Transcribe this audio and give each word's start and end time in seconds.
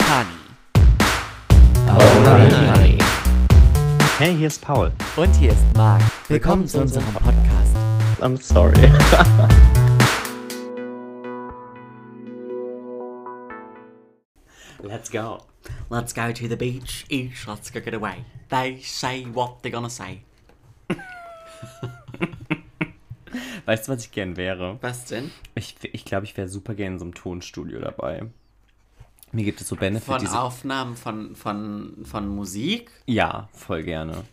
Honey. 0.00 0.30
Alright. 1.88 3.02
Hey, 4.18 4.34
hier 4.36 4.46
ist 4.48 4.60
Paul. 4.62 4.92
Und 5.16 5.34
hier 5.36 5.52
ist 5.52 5.64
Marc. 5.76 6.02
Willkommen 6.28 6.66
zu 6.66 6.80
unserem 6.80 7.04
Podcast. 7.14 7.76
I'm 8.20 8.40
sorry. 8.40 8.74
Let's 14.82 15.10
go. 15.10 15.44
Let's 15.90 16.12
go 16.12 16.32
to 16.32 16.48
the 16.48 16.56
beach, 16.56 17.06
each, 17.08 17.46
let's 17.46 17.70
go 17.70 17.80
get 17.80 17.94
away. 17.94 18.24
They 18.50 18.80
say 18.80 19.24
what 19.24 19.62
they're 19.62 19.72
gonna 19.72 19.88
say. 19.88 20.22
Weißt 23.66 23.88
du, 23.88 23.92
was 23.92 24.04
ich 24.04 24.12
gern 24.12 24.36
wäre? 24.36 24.78
Was 24.82 25.06
denn? 25.06 25.30
Ich 25.54 25.76
glaube, 25.76 25.94
ich, 25.94 26.04
glaub, 26.04 26.22
ich 26.24 26.36
wäre 26.36 26.48
super 26.48 26.74
gern 26.74 26.94
in 26.94 26.98
so 26.98 27.06
einem 27.06 27.14
Tonstudio 27.14 27.80
dabei. 27.80 28.26
Mir 29.34 29.44
gibt 29.44 29.60
es 29.60 29.68
so 29.68 29.76
Benefit. 29.76 30.04
Von 30.06 30.26
Aufnahmen 30.28 30.96
von, 30.96 31.34
von, 31.36 31.94
von 32.04 32.28
Musik? 32.28 32.90
Ja, 33.06 33.48
voll 33.52 33.82
gerne. 33.82 34.24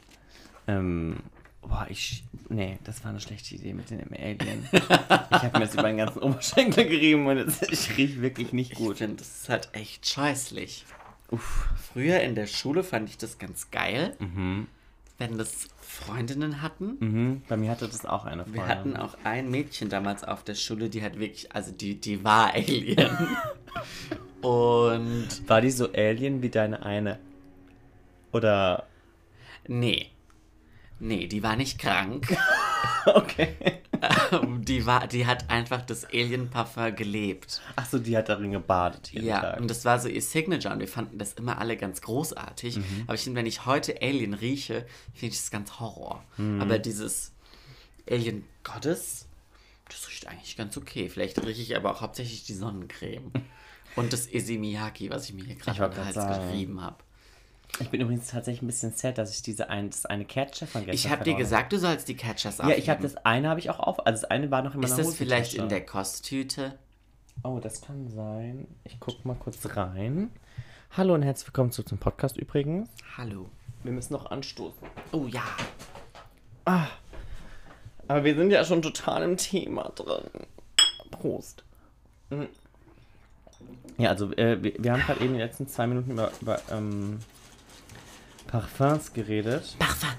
Ähm, 0.67 1.17
boah, 1.61 1.87
ich. 1.89 2.23
Nee, 2.49 2.77
das 2.83 3.03
war 3.03 3.09
eine 3.11 3.19
schlechte 3.19 3.55
Idee 3.55 3.73
mit 3.73 3.89
dem 3.89 3.99
Alien. 4.13 4.67
ich 4.71 4.81
habe 4.89 5.57
mir 5.59 5.65
jetzt 5.65 5.73
über 5.73 5.83
den 5.83 5.97
ganzen 5.97 6.19
Oberschenkel 6.21 6.85
gerieben 6.85 7.25
und 7.27 7.37
jetzt, 7.37 7.63
ich 7.71 7.97
rieche 7.97 8.21
wirklich 8.21 8.53
nicht 8.53 8.73
Ich 8.73 8.77
gut. 8.77 8.97
finde, 8.99 9.17
das 9.17 9.41
ist 9.41 9.49
halt 9.49 9.69
echt 9.73 10.07
scheußlich. 10.07 10.85
Uff. 11.31 11.70
Früher 11.93 12.20
in 12.20 12.35
der 12.35 12.45
Schule 12.47 12.83
fand 12.83 13.09
ich 13.09 13.17
das 13.17 13.37
ganz 13.39 13.71
geil, 13.71 14.15
Mhm. 14.20 14.67
wenn 15.17 15.37
das 15.37 15.67
Freundinnen 15.81 16.61
hatten. 16.61 16.97
Mhm. 16.99 17.41
Bei 17.47 17.57
mir 17.57 17.71
hatte 17.71 17.87
das 17.87 18.05
auch 18.05 18.25
eine 18.25 18.43
Frau. 18.45 18.53
Wir 18.53 18.67
hatten 18.67 18.95
auch 18.97 19.15
ein 19.23 19.49
Mädchen 19.49 19.89
damals 19.89 20.23
auf 20.23 20.43
der 20.43 20.55
Schule, 20.55 20.89
die 20.89 21.01
hat 21.01 21.17
wirklich, 21.20 21.53
also 21.55 21.71
die, 21.71 21.95
die 21.99 22.23
war 22.23 22.53
Alien. 22.53 22.97
Und 24.41 25.27
War 25.47 25.61
die 25.61 25.71
so 25.71 25.91
Alien 25.93 26.41
wie 26.41 26.49
deine 26.49 26.83
eine? 26.83 27.20
Oder. 28.31 28.87
nee. 29.67 30.07
Nee, 31.03 31.25
die 31.25 31.41
war 31.41 31.55
nicht 31.55 31.79
krank. 31.79 32.35
Okay. 33.05 33.55
Die, 34.59 34.85
war, 34.85 35.07
die 35.07 35.25
hat 35.25 35.49
einfach 35.49 35.81
das 35.81 36.05
Alien-Puffer 36.05 36.91
gelebt. 36.91 37.61
Achso, 37.75 37.98
die 37.98 38.15
hat 38.15 38.29
darin 38.29 38.51
gebadet 38.51 39.09
jeden 39.11 39.25
Ja, 39.25 39.41
Tag. 39.41 39.59
und 39.59 39.67
das 39.70 39.85
war 39.85 39.99
so 39.99 40.07
ihr 40.07 40.21
Signature 40.21 40.71
und 40.73 40.79
wir 40.79 40.87
fanden 40.87 41.17
das 41.17 41.33
immer 41.33 41.57
alle 41.57 41.77
ganz 41.77 42.01
großartig. 42.01 42.77
Mhm. 42.77 43.03
Aber 43.07 43.15
ich 43.15 43.21
finde, 43.21 43.39
wenn 43.39 43.48
ich 43.48 43.65
heute 43.65 43.99
Alien 44.03 44.35
rieche, 44.35 44.85
finde 45.15 45.33
ich 45.33 45.39
das 45.41 45.49
ganz 45.49 45.79
Horror. 45.79 46.23
Mhm. 46.37 46.61
Aber 46.61 46.77
dieses 46.77 47.31
Alien 48.09 48.43
Gottes, 48.63 49.27
das 49.89 50.07
riecht 50.09 50.27
eigentlich 50.27 50.55
ganz 50.57 50.77
okay. 50.77 51.09
Vielleicht 51.09 51.43
rieche 51.43 51.61
ich 51.63 51.76
aber 51.76 51.91
auch 51.91 52.01
hauptsächlich 52.01 52.43
die 52.43 52.53
Sonnencreme. 52.53 53.31
Und 53.95 54.13
das 54.13 54.27
Isimiyaki, 54.27 55.09
was 55.09 55.25
ich 55.25 55.34
mir 55.34 55.43
hier 55.43 55.55
gerade 55.55 56.03
Hals 56.03 56.15
sagen. 56.15 56.47
geschrieben 56.47 56.81
habe. 56.81 56.97
Ich 57.79 57.89
bin 57.89 58.01
übrigens 58.01 58.27
tatsächlich 58.27 58.61
ein 58.61 58.67
bisschen 58.67 58.91
sad, 58.93 59.17
dass 59.17 59.33
ich 59.33 59.41
diese 59.41 59.70
ein, 59.70 59.89
das 59.89 60.05
eine 60.05 60.25
Catcher 60.25 60.67
von 60.67 60.85
gestern 60.85 60.95
Ich 60.95 61.09
habe 61.09 61.23
dir 61.23 61.35
gesagt, 61.35 61.71
du 61.71 61.79
sollst 61.79 62.07
die 62.07 62.15
Catchers 62.15 62.59
habe. 62.59 62.71
Ja, 62.71 62.77
ich 62.77 62.89
habe 62.89 62.99
aufheben. 62.99 63.15
das 63.15 63.25
eine 63.25 63.49
habe 63.49 63.59
ich 63.59 63.70
auch 63.70 63.79
auf. 63.79 64.06
Also 64.06 64.22
das 64.22 64.29
eine 64.29 64.51
war 64.51 64.61
noch 64.61 64.75
in 64.75 64.81
meiner 64.81 65.00
Ist 65.00 65.07
das 65.07 65.16
vielleicht 65.16 65.53
in 65.53 65.69
der 65.69 65.85
Kosttüte? 65.85 66.78
Oh, 67.44 67.59
das 67.59 67.81
kann 67.81 68.07
sein. 68.09 68.67
Ich 68.83 69.00
guck 69.00 69.23
mal 69.25 69.35
kurz 69.35 69.57
rein. 69.75 70.31
Hallo 70.91 71.13
und 71.13 71.23
herzlich 71.23 71.47
willkommen 71.47 71.72
zu 71.72 71.83
zum 71.83 71.97
Podcast 71.97 72.35
übrigens. 72.38 72.89
Hallo. 73.17 73.50
Wir 73.83 73.94
müssen 73.94 74.13
noch 74.13 74.29
anstoßen. 74.29 74.88
Oh 75.11 75.25
ja. 75.28 75.44
Aber 76.66 78.23
wir 78.23 78.35
sind 78.35 78.51
ja 78.51 78.63
schon 78.66 78.81
total 78.81 79.23
im 79.23 79.38
Thema 79.38 79.91
drin. 79.95 80.29
Prost. 81.09 81.63
Ja, 83.97 84.09
also 84.09 84.31
äh, 84.34 84.61
wir, 84.61 84.73
wir 84.78 84.94
haben 84.94 85.01
gerade 85.01 85.23
eben 85.23 85.34
die 85.34 85.39
letzten 85.39 85.67
zwei 85.67 85.88
Minuten 85.88 86.11
über, 86.11 86.31
über 86.41 86.59
ähm, 86.72 87.19
Parfums 88.47 89.13
geredet. 89.13 89.75
Parfum. 89.79 90.09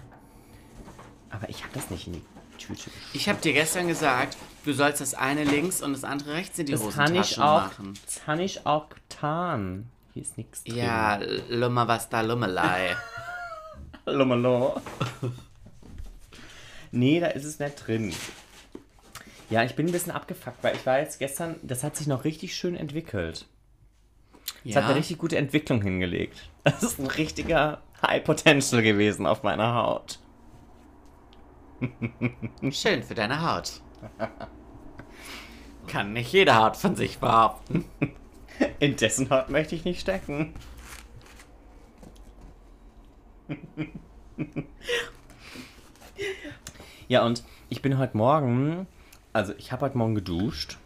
Aber 1.31 1.49
ich 1.49 1.63
habe 1.63 1.73
das 1.75 1.91
nicht 1.91 2.07
in 2.07 2.15
die 2.15 2.23
Tüte. 2.59 2.91
Ich 3.13 3.29
habe 3.29 3.41
dir 3.41 3.53
gestern 3.53 3.89
gesagt, 3.89 4.37
du 4.65 4.73
sollst 4.73 5.01
das 5.01 5.15
eine 5.15 5.45
links 5.45 5.83
und 5.83 5.93
das 5.93 6.05
andere 6.05 6.35
rechts 6.35 6.59
in 6.59 6.67
die 6.67 6.73
Das 6.73 6.89
kann 6.95 7.15
ich 7.15 7.39
auch, 7.39 7.63
machen. 7.63 7.99
das 8.05 8.25
kann 8.25 8.41
ich 8.41 8.67
auch 8.67 8.89
getan. 8.89 9.89
Hier 10.13 10.23
ist 10.23 10.37
nichts 10.37 10.63
drin. 10.65 10.77
Ja, 10.77 11.19
Lummer 11.49 11.89
was 11.89 12.09
da 12.09 12.21
Lummelei. 12.21 12.95
Lomalo. 14.05 14.81
nee, 16.91 17.21
da 17.21 17.29
ist 17.29 17.45
es 17.45 17.59
nicht 17.59 17.87
drin. 17.87 18.15
Ja, 19.49 19.63
ich 19.65 19.75
bin 19.75 19.87
ein 19.87 19.93
bisschen 19.93 20.13
abgefuckt, 20.13 20.63
weil 20.63 20.77
ich 20.77 20.87
war 20.87 20.99
jetzt 20.99 21.19
gestern, 21.19 21.57
das 21.63 21.83
hat 21.83 21.97
sich 21.97 22.07
noch 22.07 22.25
richtig 22.25 22.55
schön 22.55 22.75
entwickelt. 22.75 23.47
Es 24.65 24.77
hat 24.77 24.85
ja, 24.85 24.89
eine 24.91 24.99
richtig 24.99 25.19
gute 25.19 25.37
Entwicklung 25.37 25.83
hingelegt. 25.83 26.49
Das 26.65 26.83
ist 26.85 27.01
ein 27.01 27.09
richtiger 27.09 27.83
High 28.03 28.23
Potential 28.23 28.83
gewesen 28.83 29.27
auf 29.27 29.43
meiner 29.43 29.75
Haut. 29.75 30.21
schön 32.71 33.03
für 33.03 33.15
deine 33.15 33.43
Haut. 33.43 33.81
Kann 35.89 36.13
nicht 36.13 36.33
jede 36.33 36.55
Haut 36.55 36.77
von 36.77 36.95
sich 36.95 37.19
behaupten. 37.19 37.85
In 38.79 38.95
dessen 38.95 39.29
Haut 39.31 39.49
möchte 39.49 39.75
ich 39.75 39.85
nicht 39.85 40.01
stecken. 40.01 40.55
ja, 47.09 47.25
und 47.25 47.43
ich 47.69 47.83
bin 47.83 47.99
heute 47.99 48.17
Morgen, 48.17 48.87
also 49.33 49.53
ich 49.59 49.73
habe 49.73 49.85
heute 49.87 49.99
Morgen 49.99 50.15
geduscht 50.15 50.79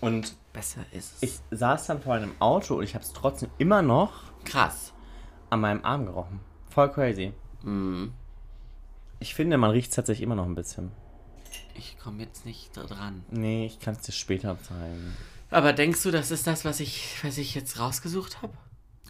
und 0.00 0.34
Besser 0.58 0.80
ist 0.90 1.22
es. 1.22 1.22
ich 1.22 1.56
saß 1.56 1.86
dann 1.86 2.02
vor 2.02 2.14
einem 2.14 2.32
Auto 2.40 2.74
und 2.78 2.82
ich 2.82 2.94
habe 2.94 3.04
es 3.04 3.12
trotzdem 3.12 3.48
immer 3.58 3.80
noch 3.80 4.12
Krass. 4.44 4.92
an 5.50 5.60
meinem 5.60 5.84
Arm 5.84 6.04
gerochen. 6.06 6.40
Voll 6.68 6.90
crazy. 6.90 7.32
Mhm. 7.62 8.12
Ich 9.20 9.34
finde, 9.34 9.56
man 9.56 9.70
riecht 9.70 9.90
es 9.90 9.94
tatsächlich 9.96 10.24
immer 10.24 10.34
noch 10.34 10.46
ein 10.46 10.56
bisschen. 10.56 10.90
Ich 11.76 11.96
komme 11.98 12.22
jetzt 12.24 12.44
nicht 12.44 12.76
da 12.76 12.82
dran. 12.82 13.24
Nee, 13.30 13.66
ich 13.66 13.78
kann 13.78 13.94
es 13.94 14.00
dir 14.00 14.10
später 14.12 14.60
zeigen. 14.60 15.16
Aber 15.50 15.72
denkst 15.72 16.02
du, 16.02 16.10
das 16.10 16.32
ist 16.32 16.46
das, 16.48 16.64
was 16.64 16.80
ich, 16.80 17.16
was 17.22 17.38
ich 17.38 17.54
jetzt 17.54 17.78
rausgesucht 17.78 18.42
habe? 18.42 18.52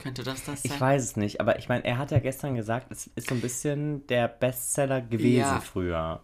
Könnte 0.03 0.23
das 0.25 0.45
das 0.45 0.63
sein? 0.63 0.73
Ich 0.75 0.81
weiß 0.81 1.03
es 1.03 1.17
nicht, 1.17 1.41
aber 1.41 1.59
ich 1.59 1.69
meine, 1.71 1.85
er 1.85 1.97
hat 1.97 2.11
ja 2.11 2.19
gestern 2.19 2.55
gesagt, 2.57 2.89
es 2.93 3.07
ist 3.17 3.29
so 3.31 3.35
ein 3.35 3.41
bisschen 3.41 4.07
der 4.09 4.29
Bestseller 4.29 5.01
gewesen 5.01 5.39
Ja. 5.41 5.61
früher. 5.61 6.23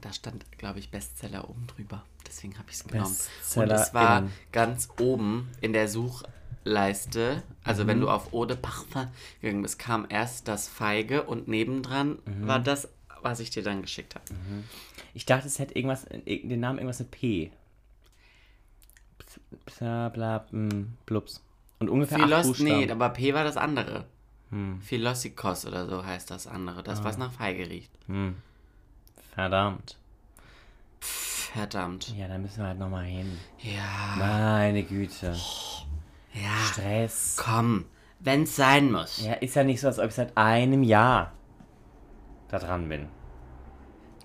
Da 0.00 0.12
stand, 0.12 0.44
glaube 0.58 0.78
ich, 0.78 0.90
Bestseller 0.90 1.48
oben 1.48 1.66
drüber. 1.66 2.04
Deswegen 2.26 2.56
habe 2.58 2.68
ich 2.70 2.76
es 2.76 2.84
genommen. 2.84 3.16
Bestseller 3.38 3.74
Und 3.76 3.80
es 3.82 3.94
war 3.94 4.18
in- 4.20 4.32
ganz 4.52 4.88
oben 5.00 5.48
in 5.60 5.72
der 5.72 5.88
Suchleiste. 5.88 7.42
Also 7.64 7.84
Mhm. 7.84 7.88
wenn 7.88 8.00
du 8.00 8.10
auf 8.10 8.32
Eau 8.32 8.44
de 8.44 8.56
Parfum 8.56 9.08
gegangen 9.40 9.62
bist, 9.62 9.78
kam 9.78 10.06
erst 10.08 10.48
das 10.48 10.68
Feige 10.68 11.22
und 11.24 11.48
nebendran 11.48 12.18
Mhm. 12.24 12.46
war 12.46 12.58
das, 12.60 12.88
was 13.22 13.40
ich 13.40 13.50
dir 13.50 13.62
dann 13.62 13.82
geschickt 13.82 14.14
habe. 14.14 14.24
Ich 15.14 15.26
dachte, 15.26 15.46
es 15.48 15.58
hätte 15.58 15.74
irgendwas, 15.74 16.04
den 16.04 16.60
Namen 16.60 16.78
irgendwas 16.78 17.00
mit 17.00 17.10
P. 17.10 17.50
Bla 19.78 20.08
bla 20.08 20.46
mm, 20.50 20.96
blups. 21.06 21.42
Und 21.80 21.88
ungefähr 21.90 22.18
acht 22.18 22.24
Philos, 22.24 22.46
Buchstaben. 22.46 22.80
nee, 22.86 22.90
aber 22.90 23.08
P 23.10 23.34
war 23.34 23.44
das 23.44 23.56
andere. 23.56 24.04
Hm. 24.50 24.80
Philosikos 24.80 25.66
oder 25.66 25.86
so 25.88 26.04
heißt 26.04 26.30
das 26.30 26.46
andere. 26.46 26.82
Das, 26.82 27.00
Ah. 27.00 27.04
was 27.04 27.18
nach 27.18 27.32
Feige 27.32 27.68
riecht. 27.68 27.90
Verdammt. 29.38 29.96
Verdammt. 30.98 32.12
Ja, 32.18 32.26
da 32.26 32.38
müssen 32.38 32.58
wir 32.58 32.66
halt 32.66 32.78
nochmal 32.80 33.04
hin. 33.04 33.38
Ja, 33.60 34.16
Meine 34.18 34.82
Güte. 34.82 35.28
ja. 36.34 36.56
Stress. 36.66 37.36
Komm, 37.40 37.84
wenn's 38.18 38.56
sein 38.56 38.90
muss. 38.90 39.24
Ja, 39.24 39.34
ist 39.34 39.54
ja 39.54 39.62
nicht 39.62 39.80
so, 39.80 39.86
als 39.86 40.00
ob 40.00 40.06
ich 40.06 40.14
seit 40.16 40.36
einem 40.36 40.82
Jahr 40.82 41.34
da 42.48 42.58
dran 42.58 42.88
bin. 42.88 43.06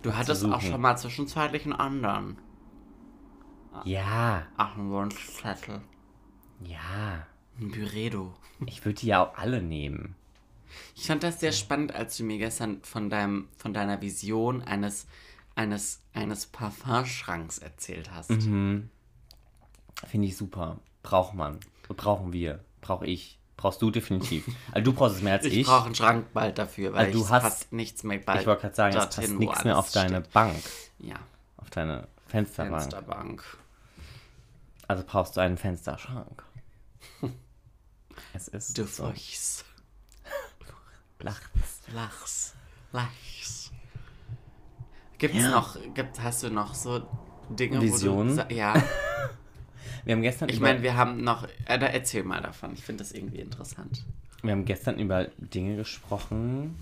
Du 0.01 0.16
hattest 0.16 0.44
auch 0.46 0.59
schon 0.62 0.81
mal 0.81 0.97
zwischenzeitlich 0.97 1.63
einen 1.66 1.74
anderen. 1.74 2.40
Ja, 3.85 4.47
Ach, 4.57 4.75
ein 4.75 4.90
Wunschzettel. 4.90 5.81
ja. 6.66 7.27
Ein 7.59 7.69
Byredo. 7.69 8.33
Ich 8.66 8.83
würde 8.83 9.00
die 9.00 9.07
ja 9.07 9.24
auch 9.24 9.38
alle 9.38 9.62
nehmen. 9.62 10.16
Ich 10.96 11.08
fand 11.08 11.24
das 11.24 11.40
sehr 11.40 11.52
spannend, 11.52 11.94
als 11.94 12.18
du 12.18 12.24
mir 12.24 12.38
gestern 12.38 12.81
von 12.84 13.10
deinem, 13.10 13.48
von 13.58 13.74
deiner 13.74 14.02
Vision 14.02 14.62
eines, 14.62 15.08
eines, 15.56 16.02
eines 16.14 16.46
Parfumschranks 16.48 17.58
erzählt 17.60 18.12
hast. 18.12 18.30
Mhm. 18.31 18.90
Finde 20.08 20.28
ich 20.28 20.38
super. 20.38 20.80
Braucht 21.04 21.34
man. 21.34 21.60
Brauchen 21.88 22.34
wir. 22.34 22.64
Brauche 22.81 23.06
ich. 23.06 23.40
Brauchst 23.58 23.81
du 23.81 23.92
definitiv. 23.92 24.46
Also 24.72 24.86
du 24.92 24.94
brauchst 24.94 25.18
es 25.18 25.22
mehr 25.22 25.34
als 25.34 25.46
ich. 25.46 25.60
Ich 25.60 25.68
brauche 25.68 25.86
einen 25.86 25.96
Schrank 25.96 26.28
bald 26.34 26.58
dafür, 26.58 26.94
weil 26.94 27.08
Also 27.08 27.19
du 27.19 27.30
hast- 27.30 27.72
nichts 27.72 28.04
mehr 28.04 28.18
bald 28.19 28.42
ich 28.42 28.48
wollte 28.48 28.62
gerade 28.64 28.76
sagen, 28.76 28.98
es 28.98 29.06
passt 29.06 29.18
dorthin, 29.19 29.38
nichts 29.38 29.64
mehr 29.64 29.78
auf 29.78 29.92
deine 29.92 30.22
steht. 30.22 30.34
Bank. 30.34 30.64
Ja, 31.00 31.16
Auf 31.58 31.69
deine 31.69 32.08
Fensterbank. 32.28 32.81
Fensterbank. 32.81 33.44
Also 34.88 35.04
brauchst 35.06 35.38
du 35.38 35.42
einen 35.42 35.58
Fensterschrank. 35.58 36.44
es 38.34 38.48
ist 38.48 38.78
Du 38.78 38.86
so. 38.86 39.14
Lachs. 41.24 41.81
Lachs. 41.94 42.54
Lachs. 42.92 43.72
Gibt's 45.18 45.38
Ja. 45.38 45.50
noch, 45.52 45.78
gibt, 45.94 46.22
hast 46.22 46.44
du 46.44 46.50
noch 46.50 46.74
so 46.75 47.08
Dinge, 47.50 47.78
wo 47.78 47.81
Visionen? 47.81 48.30
du... 48.30 48.36
sa- 48.36 48.50
Ja, 48.52 48.74
Wir 50.06 50.16
haben 50.16 50.22
gestern 50.22 50.50
Ich 50.50 50.60
meine, 50.60 50.81
wir 50.84 50.96
haben 50.98 51.24
noch. 51.24 51.48
Äh, 51.66 51.80
da 51.80 51.86
erzähl 51.88 52.24
mal 52.24 52.42
davon. 52.42 52.74
Ich 52.74 52.84
finde 52.84 53.04
das 53.04 53.14
irgendwie 53.14 53.40
interessant. 53.40 54.04
wir 54.42 54.52
haben 54.52 54.66
gestern 54.66 55.00
über 55.00 55.25
Dinge 55.38 55.78
gesprochen. 55.78 56.78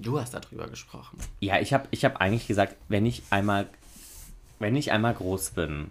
Du 0.00 0.18
hast 0.18 0.34
darüber 0.34 0.66
gesprochen. 0.66 1.18
Ja, 1.40 1.60
ich 1.60 1.72
habe 1.72 1.86
ich 1.92 2.04
hab 2.04 2.16
eigentlich 2.20 2.48
gesagt, 2.48 2.74
wenn 2.88 3.06
ich 3.06 3.22
einmal, 3.30 3.68
wenn 4.58 4.74
ich 4.74 4.90
einmal 4.92 5.14
groß 5.14 5.50
bin, 5.50 5.90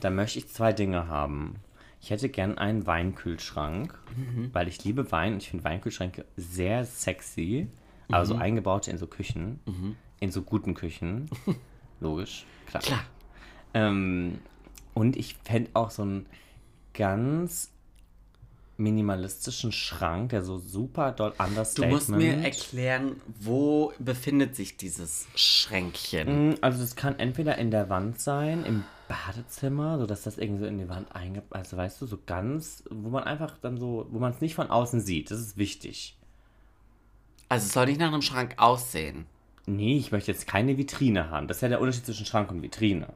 dann 0.00 0.14
möchte 0.16 0.38
ich 0.40 0.48
zwei 0.48 0.72
Dinge 0.72 1.06
haben. 1.06 1.56
Ich 2.00 2.10
hätte 2.10 2.28
gern 2.28 2.56
einen 2.58 2.86
Weinkühlschrank, 2.86 3.98
weil 4.52 4.68
ich 4.68 4.84
liebe 4.84 5.10
Wein 5.12 5.32
und 5.34 5.42
ich 5.42 5.50
finde 5.50 5.64
Weinkühlschränke 5.64 6.24
sehr 6.36 6.84
sexy. 6.84 7.68
Also 8.08 8.34
so 8.34 8.40
eingebaute 8.40 8.90
in 8.92 8.98
so 8.98 9.06
Küchen, 9.08 9.58
in 10.20 10.30
so 10.30 10.42
guten 10.42 10.74
Küchen. 10.74 11.28
Logisch, 12.00 12.46
klar. 12.66 12.82
Klar. 12.82 13.04
Ähm, 13.74 14.38
und 14.94 15.16
ich 15.16 15.36
fände 15.42 15.70
auch 15.74 15.90
so 15.90 16.02
einen 16.02 16.26
ganz 16.94 17.72
minimalistischen 18.78 19.72
Schrank, 19.72 20.30
der 20.30 20.42
so 20.42 20.58
super 20.58 21.10
doll 21.12 21.32
Du 21.38 21.44
Understatement. 21.44 21.92
musst 21.92 22.08
mir 22.10 22.36
erklären, 22.44 23.16
wo 23.40 23.92
befindet 23.98 24.54
sich 24.54 24.76
dieses 24.76 25.26
Schränkchen? 25.34 26.50
Mm, 26.50 26.54
Also 26.60 26.80
das 26.80 26.94
kann 26.94 27.18
entweder 27.18 27.56
in 27.58 27.70
der 27.70 27.88
Wand 27.88 28.20
sein, 28.20 28.64
im 28.64 28.84
Badezimmer, 29.08 29.98
so 29.98 30.06
dass 30.06 30.22
das 30.22 30.38
irgendwie 30.38 30.60
so 30.60 30.66
in 30.66 30.78
die 30.78 30.88
Wand 30.88 31.14
einge... 31.14 31.42
Also 31.50 31.76
weißt 31.76 32.00
du, 32.00 32.06
so 32.06 32.18
ganz, 32.26 32.84
wo 32.90 33.08
man 33.10 33.24
einfach 33.24 33.58
dann 33.58 33.76
so, 33.78 34.06
wo 34.10 34.18
man 34.18 34.32
es 34.32 34.40
nicht 34.40 34.54
von 34.54 34.70
außen 34.70 35.00
sieht. 35.00 35.30
Das 35.30 35.38
ist 35.38 35.56
wichtig. 35.56 36.16
Also 37.48 37.66
es 37.66 37.72
soll 37.72 37.86
nicht 37.86 38.00
nach 38.00 38.08
einem 38.08 38.22
Schrank 38.22 38.54
aussehen. 38.56 39.26
Nee, 39.66 39.96
ich 39.96 40.12
möchte 40.12 40.30
jetzt 40.32 40.46
keine 40.46 40.76
Vitrine 40.78 41.30
haben. 41.30 41.48
Das 41.48 41.58
ist 41.58 41.60
ja 41.62 41.68
der 41.68 41.80
Unterschied 41.80 42.06
zwischen 42.06 42.26
Schrank 42.26 42.50
und 42.50 42.62
Vitrine. 42.62 43.12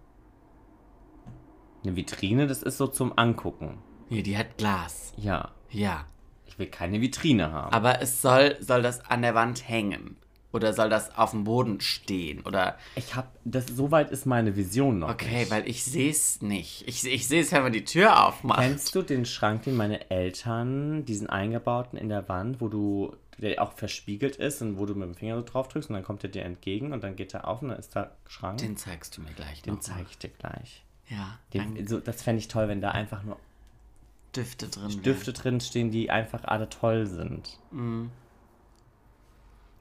Eine 1.85 1.97
Vitrine, 1.97 2.47
das 2.47 2.63
ist 2.63 2.77
so 2.77 2.87
zum 2.87 3.17
Angucken. 3.17 3.79
Nee, 4.09 4.23
die 4.23 4.37
hat 4.37 4.59
Glas. 4.59 5.13
Ja, 5.17 5.53
Ja. 5.71 6.05
ich 6.47 6.59
will 6.59 6.67
keine 6.67 7.01
Vitrine 7.01 7.53
haben. 7.53 7.73
Aber 7.73 8.03
es 8.03 8.21
soll, 8.21 8.57
soll 8.61 8.83
das 8.83 9.05
an 9.07 9.23
der 9.23 9.35
Wand 9.35 9.69
hängen? 9.69 10.17
Oder 10.53 10.73
soll 10.73 10.89
das 10.89 11.17
auf 11.17 11.31
dem 11.31 11.45
Boden 11.45 11.81
stehen? 11.81 12.41
Oder. 12.43 12.77
Ich 12.97 13.15
habe, 13.15 13.29
das 13.45 13.67
soweit 13.69 14.11
ist 14.11 14.27
meine 14.27 14.57
Vision 14.57 14.99
noch. 14.99 15.11
Okay, 15.11 15.41
nicht. 15.41 15.51
weil 15.51 15.69
ich 15.69 15.85
sehe 15.85 16.11
es 16.11 16.43
nicht. 16.43 16.87
Ich, 16.89 17.05
ich 17.07 17.29
sehe 17.29 17.43
es, 17.43 17.53
wenn 17.53 17.63
man 17.63 17.73
die 17.73 17.85
Tür 17.85 18.27
aufmacht. 18.27 18.61
Kennst 18.61 18.95
du 18.95 19.03
den 19.03 19.25
Schrank, 19.27 19.63
den 19.63 19.77
meine 19.77 20.11
Eltern, 20.11 21.05
diesen 21.05 21.29
eingebauten 21.29 21.97
in 21.99 22.09
der 22.09 22.29
Wand, 22.29 22.61
wo 22.61 22.69
du, 22.69 23.15
der 23.39 23.63
auch 23.63 23.75
verspiegelt 23.75 24.37
ist 24.37 24.61
und 24.61 24.79
wo 24.79 24.87
du 24.87 24.95
mit 24.95 25.09
dem 25.09 25.15
Finger 25.15 25.37
so 25.37 25.45
drauf 25.45 25.69
drückst 25.69 25.89
und 25.89 25.95
dann 25.95 26.05
kommt 26.05 26.25
er 26.25 26.31
dir 26.31 26.45
entgegen 26.45 26.93
und 26.93 27.05
dann 27.05 27.15
geht 27.15 27.33
er 27.33 27.47
auf 27.47 27.63
und 27.63 27.69
dann 27.69 27.79
ist 27.79 27.95
da 27.95 28.11
Schrank. 28.27 28.59
Den 28.59 28.77
zeigst 28.77 29.17
du 29.17 29.21
mir 29.23 29.33
gleich 29.33 29.63
Den 29.63 29.81
zeige 29.81 30.07
ich 30.11 30.19
dir 30.19 30.31
gleich. 30.31 30.85
Ja, 31.09 31.39
Den, 31.55 31.87
so, 31.87 32.01
das 32.01 32.23
fände 32.23 32.41
ich 32.41 32.49
toll, 32.49 32.69
wenn 32.69 32.81
da 32.81 32.91
einfach 32.91 33.23
nur 33.23 33.37
Düfte 34.35 34.69
drin. 34.69 35.03
Düfte 35.03 35.33
drin 35.33 35.61
stehen, 35.61 35.91
die 35.91 36.11
einfach 36.11 36.45
alle 36.45 36.69
toll 36.69 37.07
sind. 37.07 37.59
wären. 37.71 38.11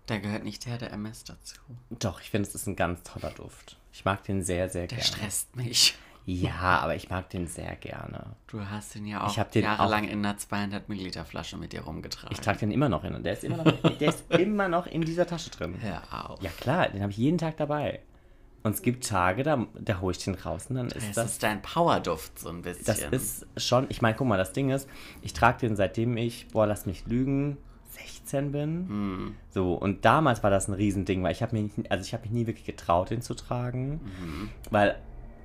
Da 0.09 0.17
gehört 0.17 0.44
nicht 0.44 0.65
der, 0.65 0.79
der 0.79 0.91
MS 0.94 1.23
dazu. 1.23 1.57
Doch, 1.91 2.19
ich 2.19 2.31
finde, 2.31 2.50
es 2.50 2.56
ist 2.56 2.65
ein 2.65 2.75
ganz 2.75 3.03
toller 3.03 3.29
Duft. 3.29 3.77
Ich 3.94 4.06
mag 4.06 4.23
den 4.23 4.41
sehr, 4.41 4.67
sehr 4.67 4.88
Der 4.88 4.97
gerne. 4.97 5.03
stresst 5.03 5.56
mich. 5.56 5.95
Ja, 6.25 6.79
aber 6.79 6.95
ich 6.95 7.11
mag 7.11 7.29
den 7.29 7.45
sehr 7.45 7.75
gerne. 7.75 8.35
Du 8.47 8.59
hast 8.67 8.95
den 8.95 9.06
ja 9.06 9.23
auch 9.23 9.44
den 9.51 9.63
jahrelang 9.63 10.06
in 10.07 10.25
einer 10.25 10.35
200 10.35 10.89
Milliliter 10.89 11.25
Flasche 11.25 11.57
mit 11.57 11.73
dir 11.73 11.81
rumgetragen. 11.81 12.31
Ich 12.31 12.41
trage 12.41 12.57
den 12.57 12.71
immer 12.71 12.89
noch 12.89 13.03
hin 13.03 13.13
und 13.13 13.23
der 13.23 13.33
ist 13.33 13.44
immer 13.44 13.63
noch, 13.63 13.97
der 14.00 14.09
ist 14.09 14.23
immer 14.31 14.67
noch 14.67 14.88
in 14.88 15.01
dieser 15.03 15.27
Tasche 15.27 15.51
drin. 15.51 15.75
Hör 15.79 16.01
auf. 16.31 16.41
Ja 16.41 16.50
klar, 16.59 16.89
den 16.89 17.03
habe 17.03 17.11
ich 17.11 17.17
jeden 17.19 17.38
Tag 17.38 17.57
dabei. 17.57 18.00
Und 18.63 18.73
es 18.73 18.81
gibt 18.81 19.07
Tage, 19.07 19.44
da, 19.44 19.67
da 19.79 20.00
hole 20.01 20.15
ich 20.17 20.23
den 20.23 20.33
raus 20.33 20.65
und 20.69 20.75
dann 20.77 20.88
ist 20.88 21.07
das 21.09 21.15
das. 21.15 21.31
ist 21.33 21.44
dein 21.44 21.61
Powerduft 21.61 22.39
so 22.39 22.50
ein 22.50 22.63
bisschen. 22.63 22.83
Das 22.85 23.00
ist 23.00 23.45
schon, 23.57 23.85
ich 23.89 24.01
meine, 24.01 24.15
guck 24.17 24.27
mal, 24.27 24.38
das 24.38 24.53
Ding 24.53 24.71
ist, 24.71 24.89
ich 25.21 25.33
trage 25.33 25.59
den 25.59 25.75
seitdem 25.75 26.17
ich, 26.17 26.47
boah, 26.47 26.65
lass 26.65 26.88
mich 26.88 27.06
lügen, 27.06 27.57
16 28.07 28.51
bin. 28.51 28.87
Hm. 28.87 29.35
So, 29.49 29.73
und 29.73 30.05
damals 30.05 30.43
war 30.43 30.49
das 30.49 30.67
ein 30.67 30.73
Riesending, 30.73 31.23
weil 31.23 31.31
ich 31.31 31.41
habe 31.41 31.55
mich, 31.59 31.71
also 31.89 32.03
ich 32.03 32.13
habe 32.13 32.23
mich 32.23 32.31
nie 32.31 32.47
wirklich 32.47 32.65
getraut, 32.65 33.09
den 33.09 33.21
zu 33.21 33.33
tragen, 33.33 34.01
Mhm. 34.03 34.49
weil 34.71 34.95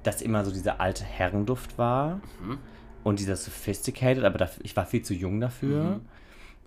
das 0.02 0.20
immer 0.22 0.44
so 0.44 0.52
dieser 0.52 0.80
alte 0.80 1.04
Herrenduft 1.04 1.78
war 1.78 2.20
Mhm. 2.42 2.58
und 3.04 3.18
dieser 3.20 3.36
sophisticated, 3.36 4.24
aber 4.24 4.38
dafür, 4.38 4.64
ich 4.64 4.76
war 4.76 4.86
viel 4.86 5.02
zu 5.02 5.14
jung 5.14 5.40
dafür. 5.40 5.82
Mhm. 5.84 6.00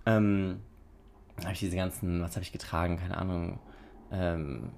Ähm, 0.05 0.59
habe 1.43 1.53
ich 1.53 1.59
diese 1.59 1.75
ganzen, 1.75 2.21
was 2.21 2.31
habe 2.35 2.43
ich 2.43 2.51
getragen, 2.51 2.97
keine 2.97 3.17
Ahnung, 3.17 3.59
ähm, 4.11 4.69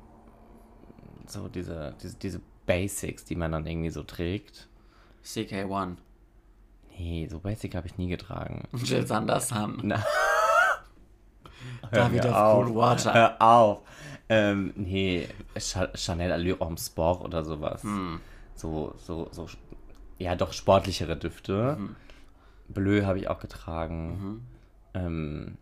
so 1.28 1.48
diese, 1.48 1.96
diese, 2.02 2.16
diese 2.18 2.42
Basics, 2.66 3.24
die 3.26 3.36
man 3.36 3.52
dann 3.52 3.66
irgendwie 3.66 3.92
so 3.92 4.04
trägt. 4.04 4.68
CK1. 5.24 5.96
Nee, 6.98 7.28
so 7.32 7.40
Basic 7.40 7.76
habe 7.76 7.88
ich 7.88 7.98
nie 7.98 8.10
getragen. 8.10 8.68
Jill 8.74 9.06
Sanderson. 9.08 9.80
Na. 9.84 10.04
David 11.92 12.26
of 12.26 12.34
auf. 12.34 12.68
Cool 12.68 12.76
Water. 12.76 13.14
Hör 13.14 13.42
auf. 13.42 13.80
Ähm, 14.30 14.74
nee, 14.76 15.28
Cha 15.58 15.90
Chanel 15.96 16.32
Allure 16.32 16.60
Homme 16.60 16.78
Sport 16.78 17.22
oder 17.22 17.44
sowas. 17.44 17.84
Hm. 17.84 18.20
So, 18.56 18.94
so, 18.98 19.28
so, 19.32 19.48
ja, 20.18 20.36
doch 20.36 20.54
sportlichere 20.54 21.18
Düfte. 21.18 21.78
Mhm. 21.80 21.96
Bleu 22.68 23.06
habe 23.06 23.18
ich 23.18 23.28
auch 23.28 23.40
getragen. 23.40 24.46
Ähm, 24.94 25.58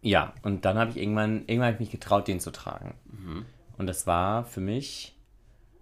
ja, 0.00 0.32
und 0.42 0.64
dann 0.64 0.78
habe 0.78 0.90
ich 0.92 0.96
irgendwann, 0.96 1.40
irgendwann 1.46 1.66
habe 1.66 1.74
ich 1.74 1.80
mich 1.80 1.90
getraut, 1.90 2.28
den 2.28 2.40
zu 2.40 2.52
tragen. 2.52 2.94
Mhm. 3.06 3.44
Und 3.76 3.86
das 3.86 4.06
war 4.06 4.44
für 4.44 4.60
mich 4.60 5.18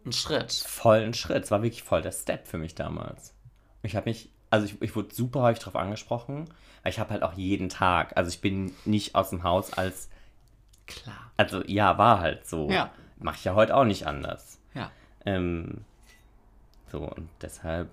Ein 0.04 0.12
Schritt. 0.12 0.52
voll 0.52 0.98
ein 1.00 1.14
Schritt. 1.14 1.44
Es 1.44 1.50
war 1.50 1.62
wirklich 1.62 1.82
voll 1.82 2.02
der 2.02 2.12
Step 2.12 2.48
für 2.48 2.58
mich 2.58 2.74
damals. 2.74 3.34
Ich 3.82 3.94
habe 3.94 4.08
mich, 4.08 4.30
also 4.54 4.66
ich, 4.66 4.80
ich 4.80 4.94
wurde 4.94 5.12
super 5.12 5.42
häufig 5.42 5.58
darauf 5.58 5.74
angesprochen, 5.74 6.48
weil 6.82 6.92
ich 6.92 7.00
habe 7.00 7.10
halt 7.10 7.24
auch 7.24 7.32
jeden 7.32 7.68
Tag, 7.68 8.16
also 8.16 8.28
ich 8.28 8.40
bin 8.40 8.72
nicht 8.84 9.16
aus 9.16 9.30
dem 9.30 9.42
Haus 9.42 9.72
als, 9.72 10.08
Klar. 10.86 11.32
also 11.36 11.64
ja, 11.66 11.98
war 11.98 12.20
halt 12.20 12.46
so. 12.46 12.70
Ja. 12.70 12.92
Mache 13.18 13.36
ich 13.36 13.44
ja 13.44 13.54
heute 13.54 13.76
auch 13.76 13.84
nicht 13.84 14.06
anders. 14.06 14.60
Ja. 14.74 14.92
Ähm, 15.24 15.84
so, 16.86 17.00
und 17.00 17.28
deshalb, 17.42 17.90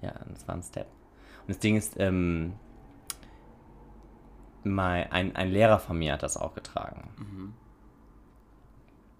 ja, 0.00 0.12
das 0.28 0.46
war 0.46 0.54
ein 0.54 0.62
Step. 0.62 0.86
Und 1.40 1.48
das 1.48 1.58
Ding 1.58 1.76
ist, 1.76 1.98
ähm, 1.98 2.52
mein, 4.62 5.10
ein, 5.10 5.34
ein 5.34 5.50
Lehrer 5.50 5.80
von 5.80 5.98
mir 5.98 6.12
hat 6.12 6.22
das 6.22 6.36
auch 6.36 6.54
getragen. 6.54 7.10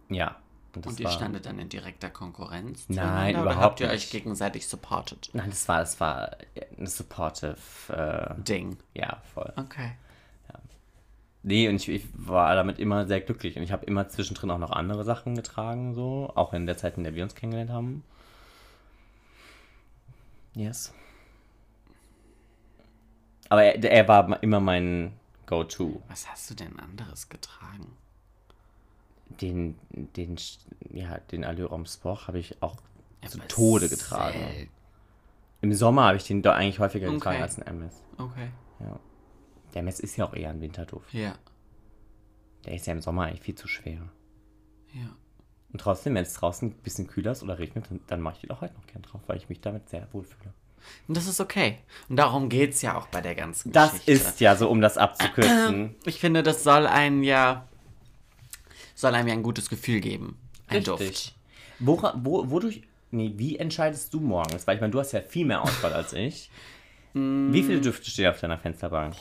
Ja. 0.08 0.36
Und. 0.76 0.86
Und 0.86 1.00
ihr 1.00 1.06
war, 1.06 1.12
standet 1.12 1.46
dann 1.46 1.58
in 1.58 1.68
direkter 1.68 2.10
Konkurrenz? 2.10 2.84
Nein, 2.88 3.34
überhaupt 3.34 3.46
Oder 3.46 3.60
habt 3.60 3.80
ihr 3.80 3.86
nicht. 3.88 3.96
euch 3.96 4.10
gegenseitig 4.10 4.68
supported? 4.68 5.30
Nein, 5.32 5.50
das 5.50 5.66
war, 5.68 5.80
das 5.80 5.98
war 6.00 6.36
eine 6.78 6.86
supportive, 6.86 7.56
äh, 7.88 8.40
Ding. 8.42 8.76
ja, 8.94 9.20
voll. 9.34 9.52
Okay. 9.56 9.92
Nee, 11.42 11.68
und 11.68 11.76
ich, 11.76 11.88
ich 11.88 12.04
war 12.12 12.56
damit 12.56 12.80
immer 12.80 13.06
sehr 13.06 13.20
glücklich. 13.20 13.56
Und 13.56 13.62
ich 13.62 13.70
habe 13.70 13.86
immer 13.86 14.08
zwischendrin 14.08 14.50
auch 14.50 14.58
noch 14.58 14.72
andere 14.72 15.04
Sachen 15.04 15.36
getragen, 15.36 15.94
so. 15.94 16.32
Auch 16.34 16.52
in 16.52 16.66
der 16.66 16.76
Zeit, 16.76 16.96
in 16.96 17.04
der 17.04 17.14
wir 17.14 17.22
uns 17.22 17.36
kennengelernt 17.36 17.70
haben. 17.70 18.02
Yes. 20.54 20.92
Aber 23.48 23.62
er, 23.62 23.84
er 23.84 24.08
war 24.08 24.42
immer 24.42 24.58
mein 24.58 25.12
Go-To. 25.46 26.02
Was 26.08 26.28
hast 26.28 26.50
du 26.50 26.54
denn 26.56 26.80
anderes 26.80 27.28
getragen? 27.28 27.96
Den, 29.28 29.76
den, 29.90 30.36
ja, 30.90 31.18
den 31.32 31.44
Allure 31.44 31.84
Sport 31.86 32.28
habe 32.28 32.38
ich 32.38 32.62
auch 32.62 32.76
zu 33.26 33.38
Aber 33.38 33.48
Tode 33.48 33.88
getragen. 33.88 34.38
selten. 34.38 34.70
Im 35.62 35.72
Sommer 35.74 36.04
habe 36.04 36.16
ich 36.16 36.24
den 36.26 36.42
doch 36.42 36.54
eigentlich 36.54 36.78
häufiger 36.78 37.10
getragen 37.10 37.36
Okay. 37.36 37.42
als 37.42 37.58
ein 37.58 37.66
MS. 37.66 38.02
Okay. 38.18 38.48
Ja. 38.80 39.00
Der 39.74 39.80
MS 39.80 40.00
ist 40.00 40.16
ja 40.16 40.26
auch 40.26 40.34
eher 40.34 40.50
ein 40.50 40.60
Winterduft. 40.60 41.12
Ja. 41.12 41.34
Der 42.64 42.74
ist 42.74 42.86
ja 42.86 42.92
im 42.92 43.00
Sommer 43.00 43.24
eigentlich 43.24 43.40
viel 43.42 43.54
zu 43.54 43.66
schwer. 43.68 44.00
Ja. 44.92 45.16
Und 45.72 45.80
trotzdem, 45.80 46.14
wenn 46.14 46.22
es 46.22 46.34
draußen 46.34 46.68
ein 46.68 46.74
bisschen 46.82 47.06
kühler 47.06 47.32
ist 47.32 47.42
oder 47.42 47.58
regnet, 47.58 47.90
dann, 47.90 48.00
dann 48.06 48.20
mache 48.20 48.36
ich 48.36 48.40
den 48.42 48.50
auch 48.52 48.60
heute 48.60 48.74
noch 48.74 48.86
gern 48.86 49.02
drauf, 49.02 49.20
weil 49.26 49.36
ich 49.36 49.48
mich 49.48 49.60
damit 49.60 49.88
sehr 49.88 50.06
wohl 50.12 50.24
fühle. 50.24 50.52
Und 51.08 51.16
das 51.16 51.26
ist 51.26 51.40
okay. 51.40 51.78
Und 52.08 52.16
darum 52.16 52.48
geht 52.48 52.74
es 52.74 52.82
ja 52.82 52.96
auch 52.96 53.08
bei 53.08 53.20
der 53.20 53.34
ganzen 53.34 53.72
Das 53.72 53.90
Geschichte. 53.92 54.12
ist 54.12 54.40
ja 54.40 54.54
so, 54.56 54.70
um 54.70 54.80
das 54.80 54.96
abzukürzen. 54.98 55.96
Ich 56.04 56.20
finde, 56.20 56.42
das 56.42 56.62
soll 56.62 56.86
einem 56.86 57.22
ja 57.24 57.66
soll 58.96 59.14
einem 59.14 59.28
ja 59.28 59.34
ein 59.34 59.44
gutes 59.44 59.68
Gefühl 59.68 60.00
geben. 60.00 60.36
Ein 60.66 60.82
Duft. 60.82 61.34
Wora, 61.78 62.18
wo, 62.24 62.50
wodurch, 62.50 62.82
nee, 63.12 63.32
wie 63.36 63.56
entscheidest 63.58 64.12
du 64.12 64.18
morgens? 64.20 64.66
Weil 64.66 64.74
ich 64.74 64.80
meine, 64.80 64.90
du 64.90 64.98
hast 64.98 65.12
ja 65.12 65.20
viel 65.20 65.46
mehr 65.46 65.62
Auswahl 65.62 65.92
als 65.92 66.12
ich. 66.12 66.50
Wie 67.14 67.62
viele 67.62 67.80
Düfte 67.80 68.10
stehen 68.10 68.26
auf 68.28 68.40
deiner 68.40 68.58
Fensterbank? 68.58 69.14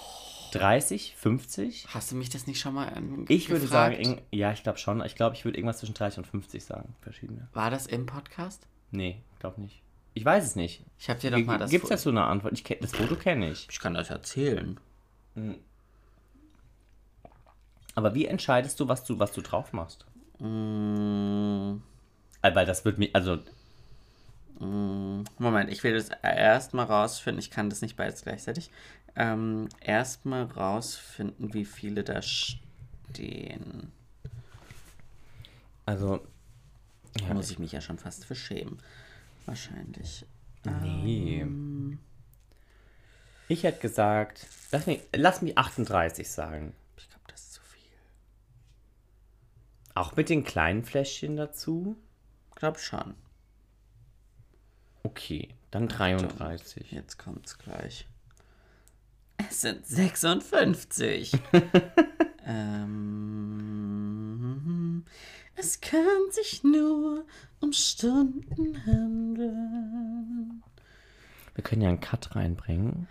30, 0.52 1.16
50? 1.18 1.88
Hast 1.94 2.12
du 2.12 2.16
mich 2.18 2.30
das 2.30 2.46
nicht 2.48 2.60
schon 2.60 2.74
mal 2.74 2.92
ähm, 2.96 3.26
Ich 3.30 3.50
würde 3.50 3.62
gefragt? 3.62 3.96
sagen, 4.04 4.16
irg- 4.18 4.22
ja, 4.32 4.52
ich 4.52 4.64
glaube 4.64 4.80
schon. 4.80 5.02
Ich 5.06 5.16
glaube, 5.16 5.36
ich 5.36 5.46
würde 5.46 5.58
irgendwas 5.58 5.78
zwischen 5.78 5.94
30 5.94 6.18
und 6.20 6.28
50 6.28 6.62
sagen. 6.64 6.94
Verschiedene. 7.02 7.48
War 7.54 7.70
das 7.72 7.86
im 7.88 8.06
Podcast? 8.06 8.68
Nee, 8.92 9.22
glaube 9.40 9.62
nicht. 9.62 9.82
Ich 10.14 10.26
weiß 10.26 10.44
es 10.46 10.56
nicht. 10.58 10.84
Ich 11.00 11.10
habe 11.10 11.20
dir 11.22 11.32
doch 11.32 11.40
mal 11.46 11.58
das 11.58 11.72
Gibt 11.72 11.84
es 11.86 11.90
Fo- 11.90 11.96
dazu 11.96 12.10
eine 12.10 12.24
Antwort? 12.26 12.52
Ich 12.54 12.64
das 12.82 12.92
Foto 12.94 13.16
kenne 13.16 13.52
ich. 13.52 13.68
Ich 13.72 13.80
kann 13.80 13.94
das 13.94 14.10
erzählen. 14.10 14.78
Aber 17.96 18.14
wie 18.14 18.26
entscheidest 18.26 18.80
du, 18.80 18.88
was 18.88 19.04
du, 19.04 19.20
was 19.20 19.32
du 19.32 19.42
drauf 19.42 19.74
machst? 19.74 20.06
Mm, 20.40 21.82
Äh, 22.42 22.56
Weil 22.56 22.66
das 22.66 22.86
wird 22.86 22.98
mir, 22.98 23.10
also 23.14 23.40
Mm, 24.60 25.24
Moment, 25.38 25.70
ich 25.72 25.84
will 25.84 25.94
das 25.94 26.10
erstmal 26.24 26.86
rausfinden. 26.86 27.40
Ich 27.40 27.52
kann 27.52 27.70
das 27.70 27.82
nicht 27.82 27.98
beides 27.98 28.22
gleichzeitig. 28.24 28.72
Ähm, 29.16 29.70
erstmal 29.82 30.44
rausfinden, 30.44 31.54
wie 31.54 31.66
viele 31.66 32.04
da 32.04 32.22
stehen. 32.22 33.92
Also, 35.86 36.22
Da 37.28 37.34
muss 37.34 37.50
ich 37.52 37.60
mich 37.60 37.72
ja 37.72 37.82
schon 37.82 37.98
fast 37.98 38.26
für 38.26 38.36
schämen. 38.36 38.80
Wahrscheinlich. 39.46 40.26
nee. 40.64 41.42
Ähm, 41.42 42.00
Ich 43.48 43.64
hätte 43.64 43.80
gesagt, 43.80 44.48
lass 44.72 44.86
mich, 44.88 45.02
lass 45.14 45.42
mich 45.42 45.58
38 45.58 46.30
sagen. 46.30 46.74
ich 46.98 47.10
glaube, 47.10 47.24
das 47.28 47.42
ist 47.42 47.54
zu 47.54 47.62
viel. 47.62 47.82
Auch 49.96 50.16
mit 50.16 50.30
den 50.30 50.44
kleinen 50.44 50.84
Fläschchen 50.84 51.36
dazu? 51.38 51.96
Ich 52.50 52.56
glaube 52.56 52.78
schon. 52.80 53.16
Okay, 55.04 55.50
dann 55.72 55.88
33. 55.88 56.92
Jetzt 56.92 57.18
kommt's 57.18 57.58
gleich. 57.58 58.08
Es 59.38 59.62
sind 59.62 59.86
56. 59.86 61.32
ähm, 62.46 63.06
es 65.56 65.80
kann 65.80 66.06
sich 66.32 66.64
nur 66.64 67.26
um 67.62 67.72
Stunden 67.72 68.86
handeln. 68.86 70.62
Wir 71.54 71.64
können 71.64 71.82
ja 71.82 71.90
einen 71.90 72.02
Cut 72.02 72.36
reinbringen. 72.36 73.08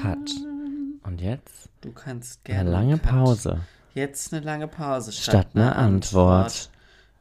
Cut. 0.00 0.30
Und 1.02 1.20
jetzt 1.20 1.68
Du 1.80 1.90
kannst 1.92 2.40
eine 2.44 2.54
gerne. 2.54 2.70
lange 2.70 2.92
einen 2.94 3.02
Cut. 3.02 3.10
Pause. 3.10 3.60
Jetzt 3.94 4.32
eine 4.34 4.44
lange 4.44 4.68
Pause 4.68 5.12
Statt 5.12 5.48
einer 5.54 5.76
Antwort. 5.76 6.70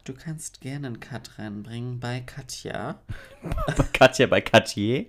Du 0.05 0.13
kannst 0.13 0.59
gerne 0.59 0.87
einen 0.87 0.99
Cut 0.99 1.37
reinbringen 1.37 1.99
bei 1.99 2.21
Katja. 2.21 2.99
Bei 3.67 3.73
Katja 3.93 4.25
bei 4.27 4.41
Katje. 4.41 5.05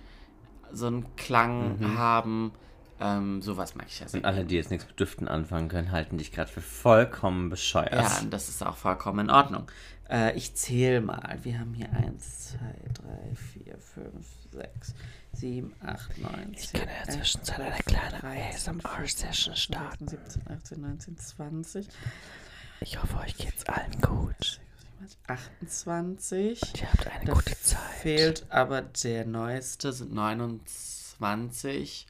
so 0.73 0.87
einen 0.87 1.15
Klang 1.17 1.79
Mhm. 1.79 1.99
haben. 1.99 2.53
Ähm, 3.01 3.43
sowas 3.43 3.75
mag 3.75 3.87
ich 3.89 3.99
ja 4.01 4.09
sehr. 4.09 4.21
Und 4.21 4.25
alle, 4.27 4.45
die 4.45 4.55
jetzt 4.55 4.71
nichts 4.71 4.87
mit 4.87 4.99
Düften 4.99 5.27
anfangen 5.29 5.69
können, 5.69 5.91
halten 5.91 6.17
dich 6.17 6.31
gerade 6.33 6.51
für 6.51 6.61
vollkommen 6.61 7.51
bescheuert. 7.51 7.93
Ja, 7.93 8.19
und 8.21 8.31
das 8.31 8.49
ist 8.49 8.65
auch 8.65 8.77
vollkommen 8.77 9.27
in 9.27 9.31
Ordnung. 9.31 9.67
Äh, 10.11 10.37
ich 10.37 10.55
zähle 10.55 11.01
mal. 11.01 11.39
Wir 11.43 11.59
haben 11.59 11.75
hier 11.75 11.91
1, 11.93 12.49
2, 12.51 12.59
3, 12.95 13.35
4, 13.65 13.79
5, 13.79 14.27
6, 14.53 14.95
7, 15.33 15.73
8, 15.85 16.19
9, 16.19 16.33
10. 16.35 16.53
Ich 16.55 16.73
kann 16.73 16.83
in 16.83 16.89
der 17.07 17.15
Zwischenzeit 17.15 17.61
eine 17.61 17.83
kleine 17.85 18.25
ASMR-Session 18.25 19.57
starten. 19.57 20.09
17, 20.09 20.43
18, 20.49 20.81
19, 20.81 21.19
20, 21.19 21.89
Ich 22.81 23.03
hoffe, 23.03 23.17
euch 23.19 23.37
geht's 23.37 23.65
allen 23.67 24.01
gut. 24.01 24.61
28. 25.27 26.61
Ihr 26.81 26.93
habt 26.93 27.07
eine 27.07 27.25
Da 27.25 27.33
gute 27.35 27.61
Zeit. 27.61 27.79
Fehlt 28.01 28.47
aber 28.51 28.83
der 28.83 29.27
neueste, 29.27 29.93
sind 29.93 30.13
29. 30.13 32.07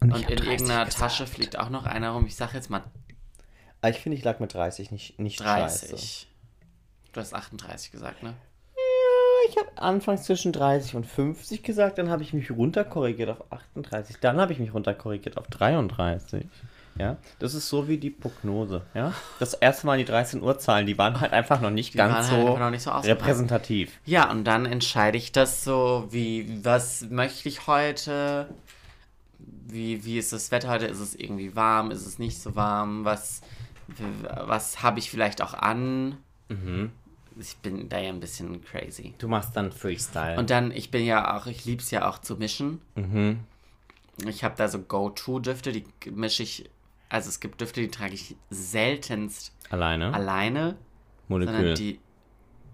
Und, 0.00 0.12
Und 0.12 0.30
in 0.30 0.38
irgendeiner 0.38 0.88
Tasche 0.88 1.26
fliegt 1.26 1.58
auch 1.58 1.70
noch 1.70 1.84
einer 1.84 2.10
rum. 2.10 2.26
Ich 2.26 2.36
sag 2.36 2.54
jetzt 2.54 2.70
mal 2.70 2.84
Ah, 3.80 3.88
Ich 3.90 3.98
finde, 4.00 4.18
ich 4.18 4.24
lag 4.24 4.40
mit 4.40 4.54
30 4.54 4.90
nicht, 4.90 5.18
nicht 5.20 5.40
30. 5.40 5.90
scheiße. 5.90 6.26
Du 7.12 7.20
hast 7.20 7.34
38 7.34 7.90
gesagt, 7.90 8.22
ne? 8.22 8.34
Ja, 8.76 9.50
ich 9.50 9.56
habe 9.56 9.70
anfangs 9.80 10.24
zwischen 10.24 10.52
30 10.52 10.96
und 10.96 11.06
50 11.06 11.62
gesagt, 11.62 11.98
dann 11.98 12.10
habe 12.10 12.22
ich 12.22 12.32
mich 12.32 12.50
runterkorrigiert 12.50 13.30
auf 13.30 13.50
38, 13.50 14.16
dann 14.20 14.40
habe 14.40 14.52
ich 14.52 14.58
mich 14.58 14.74
runterkorrigiert 14.74 15.36
auf 15.38 15.46
33. 15.48 16.46
Ja, 16.98 17.16
das 17.38 17.54
ist 17.54 17.68
so 17.68 17.86
wie 17.86 17.96
die 17.96 18.10
Prognose, 18.10 18.82
ja. 18.92 19.14
Das 19.38 19.54
erste 19.54 19.86
Mal 19.86 19.98
die 19.98 20.04
13 20.04 20.42
Uhr 20.42 20.58
Zahlen, 20.58 20.84
die 20.84 20.98
waren 20.98 21.20
halt 21.20 21.32
einfach 21.32 21.60
noch 21.60 21.70
nicht 21.70 21.96
waren 21.96 22.10
ganz 22.10 22.30
halt 22.30 22.46
so, 22.46 22.58
noch 22.58 22.70
nicht 22.70 22.82
so 22.82 22.90
repräsentativ. 22.90 23.92
Ja, 24.04 24.28
und 24.30 24.44
dann 24.44 24.66
entscheide 24.66 25.16
ich 25.16 25.30
das 25.30 25.62
so, 25.62 26.08
wie, 26.10 26.64
was 26.64 27.02
möchte 27.08 27.48
ich 27.48 27.68
heute? 27.68 28.48
Wie, 29.38 30.04
wie 30.04 30.18
ist 30.18 30.32
das 30.32 30.50
Wetter 30.50 30.70
heute? 30.70 30.86
Ist 30.86 30.98
es 30.98 31.14
irgendwie 31.14 31.54
warm? 31.54 31.92
Ist 31.92 32.04
es 32.04 32.18
nicht 32.18 32.40
so 32.42 32.56
warm? 32.56 33.04
Was, 33.04 33.42
was 34.46 34.82
habe 34.82 34.98
ich 34.98 35.08
vielleicht 35.10 35.40
auch 35.40 35.54
an? 35.54 36.18
Mhm. 36.48 36.90
Ich 37.40 37.56
bin 37.58 37.88
da 37.88 37.98
ja 38.00 38.08
ein 38.08 38.18
bisschen 38.20 38.64
crazy. 38.64 39.14
Du 39.18 39.28
machst 39.28 39.54
dann 39.56 39.70
Freestyle. 39.70 40.36
Und 40.38 40.50
dann, 40.50 40.72
ich 40.72 40.90
bin 40.90 41.04
ja 41.04 41.36
auch, 41.36 41.46
ich 41.46 41.64
lieb's 41.64 41.90
ja 41.92 42.08
auch 42.08 42.18
zu 42.18 42.36
mischen. 42.36 42.80
mhm. 42.96 43.40
Ich 44.26 44.42
habe 44.42 44.56
da 44.58 44.66
so 44.66 44.80
Go-To-Düfte, 44.80 45.70
die 45.70 45.84
mische 46.10 46.42
ich, 46.42 46.68
also 47.08 47.28
es 47.28 47.38
gibt 47.38 47.60
Düfte, 47.60 47.80
die 47.80 47.88
trage 47.88 48.14
ich 48.14 48.34
seltenst 48.50 49.52
Alleine. 49.70 50.12
alleine, 50.12 50.74
Molekül. 51.28 51.74
die, 51.74 52.00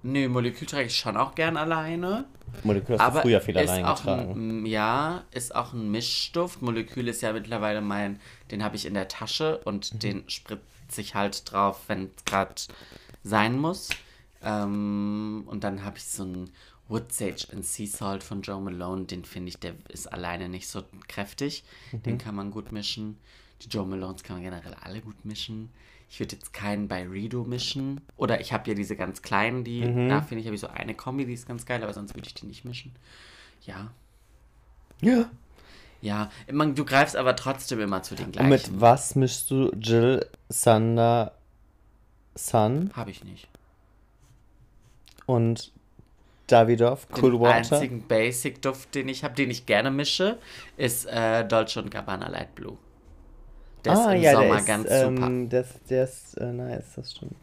nö, 0.02 0.26
Molekül 0.30 0.66
trage 0.66 0.86
ich 0.86 0.96
schon 0.96 1.18
auch 1.18 1.34
gern 1.34 1.58
alleine. 1.58 2.24
Molekül 2.62 2.96
hast 2.98 3.02
du 3.02 3.04
Aber 3.04 3.20
früher 3.22 3.42
viel 3.42 3.56
ist 3.56 3.68
allein 3.68 3.84
auch 3.84 3.96
getragen. 3.98 4.62
Ein, 4.62 4.66
ja, 4.66 5.24
ist 5.32 5.54
auch 5.54 5.74
ein 5.74 5.90
Mischduft. 5.90 6.62
Molekül 6.62 7.08
ist 7.08 7.20
ja 7.20 7.34
mittlerweile 7.34 7.82
mein, 7.82 8.20
den 8.50 8.64
habe 8.64 8.76
ich 8.76 8.86
in 8.86 8.94
der 8.94 9.08
Tasche 9.08 9.58
und 9.64 9.92
Mhm. 9.92 9.98
den 9.98 10.24
spritze 10.30 10.62
ich 10.98 11.14
halt 11.14 11.50
drauf, 11.50 11.82
wenn 11.88 12.10
es 12.16 12.24
gerade 12.24 12.54
sein 13.22 13.58
muss. 13.58 13.90
Ähm, 14.42 15.44
und 15.46 15.64
dann 15.64 15.84
habe 15.84 15.96
ich 15.98 16.04
so 16.04 16.22
einen 16.24 16.50
Wood 16.88 17.12
Sage 17.12 17.46
and 17.52 17.64
Sea 17.64 17.86
Salt 17.86 18.22
von 18.22 18.42
Joe 18.42 18.60
Malone. 18.60 19.04
Den 19.04 19.24
finde 19.24 19.48
ich, 19.48 19.58
der 19.58 19.74
ist 19.88 20.12
alleine 20.12 20.48
nicht 20.48 20.68
so 20.68 20.82
kräftig. 21.08 21.64
Mhm. 21.92 22.02
Den 22.02 22.18
kann 22.18 22.34
man 22.34 22.50
gut 22.50 22.72
mischen. 22.72 23.18
Die 23.62 23.68
Joe 23.68 23.86
Malones 23.86 24.22
kann 24.22 24.36
man 24.36 24.42
generell 24.42 24.74
alle 24.74 25.00
gut 25.00 25.24
mischen. 25.24 25.70
Ich 26.10 26.20
würde 26.20 26.36
jetzt 26.36 26.52
keinen 26.52 26.86
bei 26.86 27.06
Redo 27.08 27.44
mischen. 27.44 28.00
Oder 28.16 28.40
ich 28.40 28.52
habe 28.52 28.68
ja 28.68 28.74
diese 28.74 28.94
ganz 28.96 29.22
kleinen, 29.22 29.64
die, 29.64 29.80
Mhm. 29.84 30.08
da 30.10 30.20
finde 30.20 30.40
ich, 30.42 30.46
habe 30.46 30.54
ich 30.54 30.60
so 30.60 30.68
eine 30.68 30.94
Kombi, 30.94 31.24
die 31.24 31.32
ist 31.32 31.48
ganz 31.48 31.64
geil, 31.64 31.82
aber 31.82 31.94
sonst 31.94 32.14
würde 32.14 32.26
ich 32.28 32.34
die 32.34 32.46
nicht 32.46 32.64
mischen. 32.64 32.92
Ja. 33.62 33.90
Ja. 35.00 35.30
Ja, 36.04 36.30
man, 36.52 36.74
du 36.74 36.84
greifst 36.84 37.16
aber 37.16 37.34
trotzdem 37.34 37.80
immer 37.80 38.02
zu 38.02 38.14
den 38.14 38.26
Und 38.26 38.32
gleichen. 38.32 38.50
mit 38.50 38.80
was 38.80 39.14
mischst 39.14 39.50
du 39.50 39.70
Jill, 39.80 40.26
Sander, 40.50 41.32
Sun 42.34 42.90
Habe 42.94 43.10
ich 43.10 43.24
nicht. 43.24 43.48
und 45.26 45.72
Davidoff, 46.46 47.06
Cool 47.22 47.30
den 47.32 47.40
Water? 47.40 47.54
einzigen 47.76 48.02
Basic-Duft, 48.06 48.94
den 48.94 49.08
ich 49.08 49.24
habe, 49.24 49.34
den 49.34 49.50
ich 49.50 49.64
gerne 49.64 49.90
mische, 49.90 50.38
ist 50.76 51.06
äh, 51.06 51.46
Dolce 51.48 51.82
Gabbana 51.84 52.28
Light 52.28 52.54
Blue. 52.54 52.76
Der 53.84 53.92
ist 53.94 54.06
im 54.06 54.32
Sommer 54.32 54.62
ganz 54.62 54.82
super. 54.88 55.26
ähm, 55.26 55.48
Der 55.48 55.60
ist, 55.62 55.80
der 55.90 56.04
ist 56.04 56.34
äh, 56.34 56.52
nice, 56.52 56.84
das 56.96 57.12
stimmt. 57.12 57.36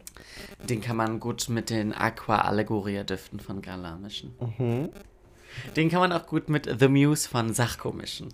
Den 0.68 0.80
kann 0.80 0.96
man 0.96 1.18
gut 1.18 1.48
mit 1.48 1.70
den 1.70 1.92
Aqua 1.92 2.42
Allegoria 2.42 3.02
Düften 3.02 3.40
von 3.40 3.60
Galar 3.60 3.96
mischen. 3.98 4.34
Mhm. 4.58 4.90
Den 5.76 5.90
kann 5.90 6.00
man 6.00 6.12
auch 6.12 6.26
gut 6.26 6.48
mit 6.48 6.68
The 6.80 6.88
Muse 6.88 7.28
von 7.28 7.52
Sachko 7.54 7.92
mischen. 7.92 8.28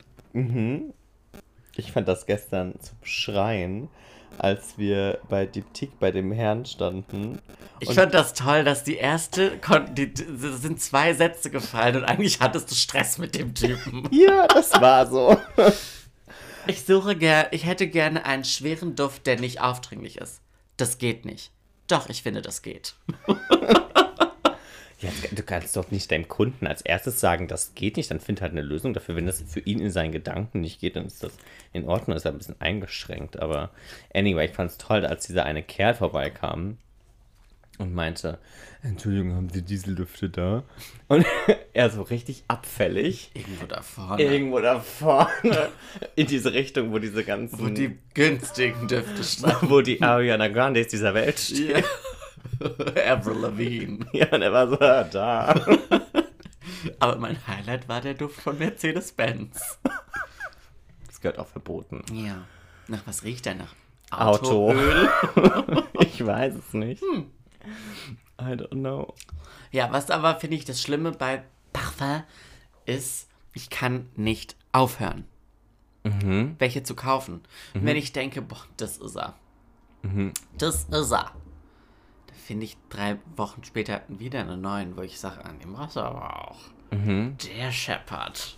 Ich 1.77 1.93
fand 1.93 2.09
das 2.09 2.27
gestern 2.27 2.75
zum 2.81 2.97
Schreien, 3.03 3.89
als 4.37 4.79
wir 4.79 5.21
bei 5.29 5.47
Diptyque 5.47 5.95
bei 5.99 6.11
dem 6.11 6.33
Herrn 6.33 6.65
standen. 6.67 7.41
Ich 7.81 7.95
fand 7.95 8.15
das 8.15 8.35
toll, 8.35 8.65
dass 8.65 8.85
die 8.85 8.97
erste, 8.97 9.59
kon 9.59 9.95
die, 9.95 10.13
sind 10.17 10.81
zwei 10.81 11.15
Sätze 11.15 11.51
gefallen 11.51 11.97
und 11.97 12.05
eigentlich 12.05 12.41
hattest 12.41 12.71
du 12.71 12.75
Stress 12.75 13.19
mit 13.19 13.35
dem 13.35 13.55
Typen. 13.55 14.09
Ja, 14.13 14.47
das 14.47 14.73
war 14.81 15.07
so. 15.07 15.37
Ich 16.67 16.85
suche 16.85 17.17
ger 17.17 17.51
ich 17.55 17.65
hätte 17.65 17.89
gerne 17.89 18.27
einen 18.27 18.45
schweren 18.45 18.95
Duft, 18.95 19.27
der 19.27 19.41
nicht 19.41 19.63
aufdringlich 19.63 20.19
ist. 20.19 20.43
Das 20.77 20.99
geht 20.99 21.25
nicht. 21.25 21.51
Doch, 21.87 22.11
ich 22.11 22.23
finde, 22.23 22.43
das 22.43 22.61
geht. 22.61 22.95
Ja, 25.01 25.11
du 25.31 25.43
kannst 25.45 25.77
doch 25.77 25.91
nicht 25.93 26.11
deinem 26.11 26.27
Kunden 26.27 26.67
als 26.67 26.83
erstes 26.83 27.21
sagen, 27.21 27.47
das 27.47 27.75
geht 27.77 27.97
nicht, 27.97 28.11
dann 28.11 28.19
find 28.19 28.41
halt 28.41 28.51
eine 28.53 28.63
Lösung 28.63 28.95
dafür. 28.95 29.15
Wenn 29.15 29.27
das 29.27 29.43
für 29.47 29.61
ihn 29.61 29.79
in 29.79 29.93
seinen 29.93 30.11
Gedanken 30.11 30.61
nicht 30.61 30.81
geht, 30.81 30.97
dann 30.97 31.07
ist 31.07 31.23
das 31.23 31.33
in 31.73 31.85
Ordnung, 31.87 32.17
ist 32.17 32.25
er 32.25 32.33
ein 32.33 32.39
bisschen 32.39 32.61
eingeschränkt. 32.61 33.39
Aber 33.39 33.71
anyway, 34.13 34.47
ich 34.47 34.53
fand 34.53 34.73
es 34.73 34.79
toll, 34.79 35.07
als 35.07 35.27
dieser 35.27 35.45
eine 35.45 35.63
Kerl 35.63 35.95
vorbeikam 35.95 36.79
und 37.79 37.95
meinte, 37.95 38.39
Entschuldigung, 38.83 39.35
haben 39.35 39.49
Sie 39.51 39.63
Dieseldüfte 39.63 40.31
da? 40.31 40.65
Und 41.07 41.25
er 41.73 41.91
so 41.91 42.03
richtig 42.03 42.43
abfällig, 42.49 43.31
Irgendwo 43.35 43.67
da 43.67 43.83
vorne. 43.83 44.23
irgendwo 44.23 44.59
da 44.59 44.81
vorne, 44.81 45.69
in 46.17 46.27
diese 46.27 46.53
Richtung, 46.53 46.93
wo 46.93 46.99
diese 46.99 47.23
ganzen, 47.23 47.59
wo 47.61 47.69
die 47.69 47.97
günstigen 48.15 48.89
Düfte 48.89 49.23
standen. 49.23 49.71
wo 49.71 49.81
die 49.81 50.03
Ariana 50.03 50.49
Grandes 50.49 50.89
dieser 50.89 51.15
Welt 51.15 51.39
stehen. 51.39 51.79
Ja. 51.79 51.85
Avril 53.07 53.39
Lavigne. 53.39 54.07
Ja, 54.13 54.29
und 54.33 54.43
er 54.43 54.53
war 54.53 54.69
so, 54.69 54.79
ah, 54.81 55.05
da. 55.05 55.55
Aber 57.01 57.17
mein 57.17 57.39
Highlight 57.47 57.89
war 57.89 58.01
der 58.01 58.15
Duft 58.15 58.41
von 58.41 58.59
Mercedes-Benz. 58.59 59.79
Das 61.07 61.21
gehört 61.21 61.39
auch 61.39 61.47
verboten. 61.47 62.05
Ja. 62.13 62.47
Nach 62.87 63.07
was 63.07 63.25
riecht 63.25 63.47
der 63.47 63.55
nach? 63.57 63.75
Auto. 64.11 64.71
Autoöl. 64.71 65.11
Ich 66.01 66.25
weiß 66.25 66.55
es 66.55 66.73
nicht. 66.73 67.03
I 68.41 68.45
don't 68.45 68.71
know. 68.71 69.15
Ja, 69.71 69.93
was 69.93 70.11
aber 70.11 70.37
finde 70.37 70.57
ich 70.57 70.65
das 70.65 70.81
Schlimme 70.81 71.13
bei 71.13 71.43
Parfum 71.73 72.23
ist, 72.87 73.29
ich 73.53 73.69
kann 73.71 74.09
nicht 74.17 74.57
aufhören, 74.73 75.25
welche 76.59 76.83
zu 76.83 76.95
kaufen. 76.95 77.43
Wenn 77.75 77.97
ich 77.97 78.13
denke, 78.13 78.41
boah, 78.41 78.65
das 78.77 78.97
ist 78.97 79.17
er. 79.17 79.35
Das 80.57 80.85
ist 80.85 81.13
er. 81.13 81.33
Finde 82.49 82.65
ich 82.65 82.79
drei 82.89 83.19
Wochen 83.37 83.63
später 83.63 84.01
wieder 84.09 84.41
einen 84.41 84.63
neuen, 84.63 84.97
wo 84.97 85.03
ich 85.03 85.21
sage, 85.21 85.45
an 85.45 85.59
dem 85.61 85.75
brauchst 85.75 85.97
du 85.97 86.01
aber 86.01 86.49
auch. 86.51 86.61
Der 86.91 87.71
Shepard. 87.71 88.57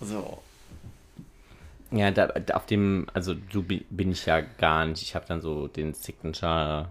So. 0.00 0.42
Ja, 1.90 2.10
da, 2.10 2.28
da 2.28 2.54
auf 2.54 2.64
dem, 2.64 3.06
also 3.12 3.34
du 3.34 3.62
bi- 3.62 3.84
bin 3.90 4.10
ich 4.12 4.24
ja 4.24 4.40
gar 4.40 4.86
nicht. 4.86 5.02
Ich 5.02 5.14
habe 5.14 5.26
dann 5.28 5.42
so 5.42 5.68
den 5.68 5.92
Signature 5.92 6.88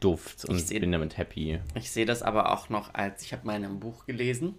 Duft 0.00 0.44
und 0.46 0.58
seh- 0.58 0.80
bin 0.80 0.90
damit 0.90 1.16
happy. 1.16 1.60
Ich 1.76 1.92
sehe 1.92 2.04
das 2.04 2.22
aber 2.24 2.50
auch 2.52 2.68
noch 2.70 2.94
als, 2.94 3.22
ich 3.22 3.32
habe 3.32 3.46
mal 3.46 3.54
in 3.56 3.64
einem 3.64 3.78
Buch 3.78 4.04
gelesen, 4.06 4.56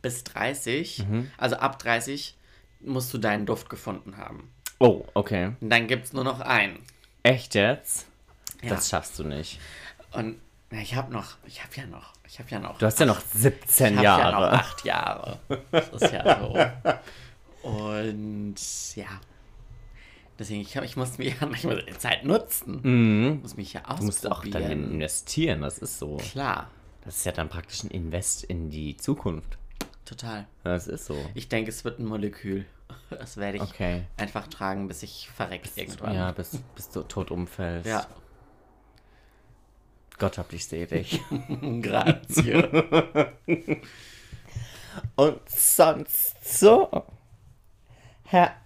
bis 0.00 0.24
30, 0.24 1.04
also 1.36 1.56
ab 1.56 1.78
30 1.78 2.36
musst 2.80 3.12
du 3.12 3.18
deinen 3.18 3.44
Duft 3.44 3.68
gefunden 3.68 4.16
haben. 4.16 4.50
Oh, 4.78 5.04
okay. 5.12 5.52
Und 5.60 5.68
dann 5.68 5.86
gibt 5.88 6.06
es 6.06 6.12
nur 6.14 6.24
noch 6.24 6.40
einen. 6.40 6.78
Echt 7.22 7.54
jetzt? 7.54 8.06
Ja. 8.62 8.70
Das 8.70 8.88
schaffst 8.88 9.18
du 9.18 9.24
nicht. 9.24 9.60
Und 10.12 10.38
na, 10.70 10.80
ich 10.80 10.94
habe 10.94 11.12
noch, 11.12 11.36
ich 11.46 11.62
habe 11.62 11.72
ja 11.76 11.86
noch, 11.86 12.12
ich 12.26 12.38
habe 12.38 12.50
ja 12.50 12.58
noch. 12.58 12.78
Du 12.78 12.86
hast 12.86 12.98
ja 12.98 13.06
noch 13.06 13.20
17 13.20 13.92
ich 13.92 13.96
hab 13.98 14.04
Ja 14.04 14.16
noch 14.32 14.40
Jahre. 14.40 14.52
acht 14.52 14.84
Jahre. 14.84 15.38
Das 15.70 15.88
ist 15.90 16.12
ja 16.12 16.38
so. 17.62 17.68
Und 17.68 18.54
ja. 18.96 19.06
Deswegen, 20.38 20.60
ich, 20.60 20.76
hab, 20.76 20.84
ich 20.84 20.96
muss 20.96 21.16
mir 21.16 21.30
ja 21.30 21.46
die 21.46 21.98
Zeit 21.98 22.24
nutzen. 22.24 22.80
Mhm. 22.82 23.40
muss 23.42 23.56
mich 23.56 23.72
ja 23.72 23.80
Du 23.96 24.04
musst 24.04 24.26
auch 24.26 24.42
dann 24.44 24.52
ausprobieren. 24.62 24.92
investieren, 24.92 25.62
das 25.62 25.78
ist 25.78 25.98
so. 25.98 26.16
Klar, 26.18 26.68
Das 27.04 27.16
ist 27.18 27.24
ja 27.26 27.32
dann 27.32 27.48
praktisch 27.48 27.82
ein 27.84 27.90
Invest 27.90 28.44
in 28.44 28.68
die 28.70 28.96
Zukunft. 28.98 29.56
total. 30.04 30.46
Das 30.62 30.86
ist 30.88 31.06
so. 31.06 31.16
Ich 31.34 31.48
denke, 31.48 31.70
es 31.70 31.84
wird 31.84 31.98
ein 32.00 32.04
Molekül. 32.06 32.66
Das 33.10 33.36
werde 33.38 33.56
ich 33.58 33.62
Okay. 33.62 34.02
einfach 34.18 34.46
tragen, 34.48 34.88
bis 34.88 35.02
ich 35.02 35.28
verrecke 35.34 35.68
irgendwann. 35.74 36.14
Ja, 36.14 36.32
bis, 36.32 36.58
bis 36.74 36.90
du 36.90 37.02
tot 37.02 37.30
umfällst. 37.30 37.86
Ja. 37.88 38.06
Gott 40.18 40.38
hab 40.38 40.48
dich 40.48 40.66
selig. 40.66 41.20
Grazie. 41.82 42.64
Und 45.16 45.50
sonst 45.50 46.58
so. 46.58 47.04
Herr 48.24 48.56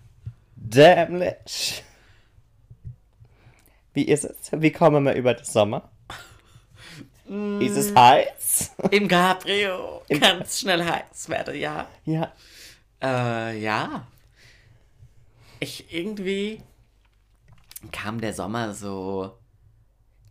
Dämlich. 0.55 1.83
Wie 3.93 4.05
ist 4.05 4.25
es? 4.25 4.37
Wie 4.53 4.71
kommen 4.71 5.05
wir 5.05 5.15
über 5.15 5.35
den 5.35 5.45
Sommer? 5.45 5.91
Ist 7.61 7.77
es 7.77 7.95
heiß? 7.95 8.73
Im 8.91 9.09
Cabrio 9.09 10.03
ganz 10.09 10.61
schnell 10.61 10.85
heiß 10.85 11.29
werde, 11.29 11.57
ja. 11.57 11.89
Ja. 12.05 12.33
Äh, 13.03 13.61
ja. 13.61 14.07
Ich 15.61 15.93
irgendwie 15.93 16.63
kam 17.93 18.21
der 18.21 18.35
Sommer 18.35 18.75
so. 18.75 19.39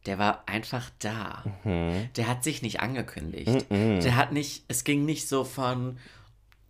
Der 0.10 0.18
war 0.18 0.42
einfach 0.48 0.90
da. 0.98 1.44
Der 1.64 2.28
hat 2.28 2.44
sich 2.44 2.64
nicht 2.64 2.80
angekündigt. 2.80 3.68
Der 3.70 4.16
hat 4.16 4.32
nicht. 4.32 4.64
Es 4.68 4.84
ging 4.84 5.06
nicht 5.06 5.28
so 5.28 5.44
von. 5.44 6.00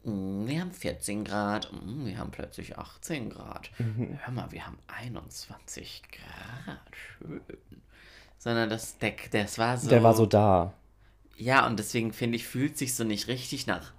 "Mm, 0.04 0.45
Wir 0.45 0.60
haben 0.60 0.73
14 0.73 1.23
Grad, 1.23 1.71
mm, 1.71 2.06
wir 2.06 2.17
haben 2.17 2.32
plötzlich 2.32 2.78
18 2.78 3.30
Grad. 3.30 3.71
Hör 3.78 4.34
mal, 4.34 4.52
wir 4.52 4.65
haben 4.65 4.78
21 4.88 6.02
Grad. 6.12 6.80
Schön. 6.91 7.39
Sondern 8.38 8.69
das, 8.69 8.97
der, 8.97 9.13
das 9.32 9.58
war 9.58 9.78
so. 9.78 9.88
Der 9.88 10.04
war 10.04 10.13
so 10.13 10.25
da. 10.25 10.73
Ja, 11.38 11.65
und 11.65 11.80
deswegen 11.80 12.12
finde 12.12 12.36
ich, 12.36 12.45
fühlt 12.45 12.78
sich 12.78 12.93
so 12.93 13.06
nicht 13.06 13.30
richtig 13.30 13.67
nach 13.67 13.93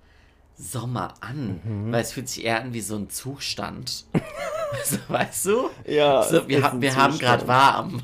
Sommer 0.55 1.15
an, 1.23 1.61
Mhm. 1.65 1.93
weil 1.93 2.03
es 2.03 2.13
fühlt 2.13 2.29
sich 2.29 2.45
eher 2.45 2.61
an 2.61 2.75
wie 2.75 2.83
so 2.83 2.95
ein 2.97 3.09
Zustand. 3.09 4.05
so, 4.85 4.99
weißt 5.09 5.47
du? 5.47 5.71
Ja, 5.87 6.23
So, 6.25 6.47
wir 6.47 6.71
ein 6.71 6.83
wir 6.83 6.95
haben 6.95 7.19
gerade 7.19 7.49
warm. 7.49 8.03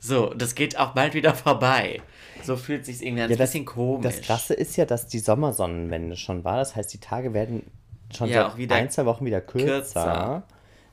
So, 0.00 0.32
das 0.34 0.54
geht 0.54 0.78
auch 0.78 0.92
bald 0.94 1.14
wieder 1.14 1.34
vorbei. 1.46 2.02
So 2.42 2.56
fühlt 2.56 2.86
sich 2.86 3.02
irgendwie 3.04 3.22
ein 3.24 3.30
Ja, 3.30 3.36
das, 3.36 3.50
bisschen 3.52 3.66
komisch. 3.66 4.02
das 4.02 4.22
Krasse 4.22 4.54
ist 4.54 4.76
ja, 4.76 4.86
dass 4.86 5.06
die 5.06 5.18
Sommersonnenwende 5.18 6.16
schon 6.16 6.42
war. 6.42 6.56
Das 6.56 6.74
heißt, 6.74 6.92
die 6.92 6.98
Tage 6.98 7.34
werden 7.34 7.70
schon 8.14 8.28
Ja, 8.30 8.54
seit 8.58 8.72
ein, 8.72 8.90
zwei 8.90 9.04
Wochen 9.04 9.24
wieder 9.26 9.40
kürzer. 9.40 9.70
kürzer. 9.74 10.42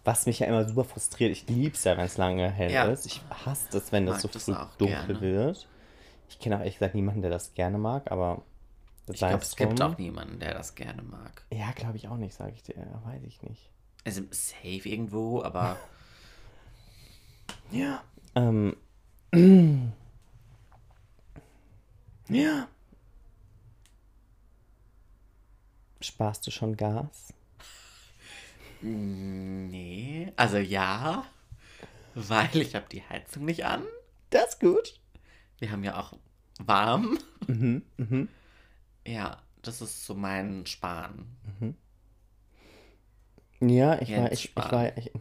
Was 0.03 0.25
mich 0.25 0.39
ja 0.39 0.47
immer 0.47 0.67
super 0.67 0.83
frustriert. 0.83 1.31
Ich 1.31 1.47
liebe 1.47 1.73
es 1.75 1.83
ja, 1.83 1.97
wenn 1.97 2.05
es 2.05 2.17
lange 2.17 2.49
hell 2.51 2.71
Ja. 2.71 2.85
ist. 2.91 3.05
Ich 3.05 3.21
hasse 3.45 3.77
es, 3.77 3.91
wenn 3.91 4.05
das 4.05 4.21
so 4.21 4.27
das 4.27 4.43
früh 4.43 4.53
dunkel 4.77 4.97
gerne. 5.15 5.21
wird. 5.21 5.67
Ich 6.29 6.39
kenne 6.39 6.55
auch 6.55 6.59
ehrlich 6.59 6.75
gesagt 6.75 6.95
niemanden, 6.95 7.21
der 7.21 7.31
das 7.31 7.53
gerne 7.53 7.77
mag, 7.77 8.11
aber 8.11 8.41
ich 9.09 9.17
glaube, 9.19 9.37
es 9.41 9.55
gibt 9.55 9.81
auch 9.81 9.97
niemanden, 9.97 10.39
der 10.39 10.53
das 10.53 10.75
gerne 10.75 11.01
mag. 11.01 11.43
Ja, 11.49 11.71
glaube 11.71 11.95
ich 11.95 12.09
auch 12.09 12.17
nicht, 12.17 12.35
sage 12.35 12.51
ich 12.53 12.63
dir. 12.63 12.75
Weiß 13.05 13.21
ich 13.25 13.41
nicht. 13.41 13.69
Also 14.05 14.21
safe 14.31 14.87
irgendwo, 14.87 15.41
aber 15.43 15.77
Ja. 17.71 18.01
Ähm. 18.35 18.75
Ja. 22.29 22.67
Sparst 26.01 26.45
du 26.47 26.51
schon 26.51 26.77
Gas? 26.77 27.33
nee. 28.81 30.31
Also 30.35 30.57
ja, 30.57 31.25
weil 32.13 32.55
ich 32.57 32.75
habe 32.75 32.85
die 32.91 33.03
Heizung 33.03 33.45
nicht 33.45 33.65
an. 33.65 33.83
Das 34.29 34.49
ist 34.49 34.59
gut. 34.59 34.99
Wir 35.59 35.71
haben 35.71 35.83
ja 35.83 35.99
auch 35.99 36.13
warm. 36.59 37.17
Mhm, 37.47 37.81
Ja, 39.05 39.41
das 39.61 39.81
ist 39.81 40.05
so 40.05 40.13
mein 40.13 40.65
Sparen. 40.65 41.25
Ja, 43.59 43.99
ich 44.01 44.11
war, 44.15 44.31
ich, 44.31 44.45
ich 44.45 44.55
war, 44.55 44.97
ich, 44.97 45.11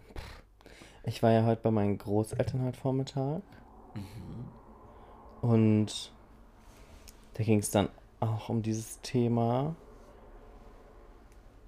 ich 1.04 1.22
war 1.22 1.30
ja 1.32 1.44
heute 1.46 1.62
bei 1.62 1.70
meinen 1.70 1.96
Großeltern 1.96 2.62
heute 2.64 2.78
Vormittag. 2.78 3.42
Und 5.42 6.12
da 7.34 7.44
ging 7.44 7.58
es 7.58 7.70
dann 7.70 7.88
auch 8.20 8.48
um 8.48 8.62
dieses 8.62 9.00
Thema. 9.00 9.76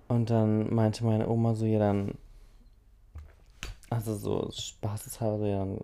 Und 0.09 0.31
dann 0.31 0.75
meinte 0.75 1.05
meine 1.05 1.29
Oma 1.29 1.55
so, 1.55 1.67
ja 1.67 1.79
dann, 1.79 2.15
also 3.91 4.15
so 4.15 4.51
spaßeshalber, 4.51 5.39
so, 5.39 5.45
ja 5.45 5.59
dann 5.59 5.81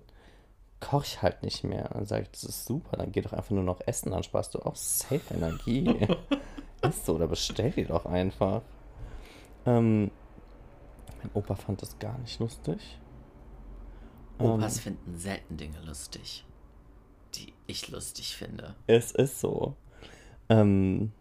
koche 0.81 1.05
ich 1.07 1.23
halt 1.23 1.43
nicht 1.43 1.65
mehr. 1.65 1.89
Dann 1.93 2.07
sage 2.07 2.23
ich, 2.23 2.31
das 2.31 2.45
ist 2.45 2.65
super, 2.65 2.97
dann 2.97 3.13
geh 3.13 3.21
doch 3.21 3.33
einfach 3.33 3.51
nur 3.51 3.65
noch 3.65 3.81
essen, 3.87 4.11
dann 4.11 4.23
sparst 4.23 4.55
du 4.55 4.61
auch 4.61 4.77
safe 4.77 5.35
Energie. 5.35 6.09
ist 6.83 7.07
so, 7.07 7.15
oder 7.15 7.27
bestell 7.27 7.71
die 7.71 7.85
doch 7.85 8.07
einfach. 8.07 8.63
Ähm, 9.67 10.11
Mein 11.23 11.31
Opa 11.35 11.55
fand 11.55 11.83
das 11.83 11.99
gar 11.99 12.19
nicht 12.19 12.39
lustig. 12.39 12.99
Opas 14.39 14.81
finden 14.81 15.19
selten 15.19 15.57
Dinge 15.57 15.79
lustig, 15.87 16.45
die 17.35 17.53
ich 17.67 17.89
lustig 17.89 18.37
finde. 18.37 18.75
Es 18.87 19.13
ist 19.13 19.41
so. 19.41 19.77
Ähm, 20.49 21.13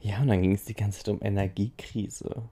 ja, 0.00 0.18
und 0.20 0.28
dann 0.28 0.42
ging 0.42 0.52
es 0.54 0.64
die 0.64 0.74
ganze 0.74 0.98
Zeit 0.98 1.08
um 1.08 1.20
Energiekrise. 1.22 2.42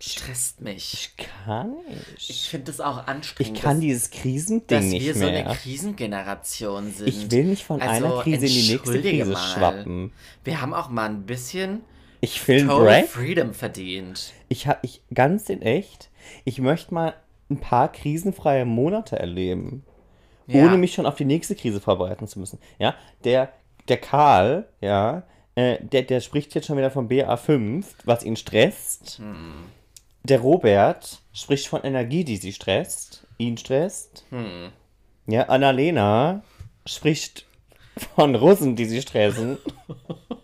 Stresst 0.00 0.60
mich. 0.60 0.92
Ich 0.92 1.16
kann 1.16 1.72
nicht. 1.88 2.28
Ich 2.28 2.48
finde 2.50 2.70
es 2.70 2.80
auch 2.80 3.02
Ich 3.02 3.08
anstrengend. 3.08 3.60
kann 3.62 3.76
dass- 3.76 3.80
dieses 3.80 4.10
Krisending 4.10 4.66
dass 4.66 4.84
nicht 4.84 5.04
wir 5.06 5.14
so 5.14 5.20
mehr. 5.20 5.46
eine 5.46 5.56
Krisengeneration 5.56 6.92
sind. 6.92 7.08
ich 7.08 7.30
will 7.30 7.44
nicht 7.44 7.64
von 7.64 7.80
Also, 7.80 8.04
einer 8.06 8.22
Krise 8.22 8.44
in 8.46 8.52
die 8.52 8.72
nächste 8.72 9.00
Krise 9.00 9.30
mal. 9.32 9.54
schwappen. 9.54 10.12
Wir 10.42 10.60
haben 10.60 10.74
auch 10.74 10.90
mal 10.90 11.08
ein 11.08 11.24
bisschen 11.24 11.80
Ich 12.24 12.48
einen 12.48 12.68
Total. 12.68 13.04
Freedom 13.04 13.54
verdient. 13.54 14.32
Ich 14.48 14.66
habe 14.66 14.78
ich 14.82 15.02
ganz 15.12 15.48
in 15.50 15.60
echt. 15.62 16.10
Ich 16.44 16.58
möchte 16.58 16.94
mal 16.94 17.14
ein 17.50 17.60
paar 17.60 17.92
krisenfreie 17.92 18.64
Monate 18.64 19.18
erleben, 19.18 19.84
Ja. 20.46 20.64
ohne 20.64 20.78
mich 20.78 20.94
schon 20.94 21.04
auf 21.06 21.16
die 21.16 21.26
nächste 21.26 21.54
Krise 21.54 21.80
vorbereiten 21.80 22.26
zu 22.26 22.38
müssen. 22.38 22.58
Ja, 22.78 22.94
der 23.24 23.52
der 23.88 23.98
Karl, 23.98 24.66
ja, 24.80 25.24
äh, 25.54 25.76
der 25.84 26.02
der 26.02 26.20
spricht 26.20 26.54
jetzt 26.54 26.66
schon 26.66 26.78
wieder 26.78 26.90
von 26.90 27.08
BA5, 27.08 27.84
was 28.04 28.24
ihn 28.24 28.36
stresst. 28.36 29.18
Hm. 29.18 29.66
Der 30.22 30.40
Robert 30.40 31.20
spricht 31.34 31.66
von 31.68 31.82
Energie, 31.82 32.24
die 32.24 32.38
sie 32.38 32.54
stresst, 32.54 33.26
ihn 33.36 33.58
stresst. 33.58 34.24
Hm. 34.30 34.70
Ja, 35.26 35.42
Annalena 35.44 36.42
spricht 36.86 37.44
von 38.14 38.34
Russen, 38.34 38.76
die 38.76 38.86
sie 38.86 39.02
stressen. 39.02 39.58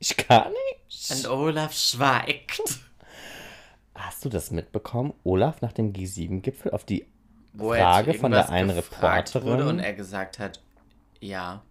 Ich 0.00 0.16
kann 0.16 0.50
nicht. 0.88 1.10
Und 1.24 1.30
Olaf 1.30 1.72
schweigt. 1.72 2.62
Hast 3.94 4.24
du 4.24 4.28
das 4.28 4.50
mitbekommen? 4.50 5.12
Olaf 5.24 5.60
nach 5.60 5.72
dem 5.72 5.92
G7-Gipfel 5.92 6.72
auf 6.72 6.84
die 6.84 7.06
Wo 7.52 7.70
Frage 7.74 8.14
von 8.14 8.32
der 8.32 8.48
einen 8.48 8.70
Reporterin. 8.70 9.46
Wurde 9.46 9.68
und 9.68 9.78
er 9.78 9.92
gesagt 9.92 10.38
hat, 10.38 10.60
ja. 11.20 11.62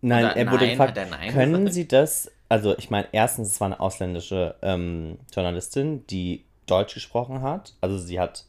Nein, 0.00 0.24
Oder 0.24 0.36
er 0.36 0.46
wurde 0.50 0.64
nein, 0.64 0.70
gefragt, 0.70 0.96
er 0.96 1.06
nein 1.06 1.32
können 1.32 1.52
gesagt? 1.66 1.74
Sie 1.74 1.86
das, 1.88 2.32
also 2.48 2.76
ich 2.78 2.90
meine, 2.90 3.06
erstens, 3.12 3.48
es 3.48 3.60
war 3.60 3.66
eine 3.66 3.78
ausländische 3.78 4.56
ähm, 4.62 5.18
Journalistin, 5.32 6.06
die 6.06 6.44
Deutsch 6.66 6.94
gesprochen 6.94 7.42
hat. 7.42 7.74
Also 7.80 7.98
sie 7.98 8.18
hat, 8.18 8.46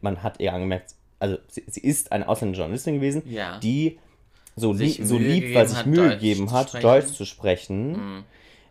man 0.00 0.22
hat 0.22 0.40
ihr 0.40 0.52
angemerkt, 0.54 0.94
also 1.18 1.36
sie, 1.48 1.64
sie 1.66 1.80
ist 1.80 2.12
eine 2.12 2.28
ausländische 2.28 2.60
Journalistin 2.62 2.94
gewesen, 2.94 3.22
Ja. 3.26 3.58
die 3.58 3.98
so, 4.56 4.72
lieb, 4.72 4.98
so 5.02 5.18
lieb 5.18 5.54
war, 5.54 5.66
sich 5.66 5.86
Mühe 5.86 6.10
gegeben 6.10 6.52
hat, 6.52 6.68
sprechen. 6.68 6.82
Deutsch 6.82 7.12
zu 7.12 7.24
sprechen. 7.24 7.92
Mhm. 7.92 8.24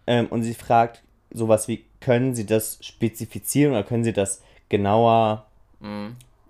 Ähm, 0.08 0.28
und 0.28 0.44
sie 0.44 0.54
fragt 0.54 1.04
sowas 1.32 1.68
wie, 1.68 1.86
können 2.00 2.36
Sie 2.36 2.46
das 2.46 2.80
spezifizieren 2.82 3.74
oder 3.74 3.84
können 3.84 4.04
Sie 4.04 4.14
das 4.14 4.42
genauer 4.70 5.46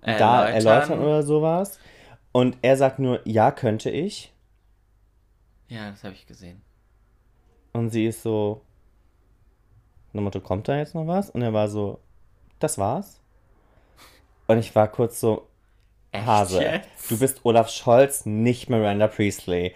da 0.02 0.48
erläutern 0.48 1.00
oder 1.00 1.22
sowas? 1.22 1.78
Und 2.32 2.58
er 2.62 2.76
sagt 2.76 2.98
nur, 2.98 3.20
ja, 3.24 3.50
könnte 3.50 3.90
ich. 3.90 4.32
Ja, 5.68 5.90
das 5.90 6.04
habe 6.04 6.14
ich 6.14 6.26
gesehen. 6.26 6.60
Und 7.72 7.90
sie 7.90 8.06
ist 8.06 8.22
so, 8.22 8.62
nach 10.12 10.22
Motto, 10.22 10.40
kommt 10.40 10.68
da 10.68 10.76
jetzt 10.76 10.94
noch 10.94 11.06
was? 11.06 11.30
Und 11.30 11.42
er 11.42 11.52
war 11.52 11.68
so, 11.68 11.98
das 12.58 12.78
war's. 12.78 13.20
Und 14.46 14.58
ich 14.58 14.74
war 14.74 14.88
kurz 14.88 15.20
so, 15.20 15.46
Echt 16.14 16.26
Hase, 16.26 16.62
jetzt? 16.62 17.10
du 17.10 17.18
bist 17.18 17.40
Olaf 17.44 17.70
Scholz, 17.70 18.24
nicht 18.26 18.68
Miranda 18.70 19.08
Priestley. 19.08 19.74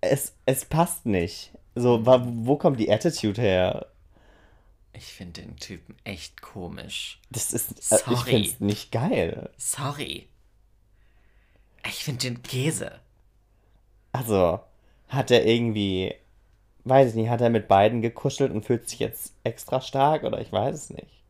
Es, 0.00 0.34
es 0.46 0.64
passt 0.64 1.06
nicht. 1.06 1.52
So, 1.74 2.04
wa- 2.06 2.22
wo 2.26 2.56
kommt 2.56 2.80
die 2.80 2.90
Attitude 2.90 3.40
her? 3.40 3.86
Ich 4.92 5.04
finde 5.12 5.42
den 5.42 5.56
Typen 5.56 5.94
echt 6.04 6.40
komisch. 6.40 7.20
Das 7.30 7.52
ist, 7.52 7.72
äh, 7.92 7.96
ich 7.96 8.02
Sorry. 8.16 8.30
find's 8.30 8.60
nicht 8.60 8.92
geil. 8.92 9.50
Sorry. 9.58 10.28
Ich 11.86 12.02
finde 12.04 12.22
den 12.30 12.42
Käse. 12.42 12.98
Also, 14.12 14.60
hat 15.08 15.30
er 15.30 15.44
irgendwie, 15.44 16.14
weiß 16.84 17.10
ich 17.10 17.14
nicht, 17.14 17.28
hat 17.28 17.42
er 17.42 17.50
mit 17.50 17.68
beiden 17.68 18.00
gekuschelt 18.00 18.50
und 18.52 18.64
fühlt 18.64 18.88
sich 18.88 18.98
jetzt 19.00 19.34
extra 19.44 19.80
stark 19.82 20.24
oder 20.24 20.40
ich 20.40 20.50
weiß 20.50 20.74
es 20.74 20.90
nicht. 20.90 21.22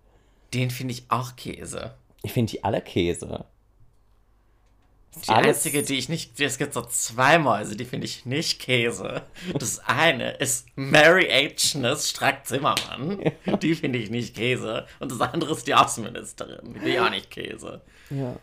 Den 0.55 0.71
finde 0.71 0.95
ich 0.95 1.11
auch 1.11 1.35
Käse. 1.35 1.95
Ich 2.27 2.33
finde 2.33 2.51
die 2.51 2.65
alle 2.65 2.81
Käse. 2.81 3.45
Die 5.25 5.29
Alles- 5.29 5.59
einzige, 5.59 5.85
die 5.85 5.95
ich 5.97 6.09
nicht. 6.09 6.39
Es 6.41 6.59
gibt 6.59 6.75
so 6.75 6.83
zwei 6.83 7.39
Mäuse, 7.39 7.77
die 7.77 7.85
finde 7.85 8.05
ich 8.05 8.27
nicht 8.27 8.61
Käse. 8.61 9.23
Das 9.57 9.79
eine 9.79 10.33
ist 10.33 10.67
Mary 10.75 11.31
Agnes 11.33 12.11
Strack-Zimmermann. 12.11 13.21
Die 13.63 13.75
finde 13.77 13.99
ich 14.01 14.11
nicht 14.11 14.35
Käse. 14.35 14.87
Und 14.99 15.13
das 15.13 15.21
andere 15.21 15.53
ist 15.53 15.67
die 15.69 15.75
Außenministerin. 15.75 16.67
Die 16.75 16.81
finde 16.81 16.91
ich 16.91 17.01
auch 17.01 17.11
nicht 17.11 17.31
Käse. 17.31 17.81
Ja. 18.11 18.37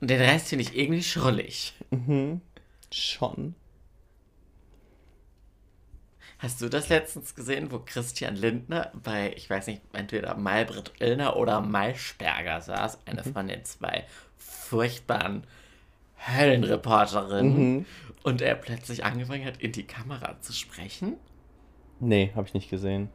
Und 0.00 0.10
den 0.10 0.20
Rest 0.20 0.48
finde 0.48 0.64
ich 0.64 0.76
irgendwie 0.76 1.02
schrullig. 1.04 1.72
Schon. 2.92 3.54
Hast 6.42 6.60
du 6.60 6.68
das 6.68 6.88
letztens 6.88 7.36
gesehen, 7.36 7.70
wo 7.70 7.78
Christian 7.78 8.34
Lindner 8.34 8.90
bei, 9.00 9.32
ich 9.36 9.48
weiß 9.48 9.68
nicht, 9.68 9.80
entweder 9.92 10.34
Maybrit 10.34 10.90
Illner 10.98 11.36
oder 11.36 11.60
Maischberger 11.60 12.60
saß? 12.60 12.98
Eine 13.06 13.22
von 13.22 13.46
den 13.46 13.64
zwei 13.64 14.04
furchtbaren 14.38 15.46
Höllenreporterinnen. 16.18 17.86
Und 18.24 18.42
er 18.42 18.56
plötzlich 18.56 19.04
angefangen 19.04 19.44
hat, 19.44 19.58
in 19.58 19.70
die 19.70 19.86
Kamera 19.86 20.40
zu 20.40 20.52
sprechen. 20.52 21.16
Nee, 22.00 22.32
habe 22.34 22.48
ich 22.48 22.54
nicht 22.54 22.70
gesehen. 22.70 23.08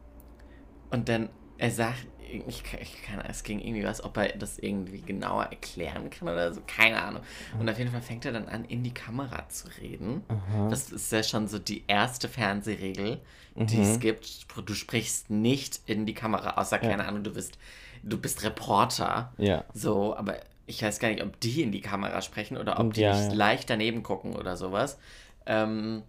Und 0.90 1.10
dann, 1.10 1.28
er 1.58 1.70
sagt, 1.70 2.06
ich, 2.48 2.62
kann- 2.64 2.80
ich 2.80 3.02
kann, 3.02 3.20
es 3.28 3.42
ging 3.42 3.60
irgendwie 3.60 3.84
was, 3.84 4.02
ob 4.04 4.16
er 4.16 4.28
das 4.36 4.58
irgendwie 4.58 5.00
genauer 5.00 5.44
erklären 5.44 6.10
kann 6.10 6.28
oder 6.28 6.52
so, 6.52 6.60
keine 6.66 7.02
Ahnung. 7.02 7.22
Und 7.58 7.68
auf 7.68 7.78
jeden 7.78 7.90
Fall 7.90 8.02
fängt 8.02 8.24
er 8.24 8.32
dann 8.32 8.48
an, 8.48 8.64
in 8.64 8.82
die 8.84 8.92
Kamera 8.94 9.48
zu 9.48 9.68
reden. 9.80 10.22
Das 10.70 10.90
ist 10.90 11.10
ja 11.12 11.22
schon 11.22 11.48
so 11.48 11.58
die 11.58 11.84
erste 11.86 12.28
Fernsehregel, 12.28 13.20
die 13.56 13.80
es 13.80 13.98
gibt. 14.00 14.46
Du 14.66 14.74
sprichst 14.74 15.30
nicht 15.30 15.80
in 15.86 16.06
die 16.06 16.14
Kamera, 16.14 16.56
außer, 16.60 16.78
keine 16.78 17.06
Ahnung, 17.06 17.24
du 17.24 17.32
bist, 17.32 17.58
du 18.02 18.18
bist 18.18 18.42
Reporter. 18.44 19.32
Ja. 19.38 19.64
So, 19.74 20.16
aber 20.16 20.36
ich 20.66 20.82
weiß 20.82 20.98
gar 20.98 21.08
nicht, 21.08 21.22
ob 21.22 21.40
die 21.40 21.62
in 21.62 21.72
die 21.72 21.80
Kamera 21.80 22.20
sprechen 22.20 22.56
oder 22.58 22.78
ob 22.78 22.92
die 22.92 23.00
Ja, 23.00 23.10
nicht 23.12 23.30
ja. 23.30 23.34
leicht 23.34 23.70
daneben 23.70 24.02
gucken 24.02 24.36
oder 24.36 24.56
sowas. 24.56 24.98
Ähm, 25.46 26.02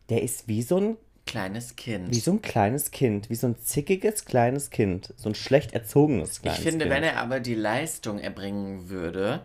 Der 0.10 0.22
ist 0.22 0.48
wie 0.48 0.62
so 0.62 0.78
ein 0.78 0.98
kleines 1.26 1.76
Kind. 1.76 2.12
wie 2.12 2.20
so 2.20 2.32
ein 2.32 2.42
kleines 2.42 2.92
Kind, 2.92 3.30
wie 3.30 3.36
so 3.36 3.48
ein 3.48 3.58
zickiges 3.60 4.26
kleines 4.26 4.70
Kind, 4.70 5.14
so 5.18 5.30
ein 5.30 5.36
schlecht 5.36 5.74
erzogenes 5.74 6.34
Ich 6.34 6.42
kleines 6.42 6.62
finde, 6.62 6.86
Kind. 6.86 6.96
wenn 6.96 7.04
er 7.04 7.18
aber 7.18 7.40
die 7.40 7.56
Leistung 7.56 8.20
erbringen 8.20 8.90
würde, 8.90 9.42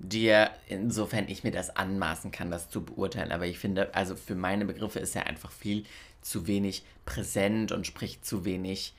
die 0.00 0.26
er, 0.26 0.50
insofern 0.68 1.28
ich 1.28 1.44
mir 1.44 1.50
das 1.50 1.74
anmaßen 1.74 2.30
kann, 2.30 2.50
das 2.50 2.70
zu 2.70 2.84
beurteilen, 2.84 3.32
aber 3.32 3.46
ich 3.46 3.58
finde, 3.58 3.94
also 3.94 4.14
für 4.14 4.34
meine 4.34 4.64
Begriffe 4.64 4.98
ist 5.00 5.16
er 5.16 5.26
einfach 5.26 5.50
viel 5.50 5.84
zu 6.20 6.46
wenig 6.46 6.84
präsent 7.04 7.72
und 7.72 7.86
spricht 7.86 8.24
zu 8.24 8.44
wenig 8.44 8.94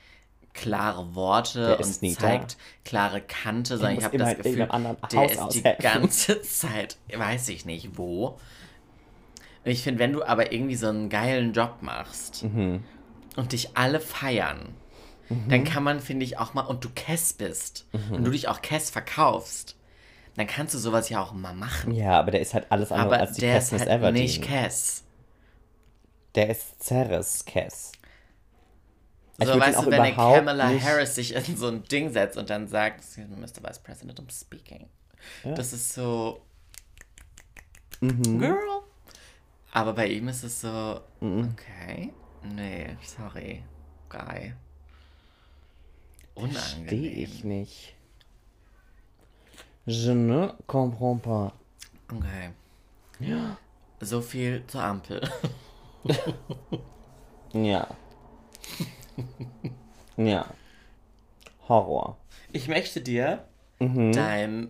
klare 0.52 1.14
Worte 1.14 1.78
und 1.78 2.14
zeigt 2.14 2.56
klare 2.84 3.20
Kante, 3.20 3.76
sondern 3.76 3.98
ich 3.98 4.04
habe 4.04 4.18
das 4.18 4.36
Gefühl, 4.36 4.56
der 4.66 4.72
Haus 5.14 5.32
ist 5.32 5.54
die 5.54 5.82
ganze 5.82 6.42
Zeit, 6.42 6.96
weiß 7.14 7.50
ich 7.50 7.64
nicht 7.64 7.96
wo. 7.96 8.38
Und 9.64 9.70
ich 9.70 9.82
finde, 9.82 9.98
wenn 10.00 10.12
du 10.12 10.22
aber 10.22 10.52
irgendwie 10.52 10.76
so 10.76 10.88
einen 10.88 11.08
geilen 11.08 11.52
Job 11.52 11.78
machst 11.82 12.44
Mhm. 12.44 12.82
und 13.36 13.52
dich 13.52 13.76
alle 13.76 14.00
feiern, 14.00 14.74
dann 15.48 15.62
kann 15.62 15.84
man, 15.84 16.00
finde 16.00 16.24
ich, 16.24 16.38
auch 16.38 16.54
mal, 16.54 16.62
und 16.62 16.82
du 16.84 16.88
Kess 16.94 17.32
bist 17.34 17.86
Mhm. 17.92 18.14
und 18.16 18.24
du 18.24 18.30
dich 18.32 18.48
auch 18.48 18.62
Kess 18.62 18.90
verkaufst, 18.90 19.76
dann 20.34 20.46
kannst 20.48 20.74
du 20.74 20.78
sowas 20.78 21.08
ja 21.08 21.22
auch 21.22 21.32
mal 21.32 21.54
machen. 21.54 21.92
Ja, 21.92 22.18
aber 22.18 22.32
der 22.32 22.40
ist 22.40 22.52
halt 22.54 22.66
alles 22.70 22.90
andere 22.90 23.14
aber 23.16 23.20
als 23.20 23.34
die 23.34 23.42
der 23.42 23.58
ist 23.58 23.70
halt 23.70 23.86
Everdeen. 23.86 24.22
nicht 24.24 24.42
Kess. 24.42 25.04
Der 26.34 26.50
ist 26.50 26.82
Ceres 26.82 27.44
Cass. 27.44 27.92
Ich 29.38 29.46
So, 29.46 29.58
weißt 29.58 29.82
du, 29.82 29.90
wenn 29.90 30.00
eine 30.00 30.12
überhaupt 30.12 30.36
Kamala 30.38 30.70
nicht- 30.70 30.84
Harris 30.84 31.14
sich 31.14 31.34
in 31.48 31.56
so 31.56 31.68
ein 31.68 31.82
Ding 31.84 32.10
setzt 32.12 32.36
und 32.36 32.50
dann 32.50 32.66
sagt, 32.68 32.98
"Excuse 33.00 33.28
me, 33.28 33.36
Mr. 33.36 33.62
Vice 33.68 33.78
President, 33.78 34.20
I'm 34.20 34.30
speaking. 34.32 34.88
Das 35.44 35.72
ist 35.72 35.92
so, 35.94 36.40
Mhm. 38.00 38.38
girl. 38.38 38.56
Aber 39.72 39.92
bei 39.92 40.06
ihm 40.08 40.28
ist 40.28 40.42
es 40.42 40.60
so, 40.60 41.00
okay, 41.20 42.12
nee, 42.42 42.96
sorry, 43.04 43.62
guy. 44.08 44.54
Verstehe 46.34 46.80
Unangenehm. 46.98 47.24
ich 47.24 47.44
nicht. 47.44 47.94
Je 49.86 50.14
ne 50.14 50.54
comprends 50.66 51.22
pas. 51.22 51.52
Okay. 52.12 52.50
So 54.02 54.22
viel 54.22 54.64
zur 54.66 54.82
Ampel. 54.82 55.20
Ja. 57.52 57.86
ja. 60.16 60.46
Horror. 61.68 62.16
Ich 62.52 62.68
möchte 62.68 63.00
dir 63.02 63.44
Mhm. 63.80 64.12
dein 64.12 64.68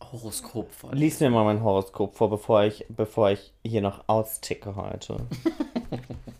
Horoskop 0.00 0.72
vorlesen. 0.72 1.00
Lies 1.00 1.20
mir 1.20 1.30
mal 1.30 1.44
mein 1.44 1.62
Horoskop 1.62 2.16
vor, 2.16 2.30
bevor 2.30 2.64
ich, 2.64 2.86
bevor 2.88 3.30
ich 3.30 3.52
hier 3.64 3.80
noch 3.80 4.04
austicke 4.08 4.76
heute. 4.76 5.26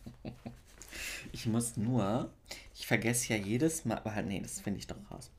Ich 1.33 1.47
muss 1.47 1.77
nur, 1.77 2.31
ich 2.75 2.87
vergesse 2.87 3.35
ja 3.35 3.39
jedes 3.39 3.85
Mal, 3.85 3.99
aber 3.99 4.23
nee, 4.23 4.41
das 4.41 4.61
finde 4.61 4.81
ich 4.81 4.87
doch 4.87 4.97
raus. 5.11 5.31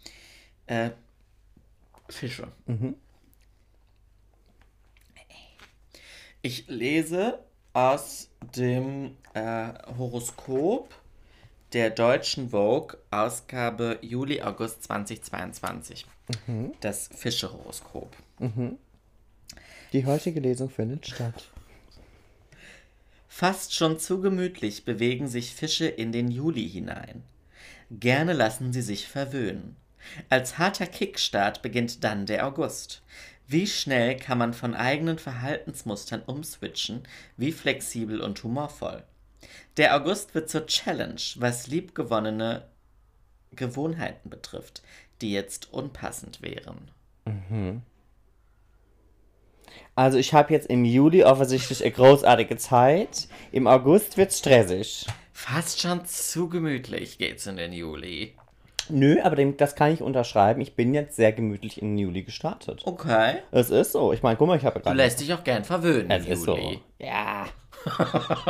Äh, 0.68 0.92
Fische. 2.10 2.48
Ich 6.42 6.68
lese 6.68 7.40
aus 7.74 8.30
dem 8.56 9.18
äh, 9.34 9.74
Horoskop 9.98 10.94
der 11.74 11.90
deutschen 11.90 12.50
Vogue, 12.50 12.98
Ausgabe 13.12 14.00
Juli-August 14.02 14.84
2022. 14.84 16.06
Das 16.80 17.10
Fische-Horoskop. 17.16 18.16
Die 19.94 20.06
heutige 20.06 20.40
Lesung 20.40 20.70
findet 20.70 21.08
statt. 21.08 21.50
Fast 23.28 23.74
schon 23.74 24.00
zu 24.00 24.22
gemütlich 24.22 24.86
bewegen 24.86 25.28
sich 25.28 25.56
Fische 25.56 25.88
in 25.88 26.12
den 26.12 26.30
Juli 26.30 26.70
hinein. 26.70 27.24
Gerne 27.90 28.34
lassen 28.34 28.74
sie 28.74 28.82
sich 28.82 29.08
verwöhnen. 29.08 29.76
Als 30.30 30.58
harter 30.58 30.88
Kickstart 30.88 31.62
beginnt 31.62 32.04
dann 32.04 32.26
der 32.26 32.46
August. 32.48 33.02
Wie 33.48 33.68
schnell 33.68 34.16
kann 34.18 34.38
man 34.38 34.54
von 34.54 34.76
eigenen 34.76 35.20
Verhaltensmustern 35.20 36.22
umswitchen, 36.22 37.04
wie 37.38 37.52
flexibel 37.52 38.22
und 38.22 38.42
humorvoll. 38.44 39.04
Der 39.78 39.96
August 39.96 40.36
wird 40.36 40.50
zur 40.50 40.68
Challenge, 40.68 41.22
was 41.36 41.68
liebgewonnene 41.68 42.68
Gewohnheiten 43.54 44.30
betrifft, 44.30 44.82
die 45.22 45.32
jetzt 45.32 45.74
unpassend 45.74 46.42
wären. 46.42 46.90
Also 49.96 50.18
ich 50.18 50.34
habe 50.34 50.54
jetzt 50.54 50.68
im 50.68 50.86
Juli 50.86 51.24
offensichtlich 51.24 51.84
eine 51.84 51.92
großartige 51.92 52.58
Zeit. 52.58 53.28
Im 53.52 53.68
August 53.68 54.18
wird's 54.18 54.40
stressig. 54.40 55.06
Fast 55.34 55.82
schon 55.82 56.06
zu 56.06 56.50
gemütlich 56.50 57.18
geht's 57.18 57.48
in 57.48 57.58
den 57.58 57.74
Juli. 57.74 58.36
Nö, 58.90 59.22
aber 59.24 59.36
dem, 59.36 59.58
das 59.58 59.76
kann 59.76 59.94
ich 59.94 60.02
unterschreiben. 60.02 60.60
Ich 60.62 60.76
bin 60.76 60.94
jetzt 60.94 61.16
sehr 61.16 61.32
gemütlich 61.32 61.82
in 61.82 61.90
den 61.92 61.98
Juli 62.00 62.24
gestartet. 62.24 62.82
Okay. 62.86 63.36
Es 63.52 63.70
ist 63.70 63.92
so. 63.94 64.12
Ich 64.12 64.22
meine, 64.24 64.38
guck 64.38 64.48
mal, 64.48 64.58
ich 64.58 64.66
habe 64.66 64.80
Du 64.80 64.84
gerade. 64.84 64.98
lässt 64.98 65.20
dich 65.22 65.34
auch 65.34 65.44
gern 65.44 65.64
verwöhnen 65.64 66.12
Es 66.12 66.26
im 66.26 66.32
ist 66.34 66.44
so. 66.44 66.58
Juli. 66.58 66.82
Ja. 67.00 67.46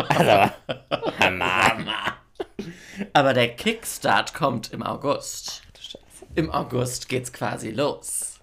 also, 0.10 0.51
Hammer. 1.19 1.95
Aber 3.13 3.34
der 3.34 3.49
Kickstart 3.55 4.34
kommt 4.34 4.71
im 4.73 4.84
August. 4.84 5.62
Im 6.35 6.49
August 6.51 7.09
geht's 7.09 7.31
quasi 7.33 7.71
los. 7.71 8.39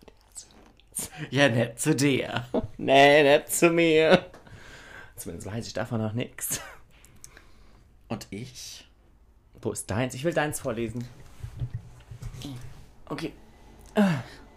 Ja, 1.31 1.49
nett 1.49 1.81
zu 1.81 1.95
dir. 1.95 2.45
Nee, 2.77 3.23
nicht 3.23 3.53
zu 3.53 3.71
mir. 3.71 4.27
Zumindest 5.17 5.49
weiß 5.49 5.67
ich 5.67 5.73
davon 5.73 6.01
noch 6.01 6.13
nichts. 6.13 6.61
Und 8.09 8.27
ich? 8.31 8.89
Wo 9.61 9.73
ist 9.73 9.91
deins? 9.91 10.15
Ich 10.15 10.25
will 10.25 10.33
deins 10.33 10.61
vorlesen. 10.61 11.05
Okay. 13.07 13.33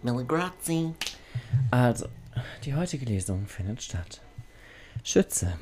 Millie 0.02 0.24
Grazi. 0.24 0.94
Also, 1.70 2.06
die 2.64 2.74
heutige 2.74 3.06
Lesung 3.06 3.46
findet 3.46 3.82
statt. 3.82 4.20
Schütze. 5.02 5.58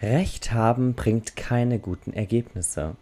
Recht 0.00 0.52
haben 0.52 0.94
bringt 0.94 1.36
keine 1.36 1.78
guten 1.78 2.12
Ergebnisse. 2.12 2.96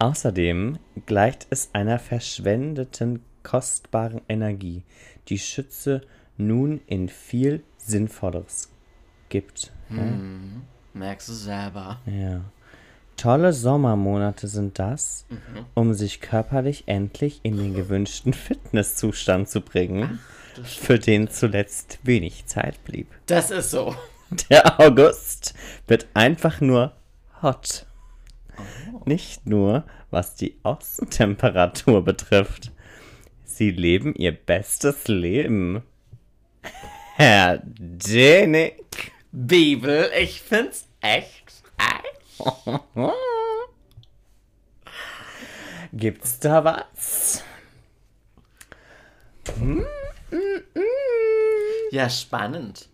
Außerdem 0.00 0.78
gleicht 1.04 1.46
es 1.50 1.68
einer 1.74 1.98
verschwendeten 1.98 3.22
kostbaren 3.42 4.22
Energie, 4.28 4.82
die 5.28 5.38
Schütze 5.38 6.00
nun 6.38 6.80
in 6.86 7.10
viel 7.10 7.62
Sinnvolleres 7.76 8.70
gibt. 9.28 9.72
Merkst 10.94 11.28
du 11.28 11.32
selber. 11.34 12.00
Ja. 12.06 12.40
Tolle 13.18 13.52
Sommermonate 13.52 14.48
sind 14.48 14.78
das, 14.78 15.26
um 15.74 15.92
sich 15.92 16.22
körperlich 16.22 16.84
endlich 16.86 17.40
in 17.42 17.58
den 17.58 17.74
gewünschten 17.74 18.32
Fitnesszustand 18.32 19.50
zu 19.50 19.60
bringen, 19.60 20.18
für 20.64 20.98
den 20.98 21.28
zuletzt 21.28 21.98
wenig 22.04 22.46
Zeit 22.46 22.82
blieb. 22.84 23.08
Das 23.26 23.50
ist 23.50 23.70
so. 23.70 23.94
Der 24.48 24.80
August 24.80 25.52
wird 25.86 26.06
einfach 26.14 26.62
nur 26.62 26.94
hot. 27.42 27.86
Nicht 29.04 29.46
nur, 29.46 29.84
was 30.10 30.34
die 30.34 30.58
Außentemperatur 30.62 32.04
betrifft. 32.04 32.72
Sie 33.44 33.70
leben 33.70 34.14
ihr 34.14 34.32
bestes 34.32 35.08
Leben. 35.08 35.82
Herr 37.16 37.60
Denik. 37.64 39.12
Bibel, 39.32 40.10
ich 40.18 40.42
find's 40.42 40.88
echt 41.00 41.62
frech. 41.78 43.12
Gibt's 45.92 46.38
da 46.40 46.64
was? 46.64 47.44
Ja, 51.90 52.08
spannend. 52.08 52.89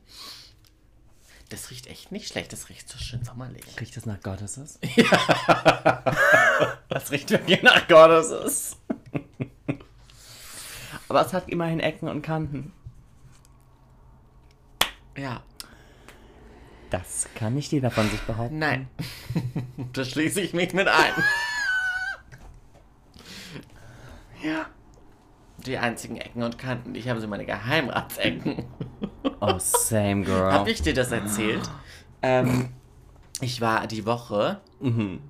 Das 1.49 1.71
riecht 1.71 1.87
echt 1.87 2.11
nicht 2.11 2.29
schlecht. 2.29 2.53
Das 2.53 2.69
riecht 2.69 2.89
so 2.89 2.99
schön 2.99 3.25
sommerlich. 3.25 3.65
Riecht 3.81 3.97
das 3.97 4.07
nach 4.07 4.21
Goddesses? 4.21 4.79
Ja. 4.97 6.03
das 6.89 7.11
riecht 7.11 7.31
wirklich 7.31 7.63
nach 7.63 7.87
Goddesses. 7.87 8.77
Aber 11.09 11.25
es 11.25 11.33
hat 11.33 11.49
immerhin 11.49 11.81
Ecken 11.81 12.09
und 12.09 12.23
Kanten. 12.23 12.73
Ja. 15.17 15.43
Das 16.91 17.29
kann 17.35 17.55
nicht 17.55 17.73
jeder 17.73 17.91
von 17.91 18.09
sich 18.11 18.21
behaupten. 18.23 18.59
Nein. 18.59 18.89
da 19.93 20.05
schließe 20.05 20.41
ich 20.41 20.53
mich 20.53 20.73
mit 20.73 20.89
ein. 20.89 21.13
Ja. 24.43 24.67
Die 25.59 25.79
einzigen 25.79 26.17
Ecken 26.17 26.43
und 26.43 26.59
Kanten. 26.59 26.95
Ich 26.95 27.09
habe 27.09 27.21
so 27.21 27.29
meine 27.29 27.47
Geheimratsecken. 27.47 28.65
Oh, 29.41 29.59
same 29.59 30.25
girl. 30.25 30.53
Habe 30.53 30.71
ich 30.71 30.83
dir 30.83 30.95
das 30.95 31.13
erzählt? 31.13 31.69
Ähm, 32.23 32.71
ich 33.41 33.61
war 33.61 33.87
die 33.87 34.05
Woche 34.07 34.61
Mhm. 34.81 35.21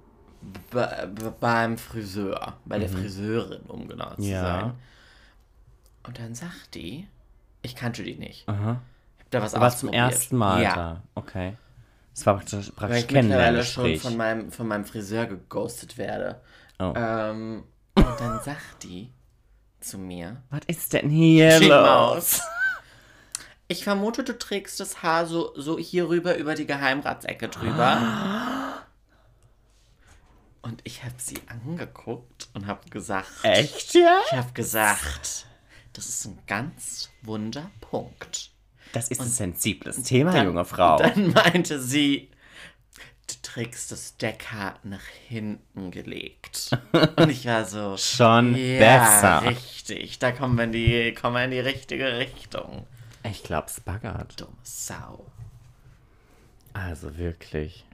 be 0.71 1.11
be 1.15 1.35
beim 1.41 1.77
Friseur, 1.79 2.55
bei 2.65 2.79
der 2.79 2.89
Friseurin, 2.89 3.63
um 3.69 3.89
genau 3.89 4.15
zu 4.15 4.23
Ja. 4.23 4.41
sein. 4.43 4.73
Und 6.07 6.19
dann 6.19 6.35
sagt 6.35 6.75
die, 6.75 7.09
ich 7.63 7.75
kannte 7.75 8.03
die 8.05 8.15
nicht. 8.15 8.49
Aha. 8.49 8.81
Ich 9.19 9.25
hab 9.25 9.31
da 9.31 9.43
was 9.43 9.55
warst 9.55 9.79
zum 9.81 9.93
ersten 9.93 10.37
Mal 10.37 10.63
Ja. 10.63 10.75
da. 10.75 11.03
Okay. 11.17 11.57
Das 12.15 12.25
war 12.27 12.37
praktisch, 12.37 12.69
Weil 12.69 12.89
praktisch 12.89 13.05
ich 13.05 13.11
mittlerweile 13.11 13.65
schon 13.65 13.97
von 13.97 14.17
meinem, 14.17 14.51
von 14.53 14.69
meinem 14.69 14.85
Friseur 14.85 15.27
geghostet 15.27 15.99
werde. 15.99 16.41
Oh. 16.79 16.93
Ähm, 16.97 17.65
und 17.95 18.21
dann 18.21 18.41
sagt 18.43 18.83
die 18.85 19.11
zu 19.81 19.99
mir, 19.99 20.43
Was 20.51 20.61
ist 20.67 20.93
denn 20.93 21.11
hier 21.11 21.51
Schick 21.59 21.69
los? 21.69 22.41
Ich 23.69 23.83
vermute, 23.85 24.23
du 24.23 24.39
trägst 24.39 24.79
das 24.79 25.03
Haar 25.03 25.27
so, 25.27 25.53
so 25.57 25.79
hier 25.79 26.09
rüber 26.09 26.37
über 26.37 26.55
die 26.55 26.67
Geheimratsecke 26.67 27.49
drüber. 27.49 28.83
Und 30.63 30.81
ich 30.85 31.03
habe 31.05 31.15
sie 31.19 31.39
angeguckt 31.49 32.49
und 32.55 32.67
habe 32.67 32.89
gesagt, 32.91 33.29
Echt, 33.43 33.95
ja? 33.95 34.21
ich 34.27 34.33
habe 34.37 34.53
gesagt, 34.53 35.47
das 35.93 36.09
ist 36.09 36.25
ein 36.27 36.39
ganz 36.47 37.11
wunder 37.23 37.71
Punkt. 37.81 38.51
Das 38.93 39.09
ist 39.09 39.21
ein 39.21 39.29
sensibles 39.29 40.03
Thema, 40.03 40.43
junge 40.45 40.65
Frau. 40.65 40.97
Dann 40.99 41.33
meinte 41.33 41.81
sie, 41.81 42.31
du 43.29 43.35
trägst 43.43 43.91
das 43.91 44.17
Deckhaar 44.17 44.79
nach 44.85 45.05
hinten 45.29 45.91
gelegt. 45.91 46.71
Und 47.17 47.31
ich 47.31 47.47
war 47.47 47.65
so, 47.65 47.97
Schon 47.99 48.55
ja, 48.57 48.79
besser. 48.79 49.43
richtig, 49.51 50.19
da 50.21 50.31
kommen 50.33 50.57
wir 50.57 50.65
in 50.65 50.73
die, 50.73 51.15
kommen 51.15 51.35
wir 51.35 51.45
in 51.45 51.51
die 51.51 51.61
richtige 51.61 52.19
Richtung. 52.19 52.87
Ich 53.31 53.43
glaube, 53.43 53.67
es 53.69 53.81
baggert. 53.81 54.41
Dumme 54.41 54.57
Sau. 54.63 55.27
Also 56.73 57.17
wirklich. 57.17 57.85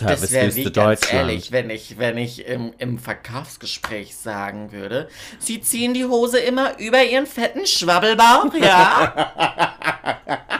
Das 0.00 0.30
wäre 0.30 0.54
wie 0.54 0.70
ganz 0.70 1.10
ehrlich, 1.10 1.50
wenn 1.50 1.70
ich, 1.70 1.96
wenn 1.98 2.18
ich 2.18 2.44
im, 2.46 2.74
im 2.78 2.98
Verkaufsgespräch 2.98 4.14
sagen 4.14 4.70
würde, 4.70 5.08
Sie 5.38 5.62
ziehen 5.62 5.94
die 5.94 6.04
Hose 6.04 6.38
immer 6.38 6.78
über 6.78 7.02
Ihren 7.02 7.26
fetten 7.26 7.66
Schwabbelbauch, 7.66 8.52
ja? 8.54 9.32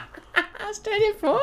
Stell 0.73 0.99
dir 0.99 1.15
vor. 1.21 1.41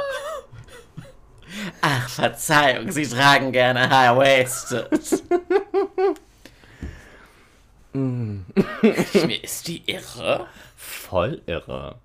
Ach, 1.82 2.10
Verzeihung, 2.10 2.92
Sie 2.92 3.08
tragen 3.08 3.52
gerne 3.52 3.90
High-Waisted. 3.90 5.24
Mir 7.94 9.44
ist 9.44 9.68
die 9.68 9.84
irre. 9.86 10.48
Voll 11.06 11.42
irre. 11.46 12.00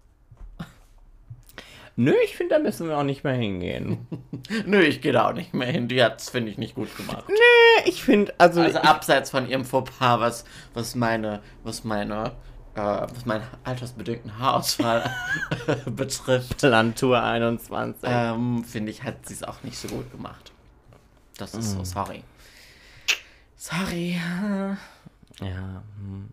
Nö, 1.96 2.14
ich 2.24 2.36
finde, 2.36 2.54
da 2.56 2.60
müssen 2.60 2.86
wir 2.88 2.98
auch 2.98 3.02
nicht 3.02 3.24
mehr 3.24 3.34
hingehen. 3.34 4.06
Nö, 4.66 4.80
ich 4.80 5.00
gehe 5.00 5.12
da 5.12 5.28
auch 5.28 5.32
nicht 5.32 5.54
mehr 5.54 5.68
hin. 5.68 5.88
Die 5.88 6.02
hat's, 6.02 6.28
finde 6.28 6.50
ich, 6.50 6.58
nicht 6.58 6.74
gut 6.74 6.94
gemacht. 6.96 7.24
Nee, 7.28 7.88
ich 7.88 8.02
finde, 8.02 8.34
also, 8.38 8.60
Also 8.60 8.78
abseits 8.78 9.30
von 9.30 9.48
ihrem 9.48 9.64
Fauxpas, 9.64 10.20
was, 10.20 10.44
was 10.74 10.94
meine, 10.94 11.40
was 11.64 11.82
meine, 11.84 12.32
äh, 12.74 12.80
was 12.80 13.24
meinen 13.24 13.44
altersbedingten 13.64 14.38
Haarausfall 14.38 15.10
betrifft, 15.86 16.58
Plantur 16.58 17.22
21. 17.22 18.02
ähm, 18.04 18.64
finde 18.64 18.90
ich, 18.92 19.02
hat 19.02 19.26
sie 19.26 19.34
es 19.34 19.42
auch 19.42 19.62
nicht 19.62 19.78
so 19.78 19.88
gut 19.88 20.10
gemacht. 20.12 20.52
Das 21.38 21.54
ist 21.54 21.72
so, 21.72 21.84
sorry. 21.84 22.22
Sorry. 23.56 24.18
ja. 25.40 25.82
Hm. 25.98 26.30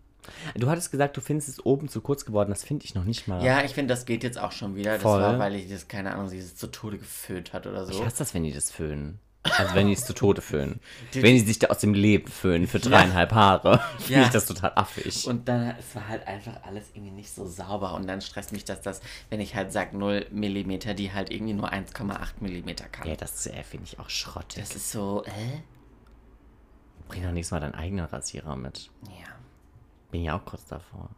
Du 0.54 0.68
hattest 0.68 0.90
gesagt, 0.90 1.16
du 1.16 1.20
findest 1.20 1.48
es 1.48 1.64
oben 1.64 1.88
zu 1.88 2.00
kurz 2.00 2.24
geworden. 2.24 2.50
Das 2.50 2.64
finde 2.64 2.84
ich 2.84 2.94
noch 2.94 3.04
nicht 3.04 3.28
mal. 3.28 3.44
Ja, 3.44 3.62
ich 3.62 3.72
finde, 3.72 3.92
das 3.94 4.06
geht 4.06 4.22
jetzt 4.24 4.38
auch 4.38 4.52
schon 4.52 4.74
wieder. 4.76 4.92
Das 4.94 5.02
Voll. 5.02 5.20
war, 5.20 5.38
weil 5.38 5.54
ich 5.54 5.68
das, 5.68 5.88
keine 5.88 6.12
Ahnung, 6.14 6.28
sie 6.28 6.38
es 6.38 6.56
zu 6.56 6.66
Tode 6.68 6.98
geföhnt 6.98 7.52
hat 7.52 7.66
oder 7.66 7.88
Ich 7.88 7.96
so. 7.96 8.04
hasse 8.04 8.18
das, 8.18 8.34
wenn 8.34 8.42
die 8.44 8.52
das 8.52 8.70
föhnen. 8.70 9.18
Also 9.56 9.74
wenn 9.76 9.86
die 9.86 9.92
es 9.94 10.04
zu 10.04 10.12
Tode 10.12 10.42
föhnen. 10.42 10.80
Die- 11.14 11.22
wenn 11.22 11.32
die 11.34 11.40
sich 11.40 11.58
da 11.60 11.68
aus 11.68 11.78
dem 11.78 11.94
Leben 11.94 12.26
föhnen 12.28 12.66
für 12.66 12.80
dreieinhalb 12.80 13.32
Haare, 13.32 13.80
finde 13.98 14.20
Ja. 14.20 14.26
ich 14.26 14.30
das 14.32 14.44
total 14.46 14.72
affig. 14.74 15.26
Und 15.26 15.48
dann 15.48 15.74
es 15.78 15.94
war 15.94 16.06
halt 16.08 16.26
einfach 16.26 16.52
alles 16.64 16.84
irgendwie 16.92 17.12
nicht 17.12 17.30
so 17.32 17.46
sauber. 17.46 17.94
Und 17.94 18.06
dann 18.08 18.20
stresst 18.20 18.52
mich, 18.52 18.64
dass 18.64 18.82
das, 18.82 19.00
wenn 19.30 19.40
ich 19.40 19.54
halt 19.54 19.72
sage 19.72 19.96
0 19.96 20.26
mm, 20.30 20.94
die 20.96 21.12
halt 21.14 21.30
irgendwie 21.30 21.54
nur 21.54 21.72
1,8 21.72 22.40
mm 22.40 22.74
kann. 22.92 23.08
ja, 23.08 23.14
das 23.16 23.46
äh, 23.46 23.62
finde 23.62 23.86
ich 23.86 23.98
auch 24.00 24.10
schrottig. 24.10 24.60
Das 24.62 24.74
ist 24.74 24.90
so, 24.90 25.22
äh? 25.24 25.30
Bring 27.08 27.22
doch 27.22 27.30
nächstes 27.32 27.52
Mal 27.52 27.60
deinen 27.60 27.74
eigenen 27.74 28.04
Rasierer 28.04 28.56
mit. 28.56 28.90
Ja. 29.06 29.32
Bin 30.10 30.22
ja 30.24 30.36
auch 30.38 30.44
kurz 30.44 30.64
davor. 30.66 31.10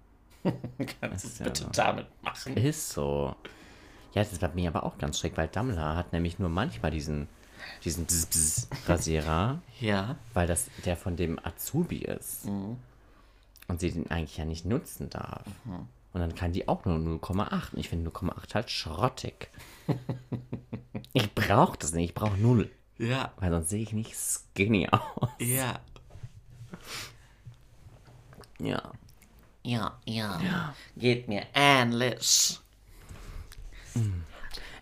Kannst 1.00 1.24
du 1.24 1.28
es 1.28 1.38
ja 1.38 1.44
bitte 1.44 1.64
so. 1.64 1.70
damit 1.70 2.06
machen? 2.22 2.56
Ist 2.56 2.90
so. 2.90 3.34
Ja, 4.14 4.24
das 4.24 4.40
war 4.42 4.52
mir 4.54 4.68
aber 4.68 4.84
auch 4.84 4.98
ganz 4.98 5.18
schräg, 5.18 5.36
weil 5.36 5.48
Dammler 5.48 5.96
hat 5.96 6.12
nämlich 6.12 6.38
nur 6.38 6.48
manchmal 6.48 6.90
diesen, 6.90 7.28
diesen 7.84 8.06
Bzz 8.06 8.26
-Bzz 8.30 8.88
Rasierer, 8.88 9.60
Ja. 9.80 10.16
weil 10.34 10.46
das 10.48 10.66
der 10.84 10.96
von 10.96 11.16
dem 11.16 11.38
Azubi 11.44 11.98
ist. 11.98 12.46
Und 12.46 13.78
sie 13.78 13.92
den 13.92 14.10
eigentlich 14.10 14.36
ja 14.38 14.44
nicht 14.44 14.64
nutzen 14.64 15.10
darf. 15.10 15.44
Und 16.12 16.20
dann 16.20 16.34
kann 16.34 16.52
die 16.52 16.66
auch 16.66 16.84
nur 16.84 16.96
0,8. 16.96 17.72
Und 17.74 17.78
ich 17.78 17.88
finde 17.88 18.10
0,8 18.10 18.54
halt 18.54 18.70
schrottig. 18.70 19.48
ich 21.12 21.32
brauche 21.34 21.78
das 21.78 21.92
nicht, 21.92 22.08
ich 22.10 22.14
brauche 22.14 22.36
0. 22.36 22.68
Ja. 22.98 23.32
Weil 23.38 23.50
sonst 23.52 23.68
sehe 23.70 23.82
ich 23.82 23.92
nicht 23.92 24.14
skinny 24.16 24.88
aus. 24.90 25.28
Ja. 25.38 25.78
Ja. 28.60 28.82
Ja, 29.62 29.98
ja. 30.06 30.74
Geht 30.96 31.28
mir 31.28 31.42
ähnlich. 31.54 32.58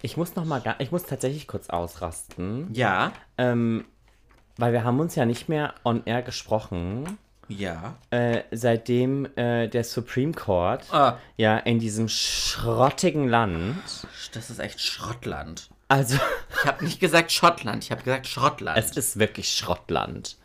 Ich 0.03 0.17
muss 0.17 0.37
noch 0.37 0.45
mal, 0.45 0.62
ich 0.79 0.93
muss 0.93 1.05
tatsächlich 1.05 1.47
kurz 1.49 1.69
ausrasten. 1.71 2.73
Ja. 2.75 3.12
Ähm, 3.37 3.85
weil 4.57 4.73
wir 4.73 4.85
haben 4.85 5.01
uns 5.01 5.14
ja 5.14 5.25
nicht 5.27 5.49
mehr 5.49 5.75
on 5.85 6.03
air 6.05 6.23
gesprochen, 6.23 7.19
Ja. 7.49 7.97
äh, 8.11 8.43
seitdem 8.53 9.27
äh, 9.37 9.69
der 9.69 9.83
Supreme 9.85 10.33
Court 10.33 10.85
Ah. 10.93 11.19
ja 11.37 11.59
in 11.59 11.79
diesem 11.79 12.09
schrottigen 12.09 13.27
Land, 13.29 13.77
Das 14.33 14.51
ist 14.51 14.59
echt 14.61 14.81
Schrottland. 14.81 15.71
also 15.88 16.17
Ich 16.61 16.64
habe 16.67 16.85
nicht 16.85 17.01
gesagt 17.01 17.33
Schottland, 17.33 17.83
ich 17.85 17.91
habe 17.91 18.03
gesagt 18.03 18.27
Schrottland. 18.27 18.79
es 18.79 18.97
ist 18.97 19.19
wirklich 19.19 19.51
Schrottland. 19.57 20.37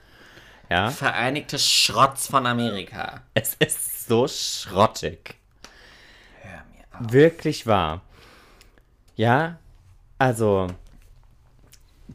Ja, 0.70 0.90
Vereinigte 0.90 1.60
Schrotts 1.60 2.28
von 2.28 2.46
Amerika. 2.46 3.22
es 3.34 3.56
ist 3.56 4.08
so 4.08 4.28
schrottig. 4.28 5.36
Hör 6.42 6.64
mir 6.72 7.06
auf. 7.06 7.14
Wirklich 7.14 7.68
wahr. 7.68 8.02
Ja, 9.16 9.60
also 10.18 10.68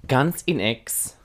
ganz 0.06 0.42
in 0.42 0.60
ex. 0.60 1.16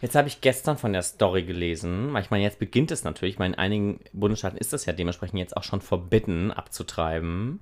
Jetzt 0.00 0.14
habe 0.14 0.28
ich 0.28 0.40
gestern 0.40 0.78
von 0.78 0.92
der 0.92 1.02
Story 1.02 1.42
gelesen, 1.42 2.12
weil 2.14 2.22
ich 2.22 2.30
meine, 2.30 2.42
jetzt 2.42 2.58
beginnt 2.58 2.90
es 2.90 3.04
natürlich. 3.04 3.34
Ich 3.34 3.38
meine, 3.38 3.54
in 3.54 3.58
einigen 3.58 4.00
Bundesstaaten 4.12 4.58
ist 4.58 4.72
das 4.72 4.86
ja 4.86 4.94
dementsprechend 4.94 5.38
jetzt 5.38 5.56
auch 5.56 5.62
schon 5.62 5.82
verbitten, 5.82 6.50
abzutreiben. 6.50 7.60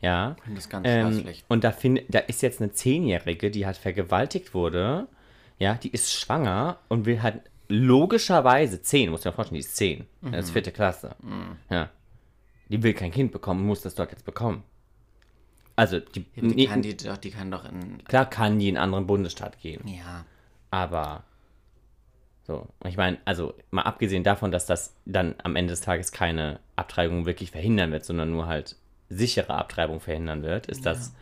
Ja. 0.00 0.36
finde 0.44 0.60
das 0.60 0.68
ganz 0.68 0.86
Ähm, 0.88 1.24
und 1.48 1.64
da, 1.64 1.72
find, 1.72 2.02
da 2.08 2.20
ist 2.20 2.42
jetzt 2.42 2.60
eine 2.60 2.72
Zehnjährige, 2.72 3.50
die 3.50 3.66
halt 3.66 3.76
vergewaltigt 3.76 4.54
wurde. 4.54 5.08
Ja, 5.58 5.74
die 5.74 5.90
ist 5.90 6.14
schwanger 6.14 6.78
und 6.88 7.04
will 7.06 7.22
halt 7.22 7.42
logischerweise 7.70 8.82
zehn, 8.82 9.10
muss 9.10 9.20
ich 9.20 9.26
mir 9.26 9.32
vorstellen, 9.32 9.54
die 9.54 9.66
ist 9.66 9.76
zehn. 9.76 10.06
Das 10.20 10.46
ist 10.46 10.50
vierte 10.50 10.72
Klasse. 10.72 11.14
Ja. 11.70 11.88
Die 12.68 12.82
will 12.82 12.94
kein 12.94 13.10
Kind 13.10 13.32
bekommen, 13.32 13.64
muss 13.66 13.80
das 13.82 13.94
dort 13.94 14.10
jetzt 14.12 14.24
bekommen. 14.24 14.62
Also, 15.76 15.98
die, 15.98 16.26
Ja, 16.34 16.42
die 16.42 16.66
kann 16.66 16.82
die 16.82 16.96
doch, 16.96 17.16
die 17.16 17.30
kann 17.30 17.50
doch 17.50 17.64
in. 17.64 18.04
klar 18.04 18.28
kann 18.28 18.58
die 18.58 18.68
in 18.68 18.76
einen 18.76 18.84
anderen 18.84 19.06
Bundesstaat 19.06 19.58
gehen. 19.60 19.80
Ja. 19.88 20.26
Aber 20.70 21.24
so, 22.46 22.68
ich 22.84 22.96
meine, 22.96 23.18
also 23.24 23.54
mal 23.70 23.82
abgesehen 23.82 24.22
davon, 24.24 24.50
dass 24.52 24.66
das 24.66 24.94
dann 25.06 25.36
am 25.42 25.56
Ende 25.56 25.72
des 25.72 25.80
Tages 25.80 26.12
keine 26.12 26.60
Abtreibung 26.76 27.24
wirklich 27.24 27.50
verhindern 27.50 27.92
wird, 27.92 28.04
sondern 28.04 28.30
nur 28.30 28.46
halt 28.46 28.76
sichere 29.08 29.54
Abtreibung 29.54 30.00
verhindern 30.00 30.42
wird, 30.42 30.66
ist 30.66 30.84
das 30.86 31.14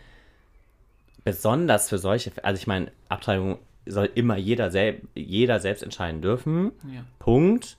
besonders 1.25 1.89
für 1.89 1.99
solche, 1.99 2.33
also 2.43 2.59
ich 2.59 2.67
meine, 2.67 2.91
Abtreibung 3.09 3.59
soll 3.89 4.11
immer 4.15 4.37
jeder, 4.37 4.71
sel 4.71 5.03
jeder 5.15 5.61
selbst 5.61 5.83
entscheiden 5.83 6.23
dürfen. 6.23 6.73
Ja. 6.93 7.05
Punkt. 7.19 7.77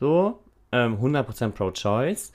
So, 0.00 0.40
ähm, 0.72 0.98
100% 1.00 1.50
pro-choice. 1.50 2.32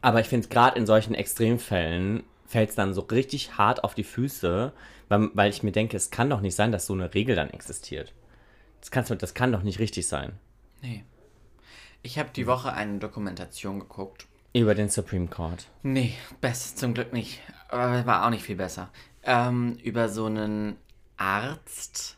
Aber 0.00 0.20
ich 0.20 0.28
finde, 0.28 0.48
gerade 0.48 0.78
in 0.78 0.86
solchen 0.86 1.14
Extremfällen 1.14 2.24
fällt 2.46 2.70
es 2.70 2.76
dann 2.76 2.94
so 2.94 3.00
richtig 3.02 3.56
hart 3.56 3.84
auf 3.84 3.94
die 3.94 4.04
Füße, 4.04 4.72
weil, 5.08 5.30
weil 5.34 5.50
ich 5.50 5.62
mir 5.62 5.72
denke, 5.72 5.96
es 5.96 6.10
kann 6.10 6.30
doch 6.30 6.40
nicht 6.40 6.54
sein, 6.54 6.72
dass 6.72 6.86
so 6.86 6.92
eine 6.92 7.14
Regel 7.14 7.36
dann 7.36 7.50
existiert. 7.50 8.12
Das, 8.80 8.90
kannst 8.90 9.10
du, 9.10 9.14
das 9.14 9.34
kann 9.34 9.50
doch 9.50 9.62
nicht 9.62 9.78
richtig 9.78 10.06
sein. 10.06 10.32
Nee. 10.82 11.04
Ich 12.02 12.18
habe 12.18 12.28
die 12.36 12.46
Woche 12.46 12.72
eine 12.72 12.98
Dokumentation 12.98 13.80
geguckt. 13.80 14.26
Über 14.52 14.74
den 14.74 14.90
Supreme 14.90 15.26
Court. 15.26 15.66
Nee, 15.82 16.14
besser 16.40 16.76
zum 16.76 16.94
Glück 16.94 17.12
nicht. 17.12 17.40
Aber 17.68 18.04
war 18.04 18.26
auch 18.26 18.30
nicht 18.30 18.44
viel 18.44 18.56
besser. 18.56 18.90
Ähm, 19.22 19.78
über 19.82 20.10
so 20.10 20.26
einen 20.26 20.76
Arzt 21.16 22.16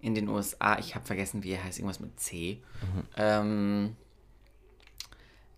in 0.00 0.14
den 0.14 0.28
USA. 0.28 0.78
Ich 0.78 0.94
habe 0.94 1.06
vergessen, 1.06 1.42
wie 1.42 1.52
er 1.52 1.64
heißt. 1.64 1.78
Irgendwas 1.78 2.00
mit 2.00 2.18
C. 2.20 2.62
Ähm, 3.16 3.96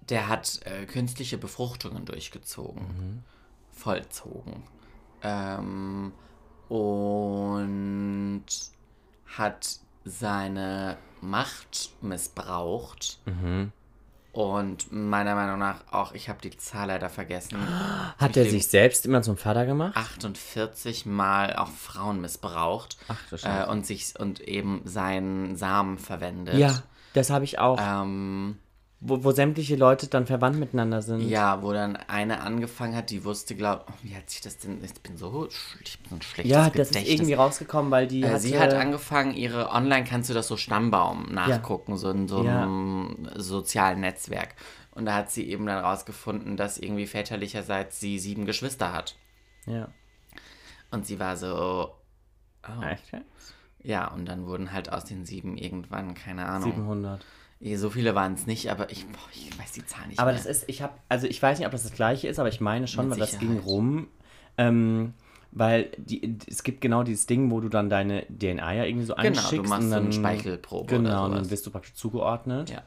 der 0.09 0.29
hat 0.29 0.61
äh, 0.65 0.87
künstliche 0.87 1.39
Befruchtungen 1.39 2.05
durchgezogen. 2.05 2.85
Vollzogen. 3.73 4.63
Ähm, 5.23 6.13
und 6.69 8.47
hat 9.27 9.81
seine 10.05 10.99
Macht 11.21 11.91
missbraucht. 12.03 13.19
Und 14.37 14.93
meiner 14.93 15.35
Meinung 15.35 15.59
nach 15.59 15.77
auch, 15.91 16.13
ich 16.13 16.29
habe 16.29 16.41
die 16.43 16.55
Zahl 16.57 16.89
leider 16.89 17.09
vergessen. 17.09 17.57
Hat 18.19 18.37
er 18.37 18.45
sich 18.45 18.67
selbst 18.67 19.07
immer 19.07 19.23
zum 19.23 19.39
Vater 19.39 19.65
gemacht? 19.65 19.97
48 19.97 21.07
Mal 21.07 21.57
auch 21.57 21.71
Frauen 21.71 22.21
missbraucht 22.21 22.99
Ach 23.09 23.17
du 23.31 23.37
äh, 23.37 23.67
und 23.67 23.87
sich 23.87 24.13
und 24.19 24.41
eben 24.41 24.83
seinen 24.85 25.57
Samen 25.57 25.99
verwendet. 25.99 26.59
Ja, 26.59 26.83
das 27.15 27.31
habe 27.31 27.45
ich 27.45 27.59
auch. 27.59 27.79
Ähm, 27.81 28.59
wo, 29.01 29.23
wo 29.25 29.31
sämtliche 29.33 29.77
Leute 29.77 30.07
dann 30.09 30.27
verwandt 30.27 30.59
miteinander 30.59 31.03
sind. 31.03 31.29
Ja, 31.29 31.63
wo 31.63 31.73
dann 31.73 31.97
eine 31.97 32.41
angefangen 32.41 32.97
hat, 32.97 33.11
die 33.11 33.25
wusste, 33.25 33.55
glaub, 33.55 33.87
oh, 33.91 33.93
wie 34.03 34.15
hat 34.17 34.31
sich 34.31 34.41
das 34.41 34.57
denn, 34.59 34.83
ich 34.83 34.95
bin 35.03 35.17
so, 35.19 35.49
ich 35.83 35.99
bin 36.01 36.09
so 36.11 36.17
ein 36.17 36.23
schlechtes 36.23 36.51
Ja, 36.51 36.71
das 36.71 36.89
ist 36.89 36.95
Gedächtnis. 36.95 37.15
irgendwie 37.15 37.35
rausgekommen, 37.35 37.91
weil 37.91 38.07
die 38.07 38.23
Äh, 38.23 38.29
hatte, 38.31 38.41
sie 38.41 38.59
hat 38.59 38.73
angefangen, 38.73 39.35
ihre 39.35 39.71
online 39.71 40.05
kannst 40.05 40.31
du 40.31 40.35
das 40.35 40.49
so 40.49 40.57
Stammbaum 40.57 41.27
nachgucken, 41.33 41.97
so 41.97 42.11
in 42.11 42.27
so 42.27 42.43
Ja. 42.43 42.63
einem 42.63 43.29
sozialen 43.37 44.01
Netzwerk. 44.01 44.55
Und 44.93 45.05
da 45.05 45.15
hat 45.15 45.31
sie 45.31 45.47
eben 45.51 45.67
dann 45.67 45.85
rausgefunden, 45.85 46.57
dass 46.57 46.79
irgendwie 46.79 47.07
väterlicherseits 47.07 48.01
sie 48.01 48.19
sieben 48.19 48.47
Geschwister 48.47 48.93
hat. 48.95 49.17
Ja. 49.67 49.89
Und 50.91 51.05
sie 51.07 51.19
war 51.21 51.37
so, 51.37 51.91
oh. 52.67 52.83
Echt? 52.83 53.13
ja, 53.83 54.09
und 54.09 54.25
dann 54.27 54.47
wurden 54.47 54.73
halt 54.73 54.91
aus 54.91 55.05
den 55.05 55.27
sieben 55.27 55.59
irgendwann, 55.59 56.15
keine 56.15 56.47
Ahnung. 56.47 56.73
700. 56.73 57.25
So 57.77 57.91
viele 57.91 58.15
waren 58.15 58.35
es 58.35 58.47
nicht, 58.47 58.71
aber 58.71 58.91
ich, 58.91 59.07
boah, 59.07 59.19
ich 59.33 59.59
weiß 59.59 59.73
die 59.73 59.87
Zahl 59.87 60.07
nicht 60.09 60.19
Aber 60.19 60.33
mehr. 60.33 60.37
das 60.43 60.47
ist, 60.47 60.65
ich 60.69 60.83
habe, 60.83 60.93
also 61.09 61.27
ich 61.27 61.43
weiß 61.43 61.59
nicht, 61.59 61.67
ob 61.67 61.73
das 61.73 61.83
das 61.85 61.93
gleiche 61.93 62.29
ist, 62.29 62.39
aber 62.39 62.49
ich 62.51 62.61
meine 62.61 62.87
schon, 62.87 63.09
Mit 63.09 63.13
weil 63.13 63.19
das 63.27 63.39
ging 63.39 63.59
rum, 63.59 64.09
ähm, 64.59 65.15
weil 65.53 65.91
die, 65.97 66.37
es 66.49 66.63
gibt 66.63 66.81
genau 66.83 67.03
dieses 67.03 67.27
Ding, 67.27 67.51
wo 67.51 67.61
du 67.61 67.69
dann 67.71 67.89
deine 67.89 68.27
DNA 68.27 68.73
ja 68.75 68.85
irgendwie 68.85 69.07
so 69.07 69.15
Genau, 69.15 69.27
einschickst. 69.29 69.53
du 69.53 69.63
machst 69.63 69.73
und 69.85 69.89
so 69.89 69.95
dann, 69.95 70.05
eine 70.05 70.13
Speichelprobe 70.13 70.87
Genau, 70.97 71.25
und 71.27 71.33
dann 71.33 71.51
wirst 71.51 71.67
du 71.67 71.71
praktisch 71.71 71.95
zugeordnet. 71.95 72.71
ja. 72.71 72.83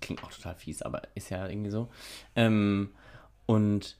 Klingt 0.00 0.22
auch 0.22 0.30
total 0.30 0.54
fies, 0.54 0.82
aber 0.82 1.02
ist 1.14 1.30
ja 1.30 1.48
irgendwie 1.48 1.70
so. 1.70 1.88
Ähm, 2.36 2.90
und 3.46 3.96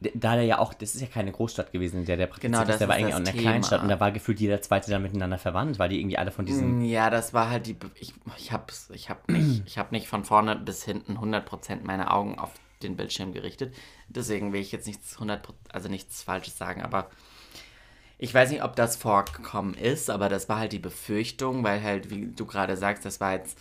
da 0.00 0.34
der 0.34 0.42
ja 0.44 0.58
auch, 0.58 0.74
das 0.74 0.94
ist 0.94 1.00
ja 1.00 1.06
keine 1.06 1.32
Großstadt 1.32 1.72
gewesen, 1.72 2.00
in 2.00 2.04
der 2.04 2.16
der 2.16 2.26
praktiziert 2.26 2.52
Genau, 2.52 2.62
ist, 2.62 2.68
das 2.68 2.78
der 2.78 2.88
war 2.88 2.98
irgendwie 2.98 3.14
auch 3.14 3.18
in 3.18 3.26
einer 3.26 3.32
Thema. 3.32 3.42
Kleinstadt 3.42 3.82
und 3.82 3.88
da 3.88 3.98
war 3.98 4.12
gefühlt 4.12 4.40
jeder 4.40 4.60
zweite 4.60 4.90
dann 4.90 5.02
miteinander 5.02 5.38
verwandt, 5.38 5.78
weil 5.78 5.88
die 5.88 6.00
irgendwie 6.00 6.18
alle 6.18 6.30
von 6.30 6.44
diesen 6.44 6.82
Ja, 6.84 7.08
das 7.10 7.32
war 7.32 7.48
halt 7.50 7.66
die. 7.66 7.76
Ich 7.98 8.12
ich 8.36 8.52
habe 8.52 8.64
ich 8.92 9.08
hab 9.10 9.28
nicht, 9.30 9.62
ich 9.66 9.78
hab 9.78 9.92
nicht 9.92 10.08
von 10.08 10.24
vorne 10.24 10.56
bis 10.56 10.84
hinten 10.84 11.16
100% 11.16 11.78
meine 11.84 12.10
Augen 12.10 12.38
auf 12.38 12.52
den 12.82 12.96
Bildschirm 12.96 13.32
gerichtet. 13.32 13.74
Deswegen 14.08 14.52
will 14.52 14.60
ich 14.60 14.70
jetzt 14.70 14.86
nichts 14.86 15.16
100%, 15.18 15.38
also 15.72 15.88
nichts 15.88 16.22
Falsches 16.22 16.58
sagen, 16.58 16.82
aber 16.82 17.08
ich 18.18 18.32
weiß 18.32 18.50
nicht, 18.50 18.62
ob 18.62 18.76
das 18.76 18.96
vorgekommen 18.96 19.74
ist, 19.74 20.08
aber 20.10 20.28
das 20.28 20.48
war 20.48 20.58
halt 20.58 20.72
die 20.72 20.78
Befürchtung, 20.78 21.64
weil 21.64 21.82
halt, 21.82 22.10
wie 22.10 22.26
du 22.34 22.46
gerade 22.46 22.76
sagst, 22.76 23.04
das 23.04 23.20
war 23.20 23.32
jetzt 23.34 23.58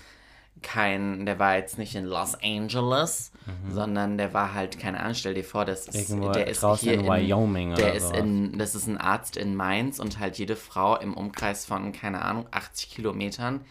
kein, 0.62 1.26
der 1.26 1.38
war 1.40 1.58
jetzt 1.58 1.78
nicht 1.78 1.96
in 1.96 2.06
Los 2.06 2.36
Angeles, 2.42 3.32
sondern 3.70 4.18
der 4.18 4.34
war 4.34 4.54
halt, 4.54 4.80
keine 4.80 5.00
Ahnung, 5.00 5.14
stell 5.14 5.34
dir 5.34 5.44
vor, 5.44 5.66
das 5.66 5.88
ist, 5.88 6.10
Irgendwo 6.10 6.32
der 6.32 6.48
ist 6.48 6.66
hier 6.80 6.94
in 6.94 7.06
Wyoming 7.06 7.76
der 7.76 7.88
oder 7.88 7.96
ist 7.96 8.08
sowas. 8.08 8.20
in, 8.20 8.58
das 8.58 8.74
ist 8.76 8.88
ein 8.88 8.98
Arzt 8.98 9.38
in 9.38 9.56
Mainz 9.56 10.00
und 10.00 10.20
halt 10.20 10.38
jede 10.38 10.56
Frau 10.56 10.98
im 10.98 11.14
Umkreis 11.14 11.66
von, 11.66 11.92
keine 11.92 12.24
Ahnung, 12.24 12.48
80 12.52 12.90
Kilometern, 12.90 13.62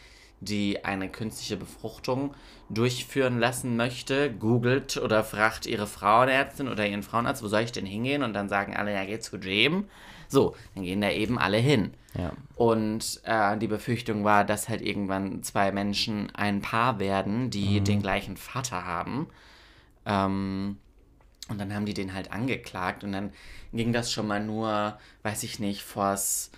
die 0.41 0.85
eine 0.85 1.09
künstliche 1.09 1.57
Befruchtung 1.57 2.35
durchführen 2.69 3.39
lassen 3.41 3.77
möchte, 3.77 4.33
googelt 4.33 4.97
oder 4.99 5.25
fragt 5.25 5.67
ihre 5.67 5.87
Frauenärztin 5.87 6.69
oder 6.69 6.87
ihren 6.87 7.03
Frauenarzt, 7.03 7.43
wo 7.43 7.49
soll 7.49 7.63
ich 7.63 7.73
denn 7.73 7.87
hingehen? 7.87 8.23
Und 8.23 8.35
dann 8.35 8.49
sagen 8.49 8.77
alle, 8.77 8.93
ja, 8.93 9.05
geh 9.05 9.19
zu 9.19 9.37
Jim. 9.37 9.89
So, 10.35 10.57
dann 10.75 10.83
gehen 10.83 11.01
da 11.01 11.11
eben 11.11 11.39
alle 11.39 11.59
hin. 11.59 11.95
Ja. 12.19 12.33
Und 12.57 13.21
äh, 13.25 13.57
die 13.57 13.69
Befürchtung 13.69 14.25
war, 14.25 14.45
dass 14.45 14.69
halt 14.69 14.83
irgendwann 14.83 15.43
zwei 15.45 15.71
Menschen 15.71 16.35
ein 16.35 16.61
Paar 16.61 16.99
werden, 16.99 17.51
die 17.51 17.81
den 17.81 18.03
gleichen 18.03 18.37
Vater 18.37 18.85
haben. 18.85 19.29
Ähm, 20.05 20.77
und 21.49 21.61
dann 21.61 21.73
haben 21.73 21.87
die 21.87 21.95
den 21.95 22.15
halt 22.15 22.33
angeklagt 22.33 23.05
und 23.05 23.13
dann 23.13 23.33
ging 23.73 23.93
das 23.93 24.11
schon 24.13 24.27
mal 24.27 24.45
nur, 24.45 24.99
weiß 25.23 25.45
ich 25.45 25.61
nicht, 25.61 25.83
vors, 25.83 26.51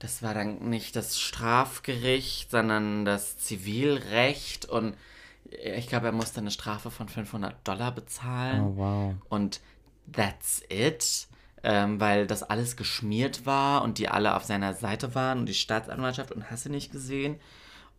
das 0.00 0.22
war 0.22 0.34
dann 0.34 0.68
nicht 0.68 0.96
das 0.96 1.18
Strafgericht, 1.18 2.50
sondern 2.50 3.04
das 3.04 3.38
Zivilrecht 3.38 4.66
und 4.66 4.94
ich 5.46 5.88
glaube, 5.88 6.06
er 6.06 6.12
musste 6.12 6.40
eine 6.40 6.50
Strafe 6.50 6.90
von 6.90 7.08
500 7.08 7.56
Dollar 7.66 7.92
bezahlen. 7.92 8.60
Oh, 8.60 8.76
wow. 8.76 9.14
Und 9.28 9.60
that's 10.12 10.62
it. 10.68 11.28
Ähm, 11.66 11.98
weil 11.98 12.26
das 12.26 12.42
alles 12.42 12.76
geschmiert 12.76 13.46
war 13.46 13.82
und 13.82 13.96
die 13.96 14.08
alle 14.08 14.36
auf 14.36 14.44
seiner 14.44 14.74
Seite 14.74 15.14
waren 15.14 15.38
und 15.38 15.46
die 15.48 15.54
Staatsanwaltschaft 15.54 16.30
und 16.30 16.50
hast 16.50 16.66
du 16.66 16.70
nicht 16.70 16.92
gesehen. 16.92 17.40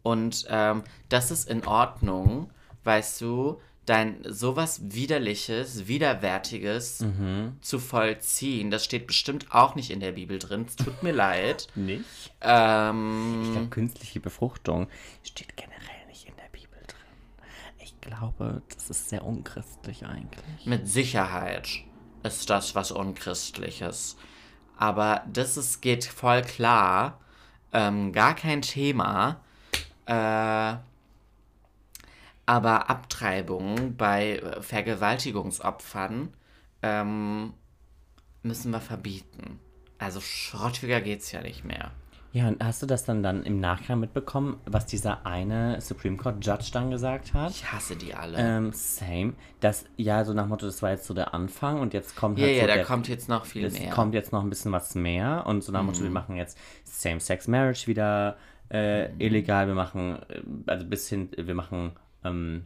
Und 0.03 0.45
ähm, 0.49 0.83
das 1.09 1.31
ist 1.31 1.49
in 1.49 1.65
Ordnung, 1.65 2.51
weißt 2.83 3.21
du, 3.21 3.59
dein 3.87 4.17
sowas 4.23 4.81
widerliches, 4.83 5.87
widerwärtiges 5.87 6.99
Mhm. 7.01 7.57
zu 7.61 7.79
vollziehen. 7.79 8.69
Das 8.69 8.85
steht 8.85 9.07
bestimmt 9.07 9.47
auch 9.51 9.73
nicht 9.73 9.89
in 9.89 9.99
der 9.99 10.11
Bibel 10.11 10.37
drin. 10.37 10.65
Es 10.67 10.75
tut 10.75 11.01
mir 11.01 11.11
leid. 11.11 11.67
Nicht? 11.75 12.03
Ähm, 12.41 13.41
Ich 13.45 13.51
glaube, 13.51 13.67
künstliche 13.69 14.19
Befruchtung 14.19 14.87
steht 15.23 15.55
generell 15.57 16.05
nicht 16.07 16.27
in 16.27 16.35
der 16.35 16.49
Bibel 16.51 16.79
drin. 16.87 16.99
Ich 17.83 17.99
glaube, 18.01 18.61
das 18.75 18.89
ist 18.91 19.09
sehr 19.09 19.23
unchristlich 19.25 20.05
eigentlich. 20.05 20.65
Mit 20.65 20.87
Sicherheit 20.87 21.67
ist 22.25 22.49
das 22.49 22.75
was 22.75 22.91
Unchristliches. 22.91 24.17
Aber 24.77 25.23
das 25.31 25.57
ist, 25.57 25.81
geht 25.81 26.05
voll 26.05 26.41
klar. 26.41 27.19
Ähm, 27.71 28.11
gar 28.11 28.35
kein 28.35 28.61
Thema. 28.61 29.41
Äh, 30.05 30.75
aber 32.47 32.89
Abtreibung 32.89 33.95
bei 33.95 34.41
Vergewaltigungsopfern 34.61 36.33
ähm, 36.83 37.53
müssen 38.43 38.71
wir 38.71 38.81
verbieten. 38.81 39.59
Also 39.97 40.19
schrottiger 40.21 41.01
geht's 41.01 41.31
ja 41.31 41.41
nicht 41.41 41.63
mehr. 41.63 41.91
Ja, 42.35 42.49
und 42.49 42.61
hast 42.61 42.81
du 42.81 42.85
das 42.85 43.05
dann, 43.05 43.23
dann 43.23 43.43
im 43.43 43.61
Nachgang 43.61 44.01
mitbekommen, 44.01 44.57
was 44.65 44.85
dieser 44.85 45.25
eine 45.25 45.79
Supreme 45.79 46.17
Court 46.17 46.45
Judge 46.45 46.65
dann 46.73 46.91
gesagt 46.91 47.33
hat? 47.33 47.51
Ich 47.51 47.71
hasse 47.71 47.95
die 47.95 48.13
alle. 48.13 48.37
Ähm, 48.37 48.73
same. 48.73 49.35
Das, 49.61 49.85
ja, 49.95 50.25
so 50.25 50.33
nach 50.33 50.45
Motto, 50.45 50.65
das 50.65 50.81
war 50.81 50.89
jetzt 50.89 51.05
so 51.05 51.13
der 51.13 51.33
Anfang 51.33 51.79
und 51.79 51.93
jetzt 51.93 52.17
kommt 52.17 52.37
ja, 52.37 52.47
halt 52.47 52.55
ja, 52.57 52.61
so 52.63 52.67
da 52.67 52.75
der, 52.75 52.83
kommt 52.83 53.07
jetzt 53.07 53.29
noch 53.29 53.45
viel 53.45 53.63
es 53.63 53.79
mehr. 53.79 53.89
kommt 53.89 54.13
jetzt 54.13 54.33
noch 54.33 54.43
ein 54.43 54.49
bisschen 54.49 54.73
was 54.73 54.95
mehr 54.95 55.45
und 55.47 55.63
so 55.63 55.71
nach 55.71 55.81
Motto, 55.83 56.03
wir 56.03 56.09
machen 56.09 56.35
jetzt 56.35 56.57
Same-Sex-Marriage 56.83 57.87
wieder 57.87 58.35
äh, 58.69 59.13
illegal, 59.17 59.67
wir 59.67 59.73
machen, 59.73 60.19
äh, 60.27 60.41
also 60.69 60.85
bis 60.85 61.07
hin, 61.07 61.29
wir 61.37 61.55
machen 61.55 61.93
ähm, 62.25 62.65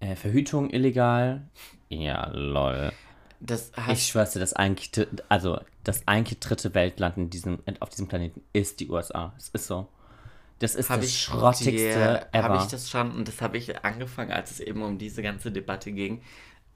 äh, 0.00 0.16
Verhütung 0.16 0.68
illegal. 0.68 1.48
Ja, 1.88 2.28
lol. 2.34 2.92
Das 3.40 3.70
Ich 3.76 3.84
hast, 3.86 4.08
schwör's 4.08 4.32
dir, 4.32 4.40
das 4.40 4.52
eigentlich, 4.54 4.90
also 5.28 5.60
das 5.84 6.02
eigentlich 6.06 6.40
dritte 6.40 6.74
Weltland 6.74 7.16
in 7.16 7.30
diesem, 7.30 7.58
auf 7.80 7.88
diesem 7.90 8.08
Planeten 8.08 8.42
ist 8.52 8.80
die 8.80 8.88
USA. 8.88 9.32
Es 9.38 9.48
ist 9.48 9.66
so. 9.66 9.86
Das 10.58 10.74
ist 10.74 10.90
das 10.90 11.04
ich 11.04 11.20
schrottigste 11.20 11.70
dir- 11.70 12.26
ever. 12.32 12.48
Habe 12.48 12.56
ich 12.64 12.64
das 12.70 12.90
schon, 12.90 13.12
und 13.12 13.28
das 13.28 13.40
habe 13.40 13.56
ich 13.58 13.84
angefangen, 13.84 14.32
als 14.32 14.50
es 14.50 14.60
eben 14.60 14.82
um 14.82 14.98
diese 14.98 15.22
ganze 15.22 15.52
Debatte 15.52 15.92
ging. 15.92 16.20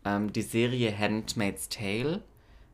Ähm, 0.05 0.33
die 0.33 0.43
Serie 0.43 0.97
Handmaid's 0.97 1.69
Tale, 1.69 2.23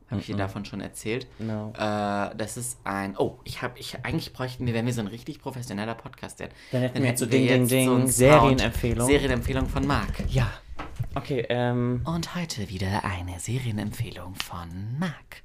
habe 0.09 0.21
ich 0.21 0.27
dir 0.27 0.35
davon 0.35 0.65
schon 0.65 0.81
erzählt. 0.81 1.27
No. 1.39 1.71
Äh, 1.75 2.35
das 2.35 2.57
ist 2.57 2.77
ein, 2.83 3.15
oh, 3.17 3.39
ich 3.43 3.61
habe, 3.61 3.77
ich, 3.79 3.97
eigentlich 4.03 4.33
bräuchten 4.33 4.65
wir, 4.67 4.73
wenn 4.75 4.85
wir 4.85 4.93
so 4.93 5.01
ein 5.01 5.07
richtig 5.07 5.39
professioneller 5.41 5.95
Podcast 5.95 6.39
wären. 6.39 6.51
Dann 6.71 6.81
hätten 6.81 7.01
wir 7.01 7.09
jetzt 7.09 7.19
so 7.19 7.25
Ding, 7.25 7.47
Ding, 7.47 7.67
Ding, 7.67 7.89
einen 7.89 8.07
Serienempfehlung. 8.07 9.07
Serienempfehlung 9.07 9.67
von 9.67 9.85
Marc. 9.87 10.23
ja. 10.29 10.51
Okay, 11.15 11.45
ähm, 11.49 12.01
Und 12.05 12.35
heute 12.35 12.69
wieder 12.69 13.03
eine 13.03 13.39
Serienempfehlung 13.39 14.35
von 14.35 14.97
Marc. 14.99 15.41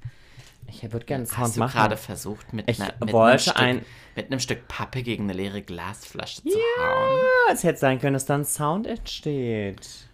ich 0.67 0.83
würde 0.91 1.05
gerne 1.05 1.25
Sound 1.25 1.37
Hast 1.39 1.55
du 1.55 1.59
machen. 1.59 1.73
gerade 1.77 1.97
versucht, 1.97 2.53
mit, 2.53 2.69
Ich 2.69 2.79
einer, 2.81 2.93
mit, 3.03 3.13
einem 3.13 3.39
Stück, 3.39 3.59
ein- 3.59 3.85
mit 4.15 4.27
einem 4.31 4.39
Stück 4.39 4.67
Pappe 4.67 5.03
gegen 5.03 5.23
eine 5.25 5.33
leere 5.33 5.61
Glasflasche 5.61 6.43
zu 6.43 6.49
hauen? 6.49 7.17
Ja, 7.47 7.53
es 7.53 7.63
hätte 7.63 7.79
sein 7.79 7.99
können, 7.99 8.13
dass 8.13 8.25
da 8.25 8.35
ein 8.35 8.45
Sound 8.45 8.87
entsteht. 8.87 10.07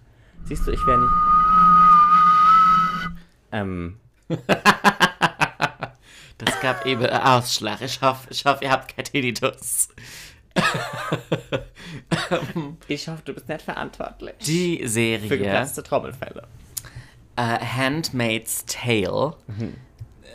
Siehst 0.46 0.66
du, 0.68 0.72
ich 0.72 0.86
wäre 0.88 1.00
nicht. 1.00 1.14
Ähm, 3.52 4.00
Das 6.38 6.60
gab 6.60 6.88
eben 6.88 7.06
Ausschlag. 7.06 7.82
Ich 7.82 8.02
hoffe, 8.02 8.28
ich 8.32 8.44
hoffe 8.46 8.64
ihr 8.64 8.72
habt 8.72 8.96
kein 8.96 9.06
Tinnitus. 9.06 9.90
ich 12.88 13.08
hoffe, 13.08 13.22
du 13.26 13.34
bist 13.34 13.48
nicht 13.48 13.62
verantwortlich. 13.62 14.36
Die 14.46 14.80
Für 14.80 14.90
Serie 14.90 15.30
geplatzte 15.30 15.84
Trommelfälle. 15.84 16.48
äh, 17.36 17.42
Handmaid's 17.42 18.66
Tale, 18.66 19.36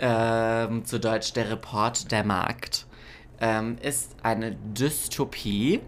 ähm, 0.00 0.84
zu 0.84 1.00
Deutsch 1.00 1.32
der 1.32 1.50
Report 1.50 2.10
der 2.10 2.24
Markt, 2.24 2.86
ähm, 3.40 3.76
ist 3.82 4.16
eine 4.22 4.52
Dystopie, 4.54 5.80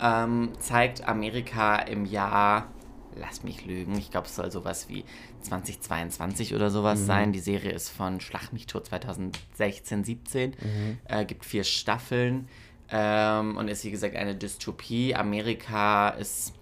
ähm, 0.00 0.50
zeigt 0.58 1.06
Amerika 1.06 1.76
im 1.76 2.06
Jahr, 2.06 2.68
lass 3.14 3.44
mich 3.44 3.66
lügen, 3.66 3.96
ich 3.98 4.10
glaube 4.10 4.26
es 4.26 4.36
soll 4.36 4.50
sowas 4.50 4.88
wie 4.88 5.04
2022 5.42 6.54
oder 6.54 6.70
sowas 6.70 7.04
sein. 7.04 7.32
Die 7.32 7.40
Serie 7.40 7.72
ist 7.72 7.90
von 7.90 8.20
Schlag 8.20 8.52
mich 8.52 8.66
tot 8.66 8.86
2016, 8.86 10.04
17, 10.04 10.56
äh, 11.04 11.24
gibt 11.24 11.44
vier 11.44 11.64
Staffeln 11.64 12.48
ähm, 12.92 13.56
und 13.56 13.68
ist 13.68 13.84
wie 13.84 13.90
gesagt 13.90 14.14
eine 14.14 14.34
Dystopie. 14.36 15.14
Amerika 15.14 16.10
ist 16.10 16.52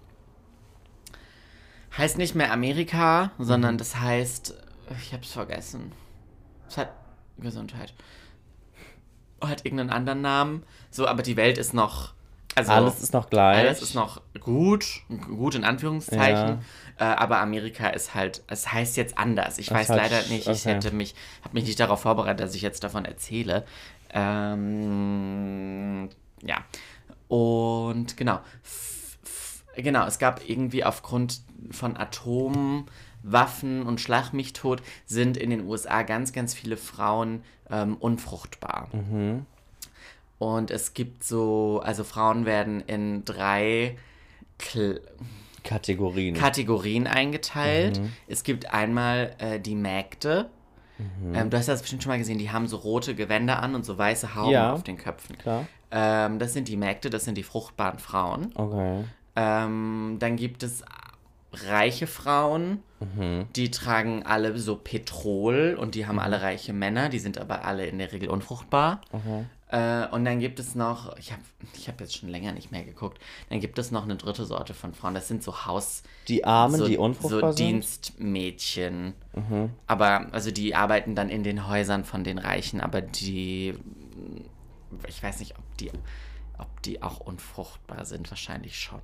heißt 1.97 2.17
nicht 2.17 2.35
mehr 2.35 2.51
Amerika, 2.53 3.31
sondern 3.37 3.77
das 3.77 3.99
heißt, 3.99 4.55
ich 5.01 5.13
hab's 5.13 5.33
vergessen. 5.33 5.91
Es 6.67 6.77
hat 6.77 6.89
Gesundheit. 7.37 7.93
Hat 9.41 9.65
irgendeinen 9.65 9.89
anderen 9.89 10.21
Namen. 10.21 10.63
So, 10.89 11.05
aber 11.07 11.21
die 11.21 11.35
Welt 11.35 11.57
ist 11.57 11.73
noch 11.73 12.13
Also, 12.55 12.71
Alles 12.71 13.01
ist 13.01 13.13
noch 13.13 13.29
gleich. 13.29 13.57
Alles 13.57 13.81
ist 13.81 13.95
noch 13.95 14.21
gut, 14.39 15.01
gut 15.09 15.55
in 15.55 15.65
Anführungszeichen. 15.65 16.59
Äh, 16.97 17.03
aber 17.03 17.39
Amerika 17.39 17.87
ist 17.87 18.13
halt, 18.13 18.43
es 18.47 18.71
heißt 18.71 18.95
jetzt 18.95 19.17
anders. 19.17 19.57
Ich 19.57 19.71
weiß 19.71 19.89
halt 19.89 20.01
leider 20.01 20.21
nicht, 20.27 20.47
ich 20.47 20.61
okay. 20.61 20.75
hätte 20.75 20.91
mich, 20.91 21.15
habe 21.43 21.55
mich 21.55 21.65
nicht 21.65 21.79
darauf 21.79 22.01
vorbereitet, 22.01 22.41
dass 22.41 22.55
ich 22.55 22.61
jetzt 22.61 22.83
davon 22.83 23.03
erzähle. 23.05 23.65
Ähm, 24.13 26.09
ja. 26.45 26.63
Und 27.27 28.17
genau. 28.17 28.39
Genau, 29.75 30.05
es 30.05 30.19
gab 30.19 30.47
irgendwie 30.49 30.83
aufgrund 30.83 31.41
von 31.71 31.95
Atomwaffen 31.95 33.83
und 33.83 34.01
Schlag 34.01 34.33
mich 34.33 34.51
tot 34.53 34.81
sind 35.05 35.37
in 35.37 35.49
den 35.49 35.65
USA 35.65 36.03
ganz, 36.03 36.33
ganz 36.33 36.53
viele 36.53 36.75
Frauen 36.75 37.43
ähm, 37.69 37.95
unfruchtbar. 37.97 38.89
Und 40.39 40.71
es 40.71 40.93
gibt 40.93 41.23
so, 41.23 41.81
also 41.85 42.03
Frauen 42.03 42.45
werden 42.45 42.81
in 42.81 43.23
drei 43.23 43.97
Kl 44.57 44.99
Kategorien. 45.63 46.33
Kategorien 46.35 47.05
eingeteilt. 47.05 47.99
Mhm. 48.01 48.11
Es 48.27 48.43
gibt 48.43 48.73
einmal 48.73 49.35
äh, 49.37 49.59
die 49.59 49.75
Mägde. 49.75 50.49
Mhm. 50.97 51.35
Ähm, 51.35 51.49
du 51.51 51.57
hast 51.57 51.67
das 51.67 51.81
bestimmt 51.81 52.01
schon 52.01 52.09
mal 52.11 52.17
gesehen, 52.17 52.39
die 52.39 52.49
haben 52.51 52.67
so 52.67 52.77
rote 52.77 53.13
Gewänder 53.13 53.61
an 53.61 53.75
und 53.75 53.85
so 53.85 53.97
weiße 53.97 54.33
Hauben 54.35 54.51
Ja. 54.51 54.73
auf 54.73 54.83
den 54.83 54.97
Köpfen. 54.97 55.37
Klar. 55.37 55.67
Ähm, 55.91 56.39
das 56.39 56.53
sind 56.53 56.67
die 56.67 56.77
Mägde, 56.77 57.09
das 57.09 57.25
sind 57.25 57.37
die 57.37 57.43
fruchtbaren 57.43 57.99
Frauen. 57.99 58.51
Okay. 58.55 59.03
Ähm, 59.35 60.17
dann 60.19 60.35
gibt 60.37 60.63
es 60.63 60.83
reiche 61.53 62.07
Frauen, 62.07 62.81
Mhm. 63.01 63.47
die 63.55 63.71
tragen 63.71 64.23
alle 64.25 64.57
so 64.57 64.75
Petrol 64.75 65.75
und 65.79 65.95
die 65.95 66.05
haben 66.05 66.19
alle 66.19 66.41
reiche 66.41 66.71
Männer, 66.71 67.09
die 67.09 67.19
sind 67.19 67.37
aber 67.37 67.65
alle 67.65 67.87
in 67.87 67.97
der 67.97 68.11
Regel 68.11 68.29
unfruchtbar. 68.29 69.01
Okay. 69.11 69.45
Äh, 69.69 70.07
und 70.13 70.23
dann 70.23 70.39
gibt 70.39 70.59
es 70.59 70.75
noch, 70.75 71.17
ich 71.17 71.31
habe 71.31 71.41
ich 71.75 71.87
hab 71.87 71.99
jetzt 71.99 72.15
schon 72.15 72.29
länger 72.29 72.51
nicht 72.51 72.71
mehr 72.71 72.83
geguckt, 72.83 73.19
dann 73.49 73.59
gibt 73.59 73.79
es 73.79 73.89
noch 73.91 74.03
eine 74.03 74.17
dritte 74.17 74.45
Sorte 74.45 74.73
von 74.73 74.93
Frauen, 74.93 75.13
das 75.13 75.27
sind 75.27 75.43
so 75.43 75.65
Haus... 75.65 76.03
Die 76.27 76.45
Armen, 76.45 76.75
so, 76.77 76.87
die 76.87 76.95
so 76.95 77.01
unfruchtbar 77.01 77.53
sind? 77.53 77.67
Dienstmädchen. 77.67 79.13
Aber, 79.87 80.27
also 80.31 80.51
die 80.51 80.75
arbeiten 80.75 81.15
dann 81.15 81.29
in 81.29 81.43
den 81.43 81.67
Häusern 81.67 82.03
von 82.05 82.23
den 82.23 82.37
Reichen, 82.37 82.81
aber 82.81 83.01
die, 83.01 83.73
ich 85.07 85.23
weiß 85.23 85.39
nicht, 85.39 85.55
ob 85.57 85.63
die, 85.81 85.91
ob 86.57 86.81
die 86.83 87.01
auch 87.01 87.19
unfruchtbar 87.19 88.05
sind, 88.05 88.29
wahrscheinlich 88.29 88.79
schon. 88.79 89.01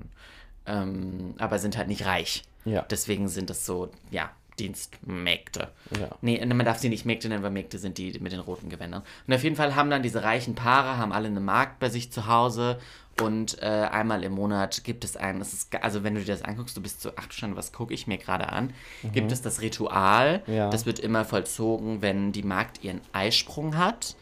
Ähm, 0.65 1.35
aber 1.37 1.59
sind 1.59 1.77
halt 1.77 1.87
nicht 1.87 2.05
reich. 2.05 2.43
Ja. 2.65 2.83
Deswegen 2.83 3.27
sind 3.27 3.49
das 3.49 3.65
so, 3.65 3.89
ja, 4.11 4.31
Dienstmägde. 4.59 5.71
Ja. 5.99 6.09
Nee, 6.21 6.43
man 6.45 6.65
darf 6.65 6.79
sie 6.79 6.89
nicht 6.89 7.05
Mägde 7.05 7.29
nennen, 7.29 7.43
weil 7.43 7.51
Mägde 7.51 7.77
sind 7.77 7.97
die 7.97 8.19
mit 8.19 8.31
den 8.31 8.39
roten 8.39 8.69
Gewändern. 8.69 9.03
Und 9.27 9.33
auf 9.33 9.43
jeden 9.43 9.55
Fall 9.55 9.75
haben 9.75 9.89
dann 9.89 10.01
diese 10.01 10.23
reichen 10.23 10.55
Paare, 10.55 10.97
haben 10.97 11.11
alle 11.11 11.27
eine 11.27 11.39
Magd 11.39 11.79
bei 11.79 11.89
sich 11.89 12.11
zu 12.11 12.27
Hause 12.27 12.79
und 13.21 13.61
äh, 13.61 13.65
einmal 13.65 14.23
im 14.23 14.33
Monat 14.33 14.83
gibt 14.83 15.03
es 15.03 15.17
ein, 15.17 15.41
ist, 15.41 15.73
also 15.81 16.03
wenn 16.03 16.15
du 16.15 16.21
dir 16.21 16.27
das 16.33 16.41
anguckst, 16.43 16.75
du 16.77 16.81
bist 16.81 17.01
so, 17.01 17.11
ach 17.15 17.25
du 17.27 17.33
Schande, 17.33 17.55
was 17.57 17.71
gucke 17.71 17.93
ich 17.93 18.07
mir 18.07 18.17
gerade 18.17 18.49
an, 18.49 18.73
gibt 19.13 19.31
es 19.31 19.41
das 19.41 19.61
Ritual, 19.61 20.43
Ja. 20.47 20.69
das 20.69 20.85
wird 20.85 20.99
immer 20.99 21.25
vollzogen, 21.25 22.01
wenn 22.01 22.31
die 22.31 22.43
Magd 22.43 22.83
ihren 22.83 23.01
Eisprung 23.13 23.77
hat. 23.77 24.15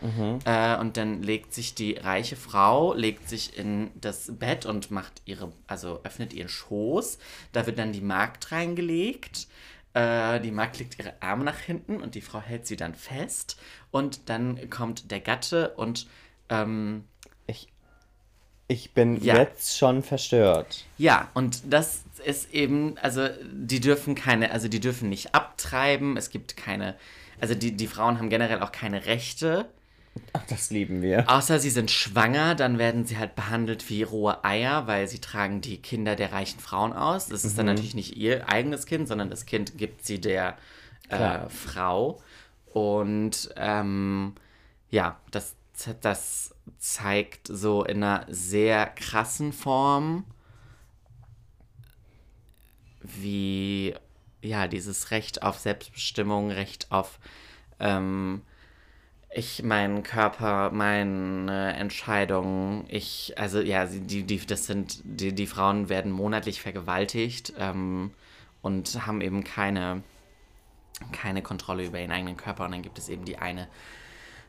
Äh, 0.45 0.77
und 0.79 0.97
dann 0.97 1.21
legt 1.23 1.53
sich 1.53 1.75
die 1.75 1.93
reiche 1.93 2.35
Frau, 2.35 2.93
legt 2.93 3.27
sich 3.29 3.57
in 3.57 3.91
das 3.95 4.31
Bett 4.37 4.65
und 4.65 4.91
macht 4.91 5.21
ihre, 5.25 5.51
also 5.67 5.99
öffnet 6.03 6.33
ihren 6.33 6.49
Schoß, 6.49 7.17
da 7.51 7.65
wird 7.65 7.77
dann 7.79 7.91
die 7.91 8.01
Magd 8.01 8.51
reingelegt, 8.51 9.47
äh, 9.93 10.39
die 10.41 10.51
Magd 10.51 10.79
legt 10.79 10.99
ihre 10.99 11.13
Arme 11.21 11.43
nach 11.43 11.59
hinten 11.59 12.01
und 12.01 12.15
die 12.15 12.21
Frau 12.21 12.39
hält 12.41 12.65
sie 12.67 12.75
dann 12.75 12.95
fest. 12.95 13.57
Und 13.91 14.29
dann 14.29 14.69
kommt 14.69 15.09
der 15.11 15.21
Gatte 15.21 15.69
und 15.75 16.07
ähm, 16.49 17.05
ich 18.67 18.93
bin 18.93 19.23
Ja. 19.23 19.37
jetzt 19.37 19.77
schon 19.77 20.01
verstört. 20.03 20.85
Ja, 20.97 21.29
und 21.33 21.61
das 21.71 22.03
ist 22.25 22.51
eben, 22.53 22.97
also 23.01 23.27
die 23.51 23.79
dürfen 23.79 24.15
keine, 24.15 24.51
also 24.51 24.67
die 24.67 24.79
dürfen 24.79 25.09
nicht 25.09 25.35
abtreiben, 25.35 26.17
es 26.17 26.29
gibt 26.29 26.57
keine, 26.57 26.95
also 27.39 27.53
die, 27.53 27.73
die 27.73 27.87
Frauen 27.87 28.17
haben 28.17 28.29
generell 28.29 28.61
auch 28.61 28.71
keine 28.71 29.05
Rechte, 29.05 29.67
Ach, 30.31 30.41
das 30.47 30.71
lieben 30.71 31.01
wir. 31.01 31.29
außer 31.29 31.59
sie 31.59 31.69
sind 31.69 31.91
schwanger, 31.91 32.55
dann 32.55 32.77
werden 32.77 33.05
sie 33.05 33.17
halt 33.17 33.35
behandelt 33.35 33.89
wie 33.89 34.01
rohe 34.03 34.43
Eier, 34.45 34.87
weil 34.87 35.07
sie 35.09 35.19
tragen 35.19 35.59
die 35.59 35.77
Kinder 35.77 36.15
der 36.15 36.31
reichen 36.31 36.59
Frauen 36.61 36.93
aus. 36.93 37.27
Das 37.27 37.43
ist 37.43 37.57
dann 37.57 37.65
natürlich 37.65 37.95
nicht 37.95 38.15
ihr 38.15 38.47
eigenes 38.47 38.85
Kind, 38.85 39.09
sondern 39.09 39.29
das 39.29 39.45
Kind 39.45 39.77
gibt 39.77 40.05
sie 40.05 40.21
der 40.21 40.57
äh. 41.09 41.49
Frau. 41.49 42.21
Und 42.73 43.49
ähm, 43.57 44.33
ja, 44.89 45.17
das, 45.31 45.55
das 45.99 46.54
zeigt 46.77 47.47
so 47.47 47.83
in 47.83 48.03
einer 48.03 48.25
sehr 48.29 48.87
krassen 48.87 49.53
Form, 49.53 50.25
wie 53.01 53.95
ja 54.41 54.67
dieses 54.67 55.11
Recht 55.11 55.43
auf 55.43 55.59
Selbstbestimmung, 55.59 56.51
Recht 56.51 56.91
auf 56.91 57.19
ähm, 57.79 58.41
ich 59.37 59.63
meinen 59.63 60.01
Körper, 60.03 60.71
meine 60.71 61.73
Entscheidungen, 61.73 62.85
ich, 62.87 63.33
also 63.37 63.59
ja, 63.59 63.85
die, 63.85 64.23
die, 64.23 64.37
das 64.45 64.65
sind, 64.65 65.01
die, 65.03 65.35
die 65.35 65.45
Frauen 65.45 65.89
werden 65.89 66.09
monatlich 66.09 66.61
vergewaltigt 66.61 67.51
ähm, 67.59 68.11
und 68.61 69.05
haben 69.05 69.19
eben 69.19 69.43
keine, 69.43 70.03
keine 71.11 71.41
Kontrolle 71.41 71.85
über 71.85 71.99
ihren 71.99 72.11
eigenen 72.11 72.37
Körper. 72.37 72.63
Und 72.63 72.71
dann 72.71 72.81
gibt 72.81 72.97
es 72.97 73.09
eben 73.09 73.25
die 73.25 73.37
eine 73.37 73.67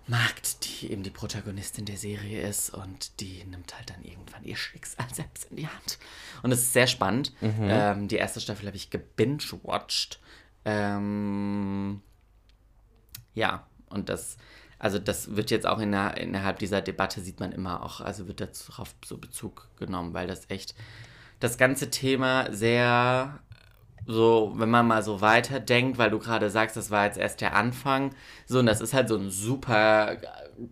Magd, 0.09 0.64
die 0.64 0.92
eben 0.92 1.02
die 1.02 1.11
Protagonistin 1.11 1.84
der 1.84 1.96
Serie 1.96 2.46
ist 2.46 2.70
und 2.70 3.20
die 3.20 3.44
nimmt 3.44 3.76
halt 3.76 3.90
dann 3.90 4.02
irgendwann 4.04 4.44
ihr 4.44 4.57
Schicksal 4.57 5.07
selbst 5.12 5.50
in 5.50 5.57
die 5.57 5.66
Hand. 5.66 5.98
Und 6.42 6.52
es 6.52 6.61
ist 6.61 6.72
sehr 6.72 6.86
spannend. 6.86 7.32
Ähm, 7.68 8.09
die 8.09 8.16
erste 8.16 8.40
Staffel 8.40 8.66
habe 8.66 8.76
ich 8.76 8.90
gebingewatcht. 8.90 10.20
Ähm, 10.64 12.02
ja, 13.34 13.66
und 13.88 14.09
das, 14.09 14.36
also 14.78 14.98
das 14.98 15.34
wird 15.36 15.50
jetzt 15.50 15.66
auch 15.66 15.80
in 15.80 15.92
der, 15.92 16.16
innerhalb 16.18 16.59
dieser 16.59 16.82
Debatte 16.82 17.20
sieht 17.20 17.40
man 17.40 17.52
immer 17.52 17.82
auch, 17.82 18.00
also 18.00 18.28
wird 18.28 18.40
darauf 18.40 18.94
so 19.04 19.18
Bezug 19.18 19.68
genommen, 19.76 20.14
weil 20.14 20.26
das 20.26 20.50
echt 20.50 20.74
das 21.40 21.59
ganze 21.59 21.90
Thema 21.90 22.52
sehr 22.52 23.40
so, 24.07 24.52
wenn 24.57 24.70
man 24.70 24.86
mal 24.86 25.02
so 25.02 25.20
weiterdenkt, 25.20 25.98
weil 25.98 26.11
du 26.11 26.18
gerade 26.18 26.48
sagst, 26.50 26.76
das 26.76 26.90
war 26.90 27.07
jetzt 27.07 27.18
erst 27.18 27.40
der 27.40 27.54
Anfang, 27.54 28.14
so, 28.46 28.61
und 28.61 28.66
das 28.66 28.80
ist 28.80 28.94
halt 28.94 29.09
so 29.09 29.16
ein 29.16 29.30
super 29.30 30.16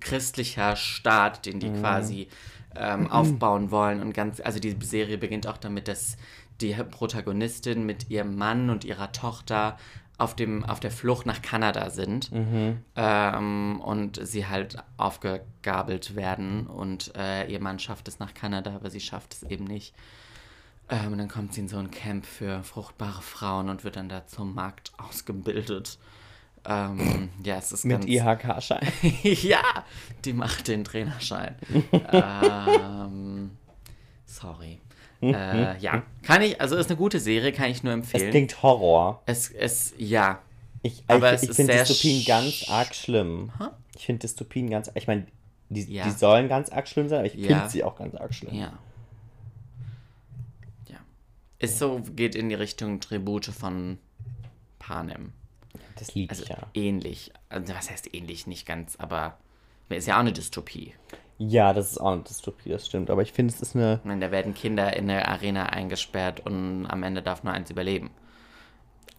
christlicher 0.01 0.76
Staat, 0.76 1.45
den 1.47 1.61
die 1.61 1.70
quasi 1.80 2.28
ähm, 2.76 3.11
aufbauen 3.11 3.70
wollen 3.70 4.01
und 4.01 4.12
ganz, 4.14 4.41
also 4.41 4.59
die 4.61 4.76
Serie 4.80 5.18
beginnt 5.18 5.47
auch 5.47 5.59
damit, 5.59 5.89
dass 5.89 6.16
die 6.61 6.74
Protagonistin 6.74 7.85
mit 7.85 8.11
ihrem 8.11 8.37
Mann 8.37 8.70
und 8.70 8.85
ihrer 8.85 9.11
Tochter 9.12 9.76
auf, 10.16 10.37
dem, 10.37 10.64
auf 10.64 10.78
der 10.78 10.93
Flucht 10.93 11.26
nach 11.26 11.43
Kanada 11.43 11.91
sind 11.91 12.30
ähm, 12.95 13.80
und 13.85 14.24
sie 14.24 14.47
halt 14.47 14.76
aufgegabelt 14.97 16.14
werden 16.14 16.68
und 16.68 17.12
äh, 17.16 17.51
ihr 17.51 17.61
Mann 17.61 17.80
schafft 17.80 18.07
es 18.07 18.20
nach 18.20 18.32
Kanada, 18.32 18.76
aber 18.76 18.91
sie 18.91 19.01
schafft 19.01 19.35
es 19.35 19.43
eben 19.43 19.64
nicht. 19.64 19.93
Ähm, 20.91 21.12
und 21.12 21.18
dann 21.18 21.28
kommt 21.28 21.55
sie 21.55 21.61
in 21.62 21.68
so 21.68 21.78
ein 21.78 21.91
Camp 21.91 22.26
für 22.26 22.62
fruchtbare 22.62 23.22
Frauen 23.22 23.68
und 23.70 23.85
wird 23.85 23.97
dann 23.97 24.09
da 24.09 24.26
zum 24.26 24.55
Markt 24.55 24.93
ausgebildet. 24.99 25.99
Ähm, 26.66 27.28
ja, 27.43 27.57
es 27.57 27.72
ist 27.72 27.85
Mit. 27.85 28.07
IHK-Schein. 28.07 28.87
ja, 29.22 29.61
die 30.24 30.32
macht 30.32 30.68
den 30.68 30.85
Trainerschein. 30.85 31.55
ähm, 32.12 33.51
sorry. 34.26 34.80
Äh, 35.22 35.78
ja, 35.78 36.03
kann 36.22 36.43
ich, 36.43 36.61
also 36.61 36.76
ist 36.76 36.91
eine 36.91 36.99
gute 36.99 37.18
Serie, 37.18 37.53
kann 37.53 37.70
ich 37.70 37.82
nur 37.82 37.93
Es 37.95 37.99
empfehlen. 38.01 38.30
klingt 38.30 38.62
Horror. 38.62 39.22
Es 39.26 39.49
ist, 39.49 39.95
ja, 39.99 40.41
Ich, 40.82 41.03
Aber 41.07 41.28
ich, 41.30 41.37
es 41.37 41.43
ich 41.45 41.49
ist 41.51 41.57
finde 41.57 41.72
Dystopien 41.78 42.24
ganz 42.26 42.66
arg 42.68 42.95
schlimm. 42.95 43.51
Hä? 43.59 43.64
Ich 43.97 44.05
finde 44.05 44.20
Dystopien 44.20 44.68
ganz, 44.68 44.91
ich 44.95 45.07
meine, 45.07 45.26
die, 45.70 45.91
Ja. 45.91 46.05
die 46.05 46.11
sollen 46.11 46.49
ganz 46.49 46.68
arg 46.70 46.87
schlimm 46.89 47.09
sein, 47.09 47.20
aber 47.20 47.26
ich 47.26 47.35
Ja. 47.35 47.49
finde 47.57 47.70
sie 47.70 47.85
auch 47.85 47.97
ganz 47.97 48.14
arg 48.14 48.35
schlimm. 48.35 48.55
Ja. 48.55 48.72
Ist 51.65 51.79
so, 51.79 52.03
geht 52.15 52.35
in 52.35 52.51
die 52.51 52.55
Richtung 52.55 53.01
Tribute 53.01 53.47
von 53.47 53.97
Panem. 54.79 55.33
Das 55.99 56.15
liebe 56.15 56.31
Also 56.31 56.45
ja. 56.45 56.59
ähnlich. 56.75 57.33
Also 57.49 57.75
was 57.75 57.91
heißt 57.91 58.15
ähnlich? 58.15 58.47
Nicht 58.47 58.67
ganz, 58.67 58.97
aber 58.97 59.39
ist 59.89 60.07
ja 60.07 60.17
auch 60.17 60.21
eine 60.21 60.35
Dystopie. 60.35 60.93
Ja, 61.39 61.73
das 61.73 61.93
ist 61.93 61.99
auch 61.99 62.12
eine 62.12 62.23
Dystopie, 62.23 62.69
das 62.69 62.87
stimmt. 62.87 63.09
Aber 63.09 63.23
ich 63.23 63.33
finde, 63.33 63.55
es 63.55 63.62
ist 63.62 63.75
eine. 63.75 63.99
Meine, 64.05 64.21
da 64.21 64.31
werden 64.31 64.53
Kinder 64.53 64.95
in 64.95 65.09
der 65.09 65.27
Arena 65.27 65.67
eingesperrt 65.67 66.41
und 66.41 66.87
am 66.87 67.03
Ende 67.03 67.23
darf 67.23 67.43
nur 67.43 67.55
eins 67.55 67.71
überleben. 67.71 68.11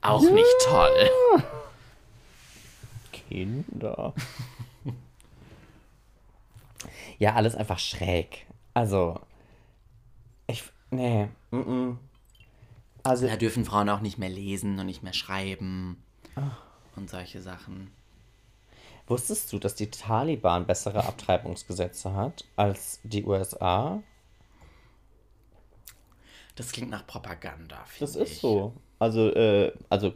Auch 0.01 0.21
nicht 0.21 0.55
toll. 0.67 1.09
Kinder. 3.11 4.13
ja, 7.17 7.33
alles 7.33 7.55
einfach 7.55 7.79
schräg. 7.79 8.45
Also. 8.75 9.19
Ich. 10.45 10.63
Nee. 10.91 11.27
Mm 11.49 11.57
-mm. 11.57 11.97
Also. 13.05 13.27
Da 13.27 13.37
dürfen 13.37 13.65
Frauen 13.65 13.89
auch 13.89 14.01
nicht 14.01 14.17
mehr 14.17 14.29
lesen 14.29 14.79
und 14.79 14.85
nicht 14.85 15.03
mehr 15.03 15.13
schreiben. 15.13 15.97
Und 16.95 17.09
solche 17.09 17.41
Sachen. 17.41 17.91
Wusstest 19.07 19.53
du, 19.53 19.59
dass 19.59 19.75
die 19.75 19.91
Taliban 19.91 20.65
bessere 20.65 21.05
Abtreibungsgesetze 21.05 22.13
hat 22.13 22.45
als 22.55 22.99
die 23.03 23.23
USA? 23.23 24.01
Das 26.55 26.71
klingt 26.71 26.89
nach 26.89 27.05
Propaganda. 27.05 27.85
Das 27.99 28.15
ist 28.15 28.31
ich. 28.31 28.39
so. 28.39 28.73
Also, 28.97 29.29
äh, 29.33 29.73
also 29.89 30.13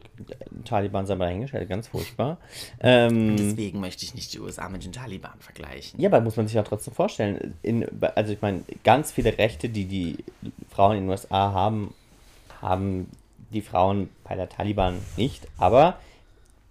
Taliban 0.64 1.06
sei 1.06 1.14
mal 1.14 1.26
dahingestellt, 1.26 1.68
ganz 1.68 1.88
furchtbar. 1.88 2.38
Ähm, 2.80 3.36
Deswegen 3.36 3.78
möchte 3.78 4.04
ich 4.06 4.14
nicht 4.14 4.32
die 4.32 4.40
USA 4.40 4.70
mit 4.70 4.84
den 4.84 4.92
Taliban 4.92 5.38
vergleichen. 5.38 6.00
ja, 6.00 6.08
aber 6.08 6.22
muss 6.22 6.36
man 6.36 6.46
sich 6.46 6.54
ja 6.54 6.62
trotzdem 6.62 6.94
vorstellen. 6.94 7.54
In, 7.62 7.86
also 8.14 8.32
ich 8.32 8.40
meine, 8.40 8.64
ganz 8.82 9.12
viele 9.12 9.36
Rechte, 9.36 9.68
die 9.68 9.84
die 9.84 10.24
Frauen 10.70 10.96
in 10.96 11.02
den 11.02 11.10
USA 11.10 11.52
haben, 11.52 11.92
haben 12.60 13.08
die 13.52 13.62
Frauen 13.62 14.10
bei 14.24 14.36
der 14.36 14.48
Taliban 14.48 14.98
nicht. 15.16 15.46
Aber 15.58 15.98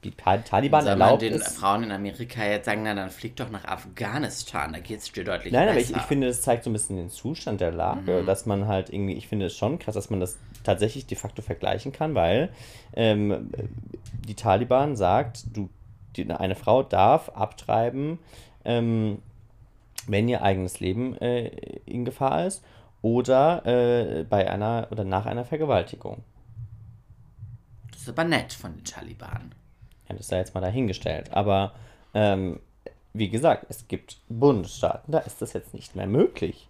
die 0.04 0.12
Ta 0.12 0.38
Taliban 0.38 0.84
Soll 0.84 0.96
man 0.96 1.02
erlaubt 1.02 1.22
den 1.22 1.34
es. 1.34 1.58
Frauen 1.58 1.84
in 1.84 1.92
Amerika 1.92 2.46
jetzt 2.46 2.66
sagen, 2.66 2.84
na 2.84 2.94
dann 2.96 3.10
flieg 3.10 3.36
doch 3.36 3.50
nach 3.50 3.66
Afghanistan, 3.66 4.72
da 4.72 4.80
geht's 4.80 5.12
dir 5.12 5.26
deutlich 5.26 5.52
Nein, 5.52 5.68
aber 5.68 5.76
besser. 5.76 5.92
ich, 5.92 5.98
ich 5.98 6.04
finde, 6.04 6.28
das 6.28 6.42
zeigt 6.42 6.64
so 6.64 6.70
ein 6.70 6.74
bisschen 6.74 6.96
den 6.96 7.10
Zustand 7.10 7.60
der 7.60 7.72
Lage, 7.72 8.24
dass 8.24 8.46
man 8.46 8.68
halt 8.68 8.92
irgendwie, 8.92 9.14
ich 9.14 9.28
finde 9.28 9.48
es 9.48 9.58
schon 9.58 9.78
krass, 9.78 9.96
dass 9.96 10.10
man 10.10 10.22
das 10.22 10.38
tatsächlich 10.64 11.06
de 11.06 11.18
facto 11.18 11.42
vergleichen 11.42 11.92
kann, 11.92 12.16
weil 12.16 12.50
ähm, 12.94 13.50
die 14.26 14.36
Taliban 14.36 14.96
sagt, 14.96 15.44
du, 15.54 15.70
die, 16.16 16.30
eine 16.32 16.56
Frau 16.56 16.82
darf 16.82 17.30
abtreiben, 17.30 18.20
ähm, 18.64 19.20
wenn 20.08 20.30
ihr 20.30 20.44
eigenes 20.44 20.80
Leben 20.80 21.18
äh, 21.18 21.48
in 21.86 22.06
Gefahr 22.06 22.46
ist 22.46 22.64
oder 23.02 23.66
äh, 23.66 24.24
bei 24.24 24.50
einer 24.50 24.88
oder 24.92 25.04
nach 25.04 25.26
einer 25.26 25.46
Vergewaltigung. 25.46 26.24
Das 27.92 28.02
ist 28.02 28.10
aber 28.10 28.24
nett 28.24 28.54
von 28.54 28.76
den 28.76 28.84
Taliban. 28.84 29.54
Ja, 30.08 30.16
das 30.16 30.28
sei 30.28 30.38
jetzt 30.38 30.54
mal 30.54 30.62
dahingestellt. 30.62 31.32
Aber 31.34 31.74
ähm, 32.14 32.60
wie 33.14 33.30
gesagt, 33.30 33.66
es 33.70 33.88
gibt 33.88 34.18
Bundesstaaten, 34.30 35.12
da 35.12 35.20
ist 35.20 35.42
das 35.42 35.54
jetzt 35.54 35.74
nicht 35.74 35.96
mehr 35.96 36.08
möglich. 36.08 36.68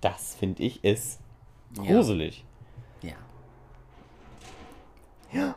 Das 0.00 0.34
finde 0.34 0.62
ich 0.62 0.82
ist 0.84 1.20
gruselig. 1.76 2.44
Ja. 5.32 5.54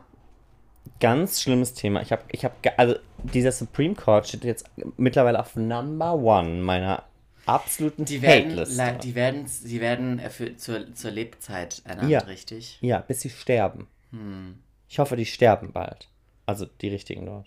Ganz 0.98 1.42
schlimmes 1.42 1.74
Thema. 1.74 2.00
Ich 2.00 2.10
habe, 2.10 2.22
ich 2.30 2.44
habe, 2.44 2.54
also 2.78 2.94
dieser 3.22 3.52
Supreme 3.52 3.94
Court 3.94 4.28
steht 4.28 4.44
jetzt 4.44 4.70
mittlerweile 4.96 5.38
auf 5.38 5.56
Number 5.56 6.14
One 6.14 6.62
meiner 6.62 7.02
absoluten 7.46 8.04
Die 8.04 8.20
werden, 8.22 8.50
Hate-Liste. 8.52 8.98
die 9.02 9.14
werden, 9.14 9.46
die 9.64 9.80
werden 9.80 10.18
äh, 10.18 10.30
für, 10.30 10.56
zur, 10.56 10.94
zur 10.94 11.10
Lebzeit 11.10 11.82
ernannt, 11.84 12.10
Ja. 12.10 12.20
richtig? 12.20 12.78
Ja, 12.80 13.00
bis 13.00 13.20
sie 13.22 13.30
sterben. 13.30 13.86
Hm. 14.10 14.58
Ich 14.88 14.98
hoffe, 14.98 15.16
die 15.16 15.26
sterben 15.26 15.72
bald. 15.72 16.08
Also 16.46 16.64
die 16.66 16.88
richtigen 16.88 17.26
dort. 17.26 17.46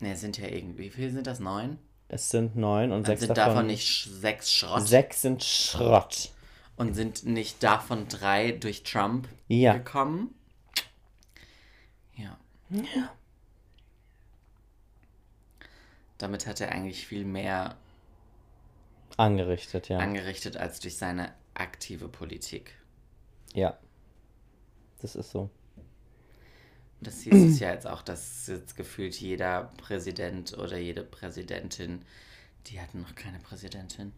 Ne, 0.00 0.16
sind 0.16 0.38
ja 0.38 0.48
irgendwie, 0.48 0.84
wie 0.84 0.90
viele 0.90 1.10
sind 1.10 1.26
das? 1.26 1.40
Neun? 1.40 1.78
Es 2.08 2.28
sind 2.30 2.56
neun 2.56 2.92
und 2.92 3.02
Dann 3.08 3.16
sechs 3.16 3.20
sind 3.22 3.36
davon, 3.36 3.54
davon 3.54 3.66
nicht 3.68 3.86
sch- 3.88 4.08
sechs 4.10 4.52
Schrott 4.52 4.86
sechs 4.86 5.22
sind 5.22 5.42
Schrott. 5.42 6.30
und 6.76 6.94
sind 6.94 7.24
nicht 7.24 7.62
davon 7.62 8.08
drei 8.08 8.52
durch 8.52 8.82
Trump 8.82 9.28
Ja. 9.48 9.72
gekommen. 9.74 10.34
Ja. 12.16 12.36
Damit 16.18 16.46
hat 16.46 16.60
er 16.60 16.72
eigentlich 16.72 17.06
viel 17.06 17.24
mehr 17.24 17.76
Angerichtet, 19.16 19.88
ja. 19.88 19.98
angerichtet 19.98 20.56
als 20.56 20.80
durch 20.80 20.96
seine 20.96 21.32
aktive 21.54 22.08
Politik. 22.08 22.72
ja. 23.54 23.78
Das 25.00 25.16
ist 25.16 25.32
so. 25.32 25.50
Das 27.02 27.20
hieß 27.20 27.34
es 27.34 27.60
ja 27.60 27.70
jetzt 27.70 27.86
auch, 27.86 28.00
dass 28.00 28.46
jetzt 28.46 28.74
gefühlt 28.74 29.14
jeder 29.20 29.70
Präsident 29.76 30.56
oder 30.56 30.78
jede 30.78 31.02
Präsidentin, 31.02 32.00
die 32.68 32.80
hatten 32.80 33.02
noch 33.02 33.14
keine 33.14 33.38
Präsidentin, 33.38 34.12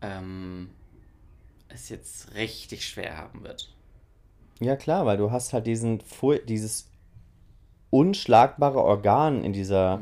ähm, 0.00 0.70
es 1.68 1.90
jetzt 1.90 2.34
richtig 2.34 2.88
schwer 2.88 3.18
haben 3.18 3.44
wird. 3.44 3.74
Ja, 4.60 4.76
klar, 4.76 5.04
weil 5.04 5.18
du 5.18 5.30
hast 5.30 5.52
halt 5.52 5.66
diesen, 5.66 6.02
dieses 6.48 6.88
unschlagbare 7.90 8.82
Organ 8.82 9.44
in 9.44 9.52
dieser, 9.52 10.00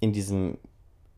in 0.00 0.12
diesem, 0.12 0.58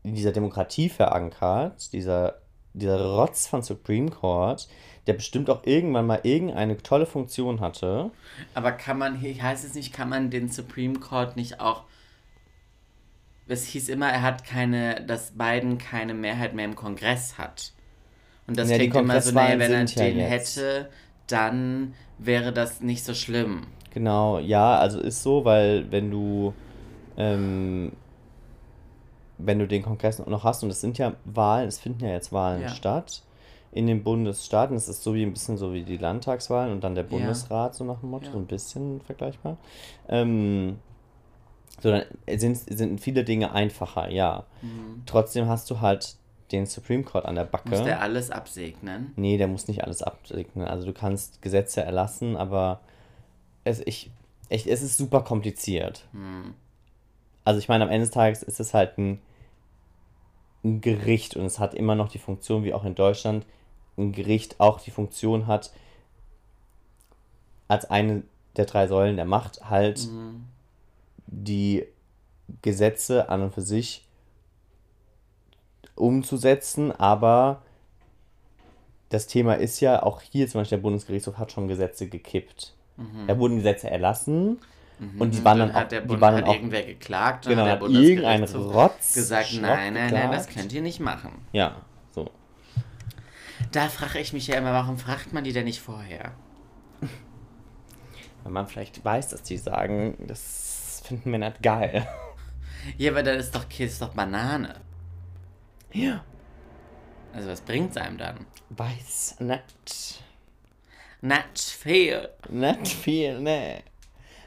in 0.03 0.13
dieser 0.13 0.31
Demokratie 0.31 0.89
verankert, 0.89 1.93
dieser, 1.93 2.41
dieser 2.79 3.03
Rotz 3.15 3.47
von 3.47 3.61
Supreme 3.63 4.09
Court, 4.11 4.67
der 5.07 5.13
bestimmt 5.13 5.49
auch 5.49 5.65
irgendwann 5.65 6.07
mal 6.07 6.21
irgendeine 6.23 6.77
tolle 6.77 7.05
Funktion 7.05 7.59
hatte. 7.61 8.11
Aber 8.55 8.71
kann 8.71 8.97
man, 8.97 9.15
hier 9.19 9.39
heißt 9.43 9.63
es 9.65 9.75
nicht, 9.75 9.93
kann 9.93 10.09
man 10.09 10.31
den 10.31 10.49
Supreme 10.49 10.99
Court 10.99 11.35
nicht 11.35 11.59
auch. 11.59 11.85
Es 13.47 13.65
hieß 13.65 13.89
immer, 13.89 14.09
er 14.09 14.21
hat 14.21 14.43
keine, 14.43 15.03
dass 15.05 15.31
Biden 15.37 15.77
keine 15.77 16.13
Mehrheit 16.13 16.53
mehr 16.55 16.65
im 16.65 16.75
Kongress 16.75 17.37
hat. 17.37 17.73
Und 18.47 18.57
das 18.57 18.71
Ja, 18.71 18.77
klingt 18.77 18.97
immer 18.97 19.21
so, 19.21 19.31
naja, 19.31 19.59
wenn 19.59 19.73
er 19.73 19.85
ja 19.95 20.05
den 20.07 20.19
jetzt. 20.19 20.65
hätte, 20.65 20.91
dann 21.27 21.95
wäre 22.19 22.53
das 22.53 22.81
nicht 22.81 23.03
so 23.05 23.13
schlimm. 23.15 23.67
Genau, 23.91 24.39
ja, 24.39 24.77
also 24.77 24.99
ist 24.99 25.23
so, 25.23 25.45
weil 25.45 25.89
wenn 25.91 26.11
du, 26.11 26.53
ähm, 27.17 27.93
wenn 29.37 29.59
du 29.59 29.67
den 29.67 29.83
Kongress 29.83 30.19
noch 30.19 30.43
hast, 30.43 30.63
und 30.63 30.69
es 30.69 30.81
sind 30.81 30.97
ja 30.97 31.13
Wahlen, 31.25 31.67
es 31.67 31.79
finden 31.79 32.03
ja 32.05 32.11
jetzt 32.11 32.31
Wahlen 32.31 32.63
Ja. 32.63 32.69
statt 32.69 33.21
in 33.71 33.87
den 33.87 34.03
Bundesstaaten, 34.03 34.75
es 34.75 34.87
ist 34.87 35.03
so 35.03 35.13
wie 35.13 35.23
ein 35.23 35.33
bisschen 35.33 35.57
so 35.57 35.73
wie 35.73 35.83
die 35.83 35.97
Landtagswahlen 35.97 36.71
und 36.71 36.83
dann 36.83 36.95
der 36.95 37.03
Bundesrat, 37.03 37.75
so 37.75 37.83
nach 37.83 37.99
dem 37.99 38.09
Motto, 38.09 38.27
Ja. 38.27 38.31
so 38.31 38.37
ein 38.37 38.45
bisschen 38.47 39.01
vergleichbar. 39.01 39.57
Ähm, 40.07 40.79
so, 41.81 41.91
dann 41.91 42.03
sind, 42.37 42.55
sind 42.55 43.01
viele 43.01 43.25
Dinge 43.25 43.51
einfacher, 43.51 44.09
ja. 44.09 44.45
Trotzdem 45.05 45.47
hast 45.47 45.69
du 45.69 45.81
halt 45.81 46.15
den 46.51 46.65
Supreme 46.67 47.03
Court 47.03 47.25
an 47.25 47.35
der 47.35 47.43
Backe. 47.43 47.69
Muss 47.69 47.83
der 47.83 48.01
alles 48.01 48.31
absegnen? 48.31 49.11
Nee, 49.17 49.37
der 49.37 49.47
muss 49.47 49.67
nicht 49.67 49.83
alles 49.83 50.01
absegnen. 50.01 50.65
Also 50.67 50.85
du 50.85 50.93
kannst 50.93 51.41
Gesetze 51.41 51.81
erlassen, 51.83 52.37
aber 52.37 52.79
es, 53.65 53.81
ich, 53.85 54.09
ich, 54.47 54.71
es 54.71 54.81
ist 54.83 54.95
super 54.95 55.21
kompliziert. 55.21 56.05
Also 57.43 57.59
ich 57.59 57.67
meine, 57.67 57.83
am 57.83 57.89
Ende 57.89 58.05
des 58.05 58.11
Tages 58.11 58.41
ist 58.41 58.59
es 58.59 58.73
halt 58.73 58.97
ein, 58.97 59.19
ein 60.65 60.81
Gericht 60.81 61.37
und 61.37 61.45
es 61.45 61.59
hat 61.59 61.73
immer 61.73 61.95
noch 61.95 62.09
die 62.09 62.17
Funktion, 62.17 62.63
wie 62.63 62.73
auch 62.73 62.83
in 62.83 62.95
Deutschland, 62.95 63.45
ein 63.97 64.11
Gericht 64.11 64.59
auch 64.59 64.81
die 64.81 64.91
Funktion 64.91 65.47
hat, 65.47 65.71
als 67.67 67.85
eine 67.85 68.23
der 68.57 68.65
drei 68.65 68.87
Säulen 68.87 69.15
der 69.15 69.25
Macht 69.25 69.69
halt 69.69 70.09
die 71.27 71.85
Gesetze 72.61 73.29
an 73.29 73.43
und 73.43 73.53
für 73.53 73.61
sich 73.61 74.05
umzusetzen, 75.95 76.91
aber 76.91 77.61
das 79.09 79.27
Thema 79.27 79.53
ist 79.53 79.79
ja, 79.79 80.03
auch 80.03 80.21
hier 80.21 80.47
zum 80.49 80.61
Beispiel 80.61 80.77
der 80.77 80.83
Bundesgerichtshof 80.83 81.37
hat 81.37 81.51
schon 81.51 81.67
Gesetze 81.67 82.07
gekippt. 82.09 82.73
Da 83.27 83.39
wurden 83.39 83.57
Gesetze 83.57 83.89
erlassen 83.89 84.59
und 85.19 85.33
die 85.33 85.43
waren 85.43 85.59
dann, 85.59 85.73
hat 85.73 85.85
auch, 85.85 85.89
der 85.89 86.01
die 86.01 86.07
Bund, 86.07 86.21
waren 86.21 86.35
hat 86.35 86.41
dann 86.43 86.49
auch 86.49 86.53
irgendwer 86.53 86.83
geklagt 86.83 87.47
und 87.47 87.53
genau, 87.53 87.65
hat 87.65 87.81
irgendein 87.81 88.43
Rotz 88.43 89.13
gesagt, 89.13 89.53
nein, 89.59 89.93
nein, 89.93 90.11
nein, 90.11 90.31
das 90.31 90.47
geklagt. 90.47 90.55
könnt 90.55 90.73
ihr 90.73 90.81
nicht 90.81 90.99
machen. 90.99 91.45
Ja, 91.51 91.75
so. 92.11 92.31
Da 93.71 93.89
frage 93.89 94.19
ich 94.19 94.31
mich 94.31 94.47
ja 94.47 94.57
immer, 94.57 94.73
warum 94.73 94.97
fragt 94.97 95.33
man 95.33 95.43
die 95.43 95.53
denn 95.53 95.65
nicht 95.65 95.81
vorher? 95.81 96.31
Wenn 98.43 98.53
man 98.53 98.67
vielleicht 98.67 99.03
weiß, 99.03 99.29
dass 99.29 99.43
die 99.43 99.57
sagen, 99.57 100.15
das 100.27 101.01
finden 101.03 101.31
wir 101.31 101.39
nicht 101.39 101.61
geil. 101.61 102.07
Ja, 102.97 103.11
aber 103.11 103.23
das 103.23 103.47
ist 103.47 103.55
doch, 103.55 103.65
ist 103.79 104.01
doch 104.01 104.13
Banane. 104.13 104.75
Ja. 105.91 106.23
Also 107.33 107.49
was 107.49 107.61
bringt's 107.61 107.97
einem 107.97 108.17
dann? 108.17 108.45
Weiß 108.69 109.37
nicht. 109.39 110.23
Not 111.21 111.57
viel. 111.57 112.29
Nicht 112.49 112.87
viel, 112.87 113.39
ne. 113.39 113.81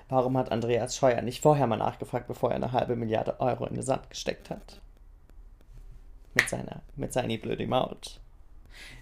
Warum 0.08 0.36
hat 0.38 0.50
Andreas 0.52 0.96
Scheuer 0.96 1.20
nicht 1.22 1.42
vorher 1.42 1.66
mal 1.66 1.76
nachgefragt, 1.76 2.26
bevor 2.28 2.50
er 2.50 2.56
eine 2.56 2.72
halbe 2.72 2.96
Milliarde 2.96 3.40
Euro 3.40 3.66
in 3.66 3.74
den 3.74 3.82
Sand 3.82 4.08
gesteckt 4.08 4.50
hat? 4.50 4.80
Mit 6.34 6.48
seiner, 6.48 6.82
mit 6.96 7.12
seiner 7.12 7.36
blöde 7.36 7.66
Maut. 7.66 8.20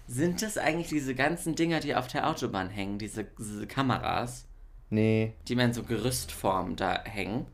Sind 0.07 0.41
das 0.41 0.57
eigentlich 0.57 0.89
diese 0.89 1.13
ganzen 1.15 1.55
Dinger, 1.55 1.79
die 1.79 1.95
auf 1.95 2.07
der 2.07 2.27
Autobahn 2.27 2.69
hängen, 2.69 2.97
diese, 2.97 3.25
diese 3.37 3.67
Kameras, 3.67 4.47
Nee, 4.89 5.33
die 5.47 5.55
man 5.55 5.67
in 5.67 5.73
so 5.73 5.83
Gerüstform 5.83 6.75
da 6.75 7.03
hängen? 7.03 7.45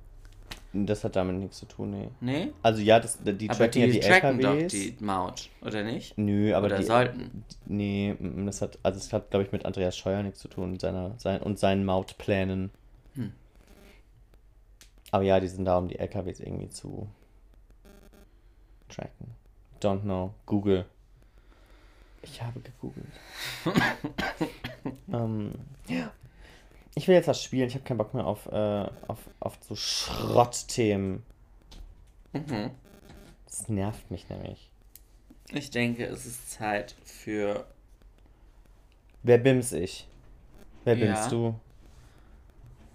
das 0.75 1.03
hat 1.03 1.15
damit 1.15 1.35
nichts 1.35 1.59
zu 1.59 1.67
tun, 1.67 1.91
nee. 1.91 2.09
Nee? 2.19 2.51
Also 2.63 2.81
ja, 2.81 2.99
das, 2.99 3.19
die 3.23 3.47
Aber 3.47 3.57
tracken 3.57 3.73
die, 3.73 3.79
ja 3.81 3.87
die 3.87 3.99
tracken 3.99 4.39
doch 4.39 4.55
LKWs. 4.55 4.71
die 4.71 4.95
Maut, 5.01 5.49
oder 5.61 5.83
nicht? 5.83 6.17
Nö, 6.17 6.53
aber 6.55 6.65
oder 6.65 6.77
die, 6.77 6.83
sollten. 6.83 7.45
Nee, 7.67 8.15
mm, 8.17 8.45
das 8.47 8.61
hat, 8.61 8.79
also 8.81 8.97
es 8.97 9.13
hat, 9.13 9.29
glaube 9.29 9.45
ich, 9.45 9.51
mit 9.51 9.65
Andreas 9.65 9.95
Scheuer 9.95 10.23
nichts 10.23 10.39
zu 10.39 10.47
tun 10.47 10.79
seiner, 10.79 11.13
sein, 11.19 11.41
und 11.43 11.59
seinen 11.59 11.85
Mautplänen. 11.85 12.71
Hm. 13.13 13.33
Aber 15.13 15.23
ja, 15.23 15.39
die 15.39 15.47
sind 15.47 15.65
da, 15.65 15.77
um 15.77 15.87
die 15.87 15.99
LKWs 15.99 16.39
irgendwie 16.39 16.69
zu 16.69 17.07
tracken. 18.89 19.35
Don't 19.79 20.01
know. 20.01 20.33
Google. 20.47 20.87
Ich 22.23 22.41
habe 22.41 22.59
gegoogelt. 22.61 23.13
ähm, 25.13 25.53
ja. 25.87 26.11
Ich 26.95 27.07
will 27.07 27.13
jetzt 27.13 27.27
was 27.27 27.43
spielen. 27.43 27.67
Ich 27.67 27.75
habe 27.75 27.83
keinen 27.83 27.99
Bock 27.99 28.15
mehr 28.15 28.25
auf, 28.25 28.47
äh, 28.47 28.89
auf, 29.07 29.19
auf 29.39 29.59
so 29.61 29.75
Schrottthemen. 29.75 31.21
Mhm. 32.31 32.71
Das 33.45 33.69
nervt 33.69 34.09
mich 34.09 34.27
nämlich. 34.29 34.71
Ich 35.51 35.69
denke, 35.69 36.07
es 36.07 36.25
ist 36.25 36.49
Zeit 36.49 36.95
für 37.03 37.67
Wer 39.21 39.37
bims 39.37 39.73
ich? 39.73 40.07
Wer 40.85 40.97
Ja. 40.97 41.13
bist 41.13 41.31
du? 41.31 41.53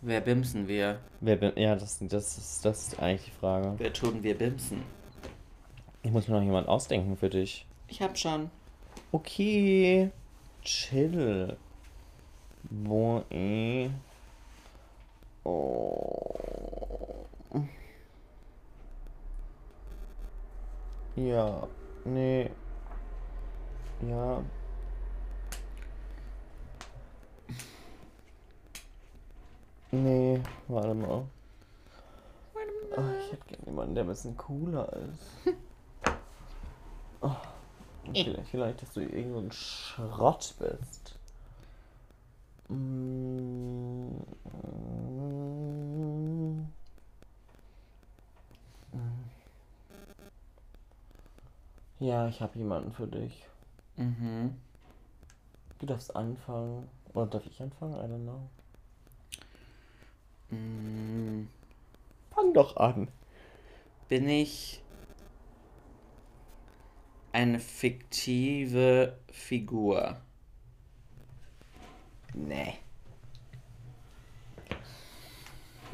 Wer 0.01 0.21
bimsen 0.21 0.69
wir? 0.69 1.01
Wer 1.21 1.37
bin, 1.37 1.53
ja, 1.57 1.75
das, 1.75 1.99
das, 2.01 2.39
ist, 2.39 2.65
das 2.65 2.89
ist 2.89 3.01
eigentlich 3.01 3.25
die 3.25 3.39
Frage. 3.39 3.75
Wer 3.79 3.93
tun 3.93 4.23
wir 4.23 4.39
bimsen? 4.39 4.83
Ich 6.03 6.13
muss 6.13 6.29
mir 6.29 6.37
noch 6.37 6.45
jemand 6.45 6.69
ausdenken 6.69 7.17
für 7.17 7.29
dich. 7.29 7.67
Ich 7.89 8.01
hab 8.01 8.17
schon. 8.17 8.51
Okay. 9.11 10.11
Chill. 10.63 11.57
Boy. 12.71 13.91
Oh. 15.45 16.35
Ja. 21.17 21.67
Nee. 22.05 22.51
Ja. 24.09 24.43
Nee, 29.91 30.41
warte 30.69 30.95
mal. 30.95 31.25
Ah, 32.97 33.13
ich 33.21 33.33
hätte 33.33 33.47
gerne 33.47 33.67
jemanden, 33.67 33.95
der 33.95 34.05
ein 34.05 34.09
bisschen 34.09 34.37
cooler 34.37 34.93
ist. 34.93 35.55
Oh, 37.21 37.31
vielleicht, 38.13 38.49
vielleicht, 38.51 38.83
dass 38.83 38.93
du 38.93 39.01
irgend 39.01 39.33
so 39.33 39.39
ein 39.41 39.53
Schrott 39.53 40.55
bist. 40.59 41.15
Mm, 42.69 44.19
Ja, 52.01 52.29
ich 52.29 52.41
habe 52.41 52.57
jemanden 52.59 52.93
für 52.93 53.07
dich. 53.07 53.45
Mhm. 53.97 54.55
Du 55.81 55.87
darfst 55.87 56.15
anfangen. 56.15 56.89
Oder 57.15 57.27
darf 57.27 57.47
ich 57.47 57.61
anfangen? 57.61 57.95
I 57.95 58.05
don't 58.09 58.23
know. 58.23 58.49
Mm, 60.51 61.47
Fang 62.31 62.55
doch 62.55 62.77
an. 62.77 63.09
bin 64.09 64.29
ich 64.29 64.81
eine 67.33 67.59
fiktive 67.61 69.19
Figur? 69.31 70.21
Nee. 72.35 72.75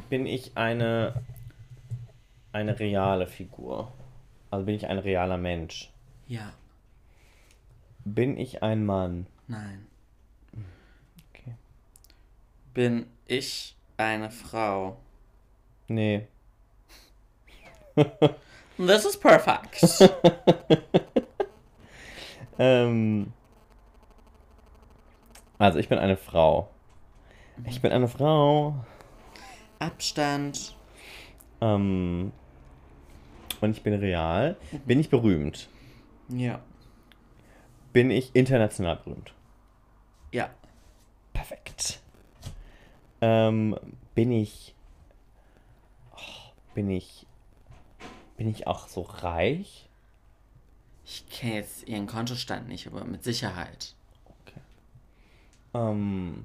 Bin 0.09 0.26
ich 0.26 0.57
eine 0.57 1.22
eine 2.52 2.78
reale 2.78 3.26
Figur? 3.26 3.92
Also 4.50 4.64
bin 4.66 4.76
ich 4.76 4.86
ein 4.86 4.98
realer 4.98 5.38
Mensch? 5.38 5.90
Ja. 6.28 6.52
Bin 8.05 8.36
ich 8.36 8.62
ein 8.62 8.84
Mann? 8.86 9.26
Nein. 9.48 9.86
Okay. 11.30 11.55
Bin 12.74 13.07
ich 13.26 13.74
eine 13.97 14.30
Frau? 14.30 14.97
Nee. 15.88 16.26
This 18.76 19.05
is 19.05 19.16
perfect. 19.16 19.84
Ähm, 22.59 23.32
also 25.59 25.78
ich 25.78 25.88
bin 25.88 25.99
eine 25.99 26.16
Frau. 26.16 26.68
Ich 27.66 27.80
bin 27.80 27.92
eine 27.92 28.09
Frau. 28.09 28.74
Abstand. 29.78 30.76
Ähm, 31.61 32.32
und 33.61 33.70
ich 33.70 33.82
bin 33.82 33.95
real. 33.95 34.57
Bin 34.84 35.01
ich 35.01 35.11
berühmt? 35.11 35.68
Ja. 36.28 36.61
Bin 37.92 38.11
ich 38.11 38.34
international 38.34 38.97
berühmt? 38.97 39.32
Ja. 40.32 40.51
Perfekt. 41.32 42.01
Ähm, 43.24 43.78
bin 44.14 44.30
ich. 44.30 44.74
Oh, 46.12 46.52
bin 46.74 46.90
ich. 46.90 47.26
Bin 48.36 48.50
ich 48.50 48.66
auch 48.66 48.86
so 48.86 49.00
reich? 49.00 49.88
Ich 51.06 51.26
kenne 51.30 51.54
jetzt 51.54 51.88
ihren 51.88 52.06
Kontostand 52.06 52.68
nicht, 52.68 52.86
aber 52.86 53.04
mit 53.04 53.24
Sicherheit. 53.24 53.94
Ähm, 55.72 56.44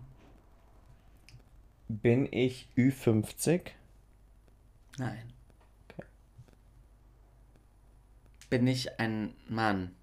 bin 1.89 2.31
ich 2.31 2.69
Ü50? 2.77 3.71
Nein. 4.97 5.33
Okay. 5.89 6.07
Bin 8.49 8.67
ich 8.67 8.99
ein 9.01 9.35
Mann? 9.49 9.95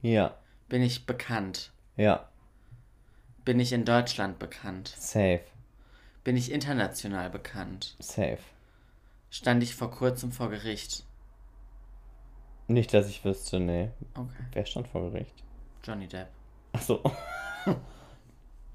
Ja. 0.00 0.34
Bin 0.70 0.80
ich 0.80 1.04
bekannt? 1.04 1.72
Ja. 1.96 2.26
Bin 3.44 3.60
ich 3.60 3.74
in 3.74 3.84
Deutschland 3.84 4.38
bekannt? 4.38 4.94
Safe. 4.96 5.42
Bin 6.24 6.36
ich 6.36 6.52
international 6.52 7.30
bekannt? 7.30 7.96
Safe. 7.98 8.38
Stand 9.30 9.62
ich 9.62 9.74
vor 9.74 9.90
kurzem 9.90 10.32
vor 10.32 10.50
Gericht? 10.50 11.04
Nicht, 12.68 12.92
dass 12.92 13.08
ich 13.08 13.24
wüsste, 13.24 13.58
nee. 13.58 13.90
Okay. 14.14 14.44
Wer 14.52 14.66
stand 14.66 14.88
vor 14.88 15.10
Gericht? 15.10 15.34
Johnny 15.82 16.06
Depp. 16.06 16.28
Achso. 16.72 17.02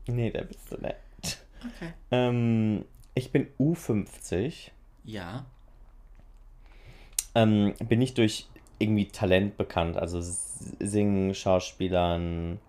nee, 0.08 0.32
der 0.32 0.44
bist 0.44 0.72
du 0.72 0.78
nicht. 0.78 0.96
Okay. 1.60 1.94
Ähm, 2.12 2.86
ich 3.14 3.32
bin 3.32 3.48
U50. 3.60 4.72
Ja. 5.04 5.46
Ähm, 7.36 7.74
bin 7.88 8.02
ich 8.02 8.14
durch 8.14 8.48
irgendwie 8.80 9.08
Talent 9.08 9.58
bekannt, 9.58 9.98
also 9.98 10.20
Singen, 10.22 11.34
Schauspielern, 11.34 12.60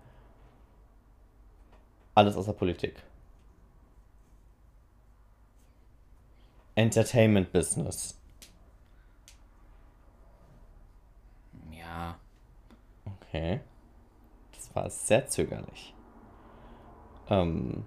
alles 2.15 2.35
außer 2.37 2.53
Politik. 2.53 2.95
Entertainment 6.77 7.51
Business. 7.51 8.15
Ja. 11.71 12.19
Okay. 13.03 13.61
Das 14.53 14.75
war 14.75 14.89
sehr 14.91 15.25
zögerlich. 15.27 15.95
Ähm, 17.29 17.83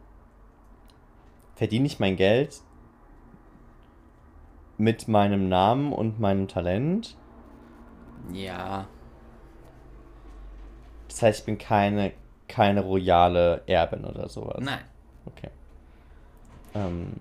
verdiene 1.54 1.86
ich 1.86 2.00
mein 2.00 2.16
Geld 2.16 2.62
mit 4.76 5.06
meinem 5.06 5.48
Namen 5.48 5.92
und 5.92 6.18
meinem 6.18 6.48
Talent? 6.48 7.16
Ja. 8.32 8.88
Das 11.06 11.22
heißt, 11.22 11.40
ich 11.40 11.46
bin 11.46 11.58
keine, 11.58 12.12
keine 12.48 12.80
royale 12.80 13.62
Erbin 13.66 14.04
oder 14.04 14.28
sowas. 14.28 14.58
Nein. 14.58 14.84
Okay. 15.26 15.50
Ähm, 16.74 17.12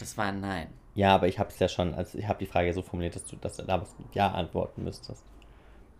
Das 0.00 0.16
war 0.18 0.26
ein 0.26 0.40
Nein. 0.40 0.66
ja, 0.94 1.14
aber 1.14 1.28
ich 1.28 1.38
habe 1.38 1.50
es 1.50 1.58
ja 1.58 1.68
schon, 1.68 1.94
also 1.94 2.18
ich 2.18 2.26
habe 2.26 2.38
die 2.38 2.46
Frage 2.46 2.72
so 2.72 2.82
formuliert, 2.82 3.14
dass 3.14 3.24
du 3.26 3.36
das 3.36 3.56
damals 3.58 3.94
mit 3.98 4.14
Ja 4.14 4.30
antworten 4.32 4.82
müsstest. 4.82 5.22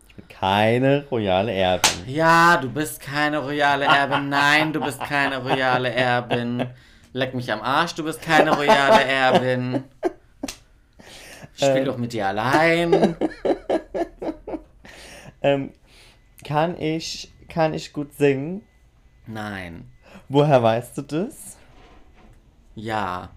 Ich 0.09 0.15
bin 0.15 0.27
keine 0.27 1.05
royale 1.09 1.53
Erbin. 1.53 1.91
Ja, 2.07 2.57
du 2.57 2.69
bist 2.69 2.99
keine 2.99 3.37
royale 3.37 3.85
Erbin. 3.85 4.27
Nein, 4.29 4.73
du 4.73 4.81
bist 4.81 4.99
keine 4.99 5.37
royale 5.37 5.91
Erbin. 5.93 6.67
Leck 7.13 7.33
mich 7.33 7.51
am 7.51 7.61
Arsch, 7.61 7.93
du 7.95 8.03
bist 8.03 8.21
keine 8.21 8.51
royale 8.55 9.03
Erbin. 9.05 9.83
Spiel 11.53 11.77
Ähm. 11.77 11.85
doch 11.85 11.97
mit 11.97 12.11
dir 12.13 12.27
allein. 12.27 13.15
Ähm, 15.43 15.71
kann 16.45 16.79
ich, 16.79 17.33
kann 17.49 17.73
ich 17.73 17.93
gut 17.93 18.13
singen? 18.13 18.61
Nein. 19.25 19.89
Woher 20.29 20.61
weißt 20.61 20.99
du 20.99 21.01
das? 21.01 21.57
Ja. 22.75 23.29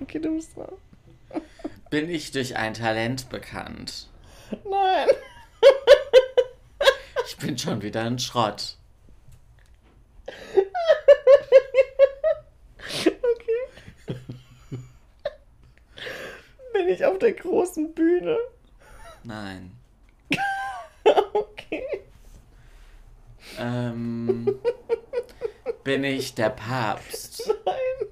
Okay, 0.00 0.18
du 0.18 0.34
bist 0.34 0.56
dran. 0.56 0.72
Bin 1.90 2.08
ich 2.08 2.30
durch 2.30 2.56
ein 2.56 2.74
Talent 2.74 3.28
bekannt? 3.28 4.08
Nein. 4.64 5.08
Ich 7.26 7.36
bin 7.36 7.56
schon 7.58 7.82
wieder 7.82 8.02
ein 8.02 8.18
Schrott. 8.18 8.76
Okay. 12.96 13.60
Bin 16.72 16.88
ich 16.88 17.04
auf 17.04 17.18
der 17.18 17.32
großen 17.32 17.94
Bühne? 17.94 18.38
Nein. 19.22 19.76
Okay. 21.32 21.84
Ähm, 23.58 24.60
bin 25.84 26.04
ich 26.04 26.34
der 26.34 26.50
Papst? 26.50 27.52
Nein. 27.64 28.08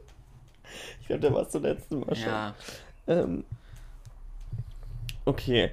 Ich 1.08 1.10
glaube, 1.10 1.22
der 1.22 1.32
war 1.32 1.48
zuletzt 1.48 1.90
Mal 1.90 2.14
schon. 2.14 2.26
Ja. 2.26 2.54
Ähm, 3.06 3.44
okay. 5.24 5.70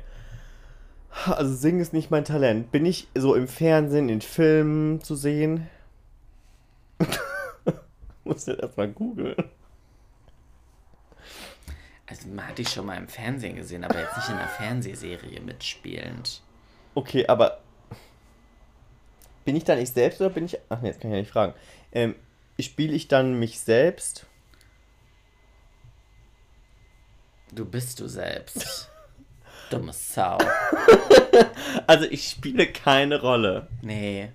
Also 1.26 1.54
singen 1.54 1.82
ist 1.82 1.92
nicht 1.92 2.10
mein 2.10 2.24
Talent. 2.24 2.72
Bin 2.72 2.86
ich 2.86 3.10
so 3.16 3.36
im 3.36 3.50
Fernsehen, 3.50 4.08
in 4.08 4.22
Filmen 4.22 5.02
zu 5.02 5.14
sehen? 5.18 5.68
Muss 8.24 8.46
jetzt 8.46 8.62
erstmal 8.62 8.88
googeln. 8.88 9.36
Also 12.08 12.30
man 12.30 12.48
hat 12.48 12.58
dich 12.58 12.70
schon 12.70 12.86
mal 12.86 12.96
im 12.96 13.10
Fernsehen 13.10 13.58
gesehen, 13.58 13.84
aber 13.84 14.00
jetzt 14.00 14.16
nicht 14.16 14.30
in 14.30 14.36
einer 14.36 14.48
Fernsehserie 14.48 15.42
mitspielend. 15.42 16.42
Okay, 16.94 17.28
aber 17.28 17.60
bin 19.44 19.58
ich 19.58 19.66
dann 19.66 19.80
ich 19.80 19.92
selbst 19.92 20.22
oder 20.22 20.30
bin 20.30 20.46
ich. 20.46 20.58
Ach 20.70 20.80
nee, 20.80 20.88
jetzt 20.88 21.02
kann 21.02 21.12
ich 21.12 21.16
ja 21.16 21.20
nicht 21.20 21.32
fragen. 21.32 21.54
Ähm, 21.92 22.16
Spiele 22.58 22.94
ich 22.94 23.10
dann 23.10 23.38
mich 23.38 23.60
selbst? 23.60 24.28
Du 27.56 27.64
bist 27.64 28.02
du 28.02 28.08
selbst. 28.10 28.90
Dumme 29.70 29.94
Sau. 29.94 30.38
Also 31.88 32.06
ich 32.06 32.30
spiele 32.30 32.68
keine 32.68 33.20
Rolle. 33.20 33.68
Nee. 33.82 34.32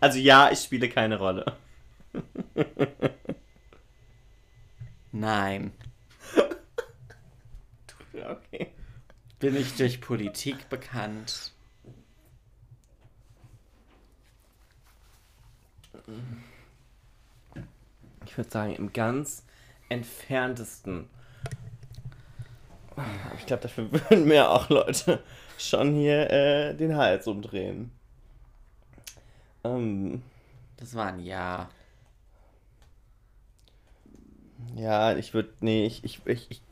Also 0.00 0.18
ja, 0.18 0.50
ich 0.50 0.60
spiele 0.60 0.88
keine 0.88 1.18
Rolle. 1.18 1.56
Nein. 5.12 5.72
Okay. 8.12 8.72
Bin 9.38 9.56
ich 9.56 9.74
durch 9.76 10.00
Politik 10.00 10.68
bekannt? 10.68 11.52
Ich 18.26 18.36
würde 18.36 18.50
sagen, 18.50 18.76
im 18.76 18.92
ganz 18.92 19.44
entferntesten. 19.88 21.08
Ich 23.38 23.46
glaube, 23.46 23.62
dafür 23.62 23.90
würden 23.92 24.26
mir 24.26 24.50
auch 24.50 24.68
Leute 24.68 25.22
schon 25.58 25.94
hier 25.94 26.30
äh, 26.30 26.74
den 26.74 26.96
Hals 26.96 27.26
umdrehen. 27.26 27.90
Ähm, 29.64 30.22
Das 30.76 30.94
war 30.94 31.06
ein 31.06 31.20
Ja. 31.20 31.68
ja, 34.74 35.16
ich 35.16 35.34
würde. 35.34 35.50
Nee, 35.60 35.86
ich, 35.86 36.04
ich, 36.04 36.20
ich, 36.26 36.62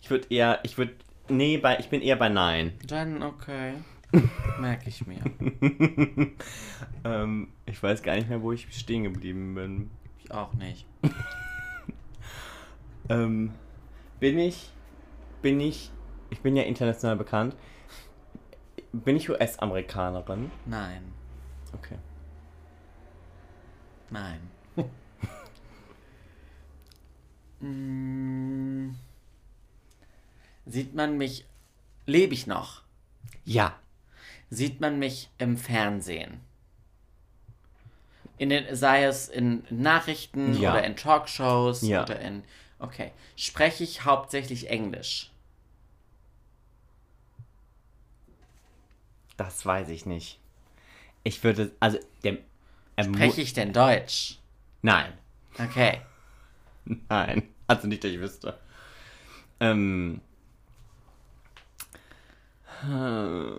ich, 0.00 0.10
würde 0.10 0.26
eher. 0.30 0.60
Ich 0.64 0.78
würde. 0.78 0.94
Nee, 1.28 1.58
bei, 1.58 1.78
ich 1.78 1.88
bin 1.88 2.02
eher 2.02 2.16
bei 2.16 2.28
Nein. 2.28 2.72
Dann 2.86 3.22
okay. 3.22 3.74
Merke 4.60 4.88
ich 4.88 5.06
mir. 5.06 5.20
Ähm, 7.02 7.48
ich 7.64 7.82
weiß 7.82 8.02
gar 8.02 8.14
nicht 8.14 8.28
mehr, 8.28 8.42
wo 8.42 8.52
ich 8.52 8.66
stehen 8.76 9.04
geblieben 9.04 9.54
bin. 9.54 9.90
Ich 10.22 10.30
auch 10.32 10.52
nicht. 10.52 10.84
Ähm, 13.08 13.52
bin 14.20 14.38
ich, 14.38 14.70
bin 15.42 15.60
ich, 15.60 15.90
ich 16.30 16.40
bin 16.40 16.56
ja 16.56 16.62
international 16.64 17.16
bekannt. 17.16 17.56
Bin 18.92 19.16
ich 19.16 19.30
US-Amerikanerin? 19.30 20.50
Nein. 20.66 21.12
Okay. 21.72 21.98
Nein. 24.10 24.40
Mm. 27.62 28.94
Sieht 30.64 30.94
man 30.94 31.18
mich. 31.18 31.44
Lebe 32.06 32.32
ich 32.32 32.46
noch? 32.46 32.82
Ja. 33.44 33.78
Sieht 34.48 34.80
man 34.80 34.98
mich 34.98 35.28
im 35.38 35.56
Fernsehen? 35.58 36.40
In 38.38 38.48
den, 38.48 38.74
sei 38.74 39.04
es 39.04 39.28
in 39.28 39.64
Nachrichten 39.68 40.54
Ja. 40.58 40.72
oder 40.72 40.84
in 40.84 40.96
Talkshows 40.96 41.82
Ja. 41.82 42.02
oder 42.04 42.18
in. 42.20 42.42
Okay. 42.78 43.12
Spreche 43.36 43.84
ich 43.84 44.04
hauptsächlich 44.06 44.70
Englisch? 44.70 45.29
Das 49.40 49.64
weiß 49.64 49.88
ich 49.88 50.04
nicht. 50.04 50.38
Ich 51.22 51.42
würde, 51.42 51.72
also, 51.80 51.98
der, 52.24 52.36
er 52.94 53.04
Spreche 53.04 53.40
ich 53.40 53.54
denn 53.54 53.72
Deutsch? 53.72 54.38
Nein. 54.82 55.14
Okay. 55.58 56.02
Nein. 57.08 57.48
Also 57.66 57.88
nicht, 57.88 58.04
dass 58.04 58.10
ich 58.10 58.20
wüsste. 58.20 58.60
Ähm. 59.58 60.20
äh, 62.82 63.52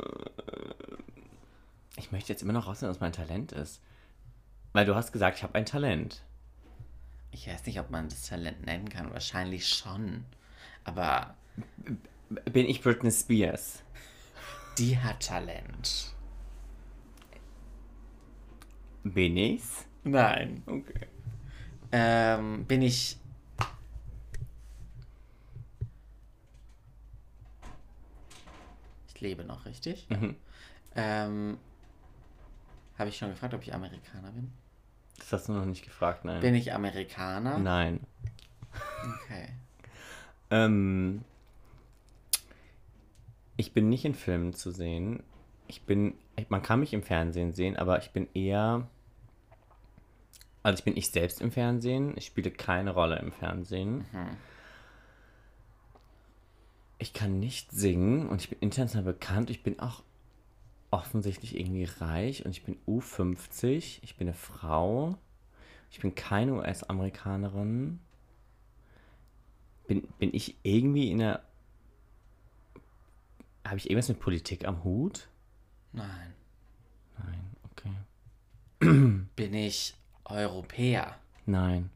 Ich 1.96 2.12
möchte 2.12 2.32
jetzt 2.32 2.44
immer 2.44 2.54
noch 2.54 2.68
rausfinden, 2.68 2.94
was 2.94 3.02
mein 3.02 3.14
Talent 3.14 3.52
ist. 3.52 3.82
Weil 4.74 4.86
du 4.86 4.94
hast 4.94 5.12
gesagt, 5.12 5.38
ich 5.38 5.44
habe 5.44 5.56
ein 5.56 5.66
Talent. 5.66 6.22
Ich 7.32 7.48
weiß 7.48 7.66
nicht, 7.66 7.80
ob 7.80 7.90
man 7.90 8.08
das 8.08 8.28
Talent 8.28 8.68
nennen 8.68 8.88
kann. 8.88 9.12
Wahrscheinlich 9.12 9.68
schon. 9.68 10.26
Aber 10.84 11.34
Bin 12.30 12.68
ich 12.68 12.84
Britney 12.84 13.10
Spears? 13.12 13.82
Die 14.78 14.98
hat 14.98 15.26
Talent. 15.28 16.14
Bin 19.04 19.38
ich's? 19.38 19.86
Nein. 20.04 20.64
Okay. 20.66 21.08
Ähm, 21.92 22.66
bin 22.66 22.82
ich. 22.82 23.18
Ich 29.08 29.22
lebe 29.22 29.44
noch, 29.44 29.66
richtig? 29.66 30.08
Mhm. 30.10 30.36
Ähm, 30.96 31.58
Habe 32.98 33.10
ich 33.10 33.18
schon 33.18 33.30
gefragt, 33.30 33.54
ob 33.54 33.62
ich 33.64 33.74
Amerikaner 33.74 34.32
bin? 34.32 34.52
Das 35.18 35.32
hast 35.34 35.48
du 35.48 35.54
noch 35.54 35.66
nicht 35.66 35.84
gefragt, 35.84 36.26
nein. 36.26 36.42
Bin 36.42 36.56
ich 36.56 36.74
Amerikaner? 36.74 37.58
Nein. 37.60 38.00
Okay. 39.24 39.50
Ähm, 40.50 41.24
ich 43.62 43.74
bin 43.74 43.90
nicht 43.90 44.06
in 44.06 44.16
Filmen 44.16 44.54
zu 44.54 44.72
sehen. 44.72 45.22
Ich 45.68 45.84
bin, 45.84 46.16
man 46.50 46.64
kann 46.64 46.80
mich 46.80 46.94
im 46.94 47.04
Fernsehen 47.04 47.54
sehen, 47.54 47.78
aber 47.78 48.00
ich 48.00 48.12
bin 48.12 48.28
eher, 48.34 48.88
also 50.64 50.80
ich 50.80 50.84
bin 50.84 50.98
ich 50.98 51.12
selbst 51.12 51.42
im 51.42 51.52
Fernsehen. 51.52 52.14
Ich 52.18 52.26
spiele 52.26 52.50
keine 52.52 52.92
Rolle 52.92 53.20
im 53.20 53.32
Fernsehen. 53.32 54.06
Ich 56.98 57.14
kann 57.14 57.40
nicht 57.40 57.72
singen 57.72 58.28
und 58.30 58.42
ich 58.42 58.50
bin 58.50 58.60
international 58.60 59.14
bekannt. 59.14 59.50
Ich 59.50 59.64
bin 59.64 59.80
auch 59.80 60.04
offensichtlich 60.90 61.58
irgendwie 61.58 61.86
reich 61.86 62.46
und 62.46 62.52
ich 62.52 62.64
bin 62.64 62.78
U50. 62.88 64.00
Ich 64.02 64.18
bin 64.18 64.28
eine 64.28 64.36
Frau. 64.36 65.18
Ich 65.92 66.00
bin 66.00 66.16
keine 66.16 66.56
US-Amerikanerin. 66.56 68.00
Bin, 69.88 70.08
bin 70.20 70.34
ich 70.34 70.58
irgendwie 70.64 71.12
in 71.12 71.20
der. 71.20 71.44
Habe 73.66 73.78
ich 73.78 73.90
irgendwas 73.90 74.10
mit 74.10 74.20
Politik 74.20 74.66
am 74.68 74.84
Hut? 74.84 75.30
Nein. 75.94 76.34
Nein, 77.18 77.56
okay. 77.72 77.94
Bin 79.36 79.54
ich 79.54 79.96
Europäer? 80.26 81.16
Nein. 81.46 81.90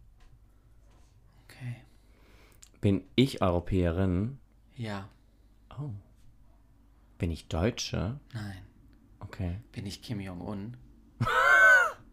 Okay. 1.46 1.76
Bin 2.82 3.04
ich 3.16 3.42
Europäerin? 3.42 4.38
Ja. 4.76 5.10
Oh. 5.80 5.90
Bin 7.18 7.32
ich 7.32 7.48
Deutsche? 7.48 8.20
Nein. 8.34 8.62
Okay. 9.20 9.60
Bin 9.72 9.86
ich 9.86 10.02
Kim 10.02 10.20
Jong-un? 10.20 10.78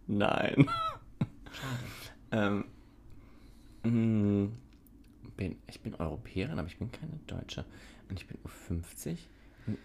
Nein. 0.07 0.67
Schade. 1.53 1.85
ähm, 2.31 2.65
mh, 3.83 4.51
bin, 5.37 5.59
ich 5.67 5.81
bin 5.81 5.95
Europäerin, 5.97 6.59
aber 6.59 6.69
ich 6.69 6.79
bin 6.79 6.91
keine 6.91 7.19
Deutsche. 7.27 7.65
Und 8.09 8.19
ich 8.21 8.27
bin 8.27 8.39
U50. 8.45 9.19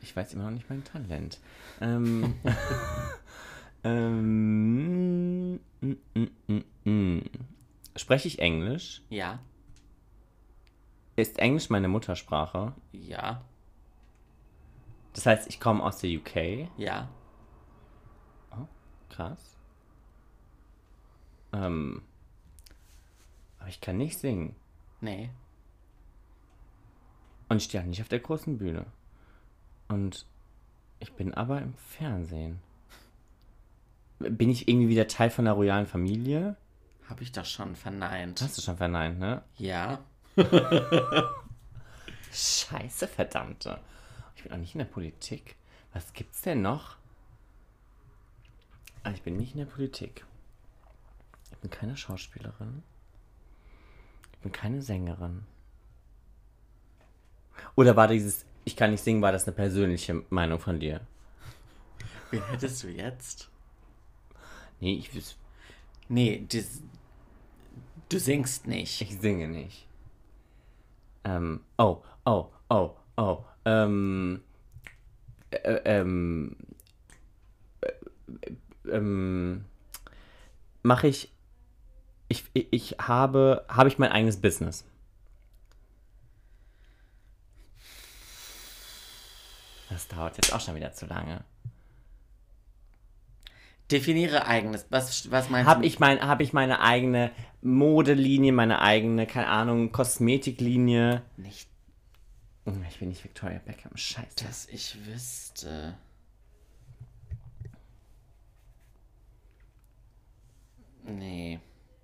Ich 0.01 0.15
weiß 0.15 0.33
immer 0.33 0.45
noch 0.45 0.51
nicht 0.51 0.69
mein 0.69 0.83
Talent. 0.83 1.39
Ähm, 1.81 2.35
ähm, 3.83 5.55
mm, 5.81 5.95
mm, 6.15 6.89
mm. 6.89 7.21
Spreche 7.95 8.27
ich 8.27 8.39
Englisch? 8.39 9.01
Ja. 9.09 9.39
Ist 11.15 11.39
Englisch 11.39 11.69
meine 11.69 11.87
Muttersprache? 11.87 12.73
Ja. 12.91 13.43
Das 15.13 15.25
heißt, 15.25 15.47
ich 15.47 15.59
komme 15.59 15.83
aus 15.83 15.99
der 15.99 16.11
UK. 16.11 16.69
Ja. 16.77 17.09
Krass. 19.09 19.57
Ähm, 21.53 22.03
aber 23.57 23.69
ich 23.69 23.81
kann 23.81 23.97
nicht 23.97 24.19
singen. 24.19 24.55
Nee. 25.01 25.31
Und 27.49 27.57
ich 27.57 27.63
stehe 27.63 27.81
auch 27.81 27.87
nicht 27.87 28.01
auf 28.01 28.09
der 28.09 28.19
großen 28.19 28.59
Bühne. 28.59 28.85
Und 29.87 30.25
ich 30.99 31.13
bin 31.13 31.33
aber 31.33 31.61
im 31.61 31.73
Fernsehen. 31.75 32.59
Bin 34.19 34.49
ich 34.49 34.67
irgendwie 34.67 34.89
wieder 34.89 35.07
Teil 35.07 35.29
von 35.29 35.45
der 35.45 35.53
royalen 35.53 35.85
Familie? 35.85 36.55
Habe 37.07 37.23
ich 37.23 37.31
doch 37.31 37.45
schon 37.45 37.75
verneint. 37.75 38.41
Hast 38.41 38.57
du 38.57 38.61
schon 38.61 38.77
verneint, 38.77 39.19
ne? 39.19 39.43
Ja. 39.57 39.99
Scheiße, 42.31 43.07
verdammte. 43.07 43.79
Ich 44.35 44.43
bin 44.43 44.51
auch 44.51 44.57
nicht 44.57 44.75
in 44.75 44.79
der 44.79 44.85
Politik. 44.85 45.55
Was 45.93 46.13
gibt's 46.13 46.41
denn 46.41 46.61
noch? 46.61 46.97
Ah, 49.03 49.11
ich 49.11 49.21
bin 49.21 49.37
nicht 49.37 49.53
in 49.53 49.59
der 49.59 49.65
Politik. 49.65 50.25
Ich 51.51 51.57
bin 51.59 51.69
keine 51.69 51.95
Schauspielerin. 51.95 52.83
Ich 54.33 54.39
bin 54.39 54.51
keine 54.51 54.81
Sängerin. 54.81 55.45
Oder 57.75 57.95
war 57.95 58.07
dieses, 58.07 58.45
ich 58.67 58.75
kann 58.75 58.91
nicht 58.91 59.03
singen, 59.03 59.21
war 59.21 59.31
das 59.31 59.47
eine 59.47 59.55
persönliche 59.55 60.23
Meinung 60.29 60.59
von 60.59 60.77
dir? 60.79 60.99
Wen 62.31 62.43
hättest 62.49 62.83
du 62.83 62.89
jetzt? 62.89 63.49
Nee, 64.81 64.95
ich, 64.95 65.09
Nee, 66.09 66.45
du, 66.49 66.61
du 68.09 68.19
singst 68.19 68.67
nicht. 68.67 69.01
ich 69.01 69.19
singe 69.19 69.47
nicht. 69.47 69.87
Ähm, 71.23 71.61
oh, 71.77 72.01
oh, 72.25 72.47
oh, 72.69 72.91
oh, 73.15 73.37
ähm, 73.63 74.41
äh, 75.51 75.79
ähm, 75.85 76.57
äh, 77.81 78.51
ähm, 78.89 79.63
mache 80.83 81.07
ich, 81.07 81.31
ich, 82.27 82.43
ich, 82.53 82.67
ich 82.71 82.95
habe, 82.99 83.65
habe 83.69 83.87
ich 83.87 83.97
mein 83.97 84.11
eigenes 84.11 84.41
Business. 84.41 84.85
Das 89.89 90.07
dauert 90.07 90.37
jetzt 90.37 90.53
auch 90.53 90.59
schon 90.61 90.75
wieder 90.75 90.91
zu 90.93 91.05
lange. 91.05 91.43
Definiere 93.89 94.45
eigenes. 94.45 94.85
Was, 94.89 95.31
was 95.31 95.49
meinst 95.49 95.69
Habe 95.69 95.81
du? 95.81 95.87
ich, 95.87 95.99
mein, 95.99 96.19
hab 96.21 96.41
ich 96.41 96.51
meine 96.51 96.81
eigene 96.81 97.31
Modelinie, 97.61 98.51
meine 98.51 98.81
eigene, 98.81 99.25
keine 99.27 99.47
Ahnung, 99.47 99.91
Kosmetiklinie? 99.91 101.21
Nicht, 101.37 101.69
Oh, 102.65 102.73
Ich 102.89 102.99
bin 102.99 103.07
nicht 103.07 103.23
Victoria 103.23 103.59
Beckham, 103.59 103.95
scheiße. 103.95 104.43
dass 104.45 104.67
ich 104.67 104.97
wüsste. 105.05 105.95
Nee. 111.05 111.59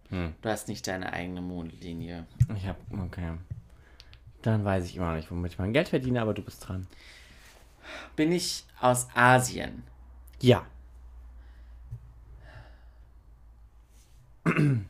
Hm. 0.09 0.33
Du 0.41 0.49
hast 0.49 0.67
nicht 0.67 0.87
deine 0.87 1.11
eigene 1.11 1.41
Mondlinie. 1.41 2.25
Ich 2.55 2.65
hab, 2.67 2.77
okay. 2.91 3.33
Dann 4.41 4.63
weiß 4.63 4.85
ich 4.85 4.95
immer 4.95 5.09
noch 5.09 5.15
nicht, 5.15 5.31
womit 5.31 5.53
ich 5.53 5.59
mein 5.59 5.73
Geld 5.73 5.89
verdiene, 5.89 6.21
aber 6.21 6.33
du 6.33 6.41
bist 6.41 6.67
dran. 6.67 6.87
Bin 8.15 8.31
ich 8.31 8.65
aus 8.79 9.07
Asien? 9.15 9.83
Ja. 10.41 10.65
Bin 14.43 14.85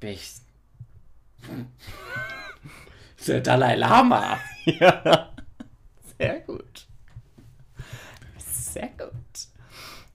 ich. 0.00 0.34
Der 3.26 3.40
Dalai 3.40 3.76
Lama. 3.76 4.38
Ja. 4.66 5.28
Sehr 6.18 6.40
gut. 6.40 6.86
Sehr 8.38 8.88
gut. 8.88 9.12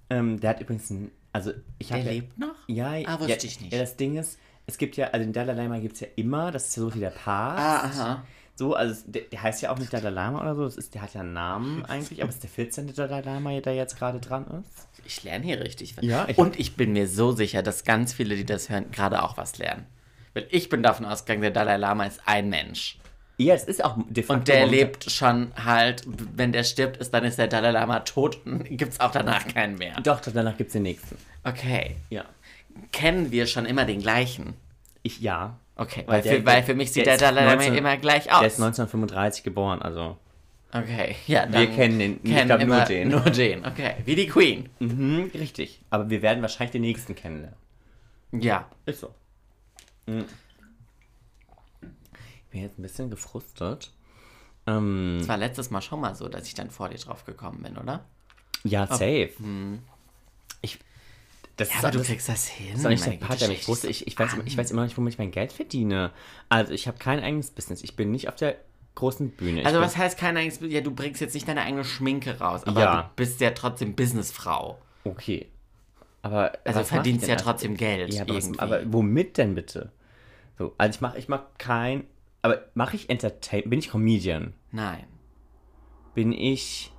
Ähm, 0.09 0.39
der 0.39 0.49
hat 0.49 0.59
übrigens 0.61 0.89
ein, 0.89 1.11
also 1.31 1.51
ich 1.77 1.89
Der 1.89 1.97
ja, 1.99 2.03
lebt 2.11 2.39
noch? 2.39 2.55
ja, 2.65 2.93
Ah, 3.05 3.19
wusste 3.19 3.33
ja, 3.33 3.37
ich 3.43 3.61
nicht. 3.61 3.71
Ja, 3.71 3.79
das 3.79 3.95
Ding 3.95 4.17
ist, 4.17 4.39
es 4.65 4.79
gibt 4.79 4.97
ja, 4.97 5.09
also 5.09 5.23
den 5.23 5.33
Dalai 5.33 5.53
Lama 5.53 5.77
gibt 5.77 5.93
es 5.93 5.99
ja 5.99 6.07
immer, 6.15 6.49
das 6.49 6.69
ist 6.69 6.77
ja 6.77 6.81
so 6.81 6.95
wie 6.95 6.99
der 6.99 7.11
Papst. 7.11 7.29
Ah, 7.63 7.83
aha. 7.83 8.23
So, 8.59 8.73
also 8.75 9.03
der, 9.07 9.21
der 9.23 9.41
heißt 9.41 9.61
ja 9.61 9.71
auch 9.71 9.77
nicht 9.79 9.93
Dalai 9.93 10.09
Lama 10.09 10.41
oder 10.41 10.53
so, 10.53 10.65
das 10.65 10.75
ist, 10.75 10.93
der 10.93 11.01
hat 11.01 11.13
ja 11.13 11.21
einen 11.21 11.31
Namen 11.31 11.85
eigentlich, 11.87 12.21
aber 12.21 12.27
es 12.29 12.35
ist 12.35 12.43
der 12.43 12.49
14. 12.49 12.93
Dalai 12.93 13.21
Lama, 13.21 13.57
der 13.61 13.73
jetzt 13.73 13.97
gerade 13.97 14.19
dran 14.19 14.45
ist. 14.61 14.87
Ich 15.05 15.23
lerne 15.23 15.45
hier 15.45 15.61
richtig 15.61 15.95
was. 15.95 16.03
Ja, 16.03 16.27
ich- 16.27 16.37
Und 16.37 16.59
ich 16.59 16.75
bin 16.75 16.91
mir 16.91 17.07
so 17.07 17.31
sicher, 17.31 17.63
dass 17.63 17.85
ganz 17.85 18.11
viele, 18.11 18.35
die 18.35 18.45
das 18.45 18.69
hören, 18.69 18.91
gerade 18.91 19.23
auch 19.23 19.37
was 19.37 19.57
lernen. 19.59 19.85
Weil 20.33 20.45
ich 20.51 20.67
bin 20.67 20.83
davon 20.83 21.05
ausgegangen, 21.05 21.41
der 21.41 21.51
Dalai 21.51 21.77
Lama 21.77 22.03
ist 22.05 22.19
ein 22.25 22.49
Mensch. 22.49 22.97
Ja, 23.37 23.53
es 23.53 23.63
ist 23.63 23.81
auch 23.85 23.95
de 24.09 24.21
facto 24.23 24.33
Und 24.39 24.47
der 24.49 24.65
momentan- 24.65 24.77
lebt 24.79 25.09
schon 25.09 25.51
halt, 25.63 26.03
wenn 26.35 26.51
der 26.51 26.65
stirbt, 26.65 26.97
ist, 26.97 27.13
dann 27.13 27.23
ist 27.23 27.37
der 27.39 27.47
Dalai 27.47 27.71
Lama 27.71 28.01
tot 28.01 28.45
und 28.45 28.65
gibt 28.77 28.91
es 28.91 28.99
auch 28.99 29.11
danach 29.11 29.47
keinen 29.47 29.77
mehr. 29.77 29.95
Doch, 30.01 30.19
danach 30.19 30.57
gibt 30.57 30.67
es 30.67 30.73
den 30.73 30.83
nächsten. 30.83 31.15
Okay. 31.45 31.95
Ja. 32.09 32.25
Kennen 32.91 33.31
wir 33.31 33.47
schon 33.47 33.65
immer 33.65 33.85
den 33.85 34.01
gleichen? 34.01 34.53
Ich, 35.01 35.21
ja. 35.21 35.57
Okay, 35.81 36.03
Weil 36.05 36.15
weil, 36.17 36.21
der- 36.23 36.33
für, 36.39 36.45
weil 36.45 36.63
für 36.63 36.73
mich 36.75 36.91
sieht 36.91 37.05
der 37.05 37.17
der, 37.17 37.29
Dalai 37.29 37.41
Lama 37.45 37.55
19 37.55 37.75
immer 37.75 37.95
gleich 37.97 38.31
aus. 38.33 38.39
Der 38.39 38.47
ist 38.47 38.59
1935 38.59 39.43
geboren, 39.43 39.81
also. 39.81 40.17
okay, 40.73 41.15
ja, 41.25 41.43
Wir 41.51 41.65
dann 41.67 41.75
kennen 41.75 41.99
den- 41.99 42.19
ich 42.21 42.31
kennen 42.31 42.47
glaub, 42.47 42.59
nur 42.59 42.67
immer 42.75 42.85
den. 42.85 43.07
Nur 43.09 43.21
den, 43.21 43.65
okay. 43.65 43.93
Wie 44.03 44.15
die 44.15 44.27
Queen. 44.27 44.67
Mhm, 44.79 45.31
richtig. 45.33 45.81
Aber 45.89 46.09
wir 46.09 46.21
werden 46.21 46.41
wahrscheinlich 46.41 46.71
den 46.71 46.81
nächsten 46.81 47.15
kennenlernen. 47.15 47.57
Ja. 48.33 48.67
Ist 48.85 48.99
so. 48.99 49.15
Mhm. 50.05 50.25
Ich 51.81 52.51
bin 52.51 52.61
jetzt 52.61 52.77
ein 52.77 52.81
bisschen 52.81 53.09
gefrustet. 53.09 53.91
Ähm, 54.67 55.17
Das 55.19 55.27
war 55.29 55.37
letztes 55.37 55.69
Mal 55.71 55.81
schon 55.81 56.01
mal 56.01 56.13
so, 56.15 56.27
dass 56.27 56.45
ich 56.47 56.55
dann 56.55 56.69
vor 56.71 56.89
dir 56.89 56.97
drauf 56.97 57.25
gekommen 57.25 57.61
bin, 57.63 57.77
oder? 57.77 58.03
ja, 58.65 58.85
safe. 58.87 59.05
Ich, 59.29 59.39
das 61.59 61.69
Ja, 61.69 61.75
ist 61.75 61.83
aber 61.83 61.91
du 61.91 61.97
alles- 61.99 62.07
kriegst 62.07 62.29
das 62.29 62.47
hin. 62.47 62.67
Das 62.71 62.79
ist 62.79 62.85
auch 62.85 62.89
nicht 62.89 63.05
der 63.05 63.11
Part, 63.25 63.41
der 63.41 63.47
mich 63.49 63.67
wusste. 63.67 63.87
Ich, 63.87 64.07
ich, 64.07 64.17
weiß, 64.17 64.31
ich 64.45 64.57
weiß 64.57 64.71
immer 64.71 64.81
noch 64.81 64.87
nicht, 64.87 64.97
womit 64.97 65.13
ich 65.13 65.19
mein 65.19 65.31
Geld 65.31 65.51
verdiene. 65.51 66.11
Also, 66.49 66.73
ich 66.73 66.87
habe 66.87 66.97
kein 66.97 67.19
eigenes 67.21 67.51
Business. 67.51 67.83
Ich 67.83 67.95
bin 67.95 68.11
nicht 68.11 68.27
auf 68.29 68.35
der 68.35 68.55
großen 68.95 69.31
Bühne. 69.31 69.61
Ich 69.61 69.65
Also 69.65 69.79
was 69.79 69.95
heißt 69.97 70.17
kein 70.17 70.35
eigenes 70.37 70.59
Ja, 70.61 70.81
du 70.81 70.91
bringst 70.93 71.21
jetzt 71.21 71.33
nicht 71.33 71.47
deine 71.47 71.61
eigene 71.61 71.83
Schminke 71.83 72.39
raus, 72.39 72.63
aber 72.65 72.81
Ja. 72.81 73.01
du 73.03 73.09
bist 73.15 73.39
ja 73.41 73.51
trotzdem 73.51 73.95
Businessfrau. 73.95 74.77
Okay. 75.03 75.47
Aber. 76.21 76.51
Also 76.65 76.83
verdienst 76.83 77.21
ja 77.21 77.27
denn 77.27 77.35
als- 77.37 77.43
trotzdem 77.43 77.77
Geld 77.77 78.13
Ja, 78.13 78.23
aber, 78.23 78.33
irgendwie. 78.33 78.59
aber 78.59 78.81
womit 78.91 79.37
denn 79.37 79.55
bitte? 79.55 79.91
So, 80.57 80.73
also 80.77 80.95
ich 80.95 81.01
mache 81.01 81.17
ich 81.17 81.27
mach 81.29 81.43
kein. 81.57 82.05
Aber 82.41 82.63
mache 82.73 82.95
ich 82.95 83.09
Entertainment? 83.09 83.69
Bin 83.69 83.79
ich 83.79 83.89
Comedian? 83.89 84.53
Nein. 84.71 85.05
Bin 86.15 86.31
ich. 86.33 86.91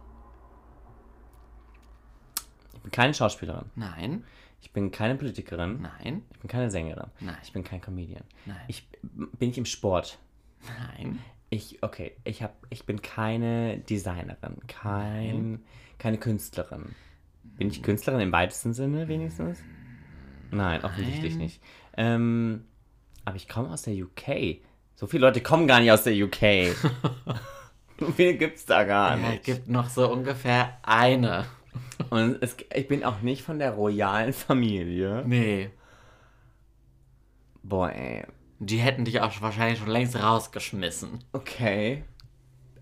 Ich 2.74 2.80
bin 2.80 2.90
keine 2.92 3.12
Schauspielerin. 3.14 3.66
Nein. 3.74 4.24
Ich 4.60 4.72
bin 4.72 4.90
keine 4.90 5.14
Politikerin. 5.16 5.80
Nein. 5.82 6.22
Ich 6.32 6.38
bin 6.38 6.48
keine 6.48 6.70
Sängerin. 6.70 7.10
Nein. 7.20 7.36
Ich 7.42 7.52
bin 7.52 7.64
kein 7.64 7.80
Comedian. 7.80 8.24
Nein. 8.46 8.56
Ich 8.68 8.88
bin 9.38 9.50
ich 9.50 9.58
im 9.58 9.64
Sport. 9.64 10.18
Nein. 10.96 11.18
Ich, 11.48 11.82
okay, 11.82 12.12
ich 12.24 12.42
hab, 12.42 12.54
ich 12.70 12.86
bin 12.86 13.02
keine 13.02 13.78
Designerin, 13.78 14.58
kein, 14.68 15.64
keine 15.98 16.18
Künstlerin. 16.18 16.94
Bin 17.42 17.68
ich 17.68 17.82
Künstlerin 17.82 18.20
im 18.20 18.30
weitesten 18.30 18.72
Sinne 18.72 19.08
wenigstens? 19.08 19.58
Nein, 20.52 20.84
offensichtlich 20.84 21.32
Nein. 21.34 21.42
nicht. 21.42 21.62
Ähm, 21.96 22.66
aber 23.24 23.36
ich 23.36 23.48
komme 23.48 23.70
aus 23.70 23.82
der 23.82 23.94
UK. 23.94 24.60
So 24.94 25.06
viele 25.06 25.26
Leute 25.26 25.40
kommen 25.40 25.66
gar 25.66 25.80
nicht 25.80 25.90
aus 25.90 26.04
der 26.04 26.14
UK. 26.14 26.76
so 27.98 28.06
viele 28.12 28.34
gibt's 28.34 28.66
da 28.66 28.84
gar 28.84 29.16
Es 29.16 29.20
nicht. 29.20 29.44
gibt 29.44 29.68
noch 29.68 29.88
so 29.88 30.10
ungefähr 30.12 30.78
eine. 30.82 31.46
Und 32.10 32.42
es, 32.42 32.56
ich 32.74 32.88
bin 32.88 33.04
auch 33.04 33.20
nicht 33.22 33.42
von 33.42 33.58
der 33.58 33.72
royalen 33.72 34.32
Familie. 34.32 35.22
Nee. 35.26 35.70
Boah, 37.62 37.90
ey. 37.92 38.24
Die 38.58 38.78
hätten 38.78 39.04
dich 39.04 39.20
auch 39.20 39.40
wahrscheinlich 39.40 39.78
schon 39.78 39.88
längst 39.88 40.16
rausgeschmissen. 40.20 41.20
Okay. 41.32 42.04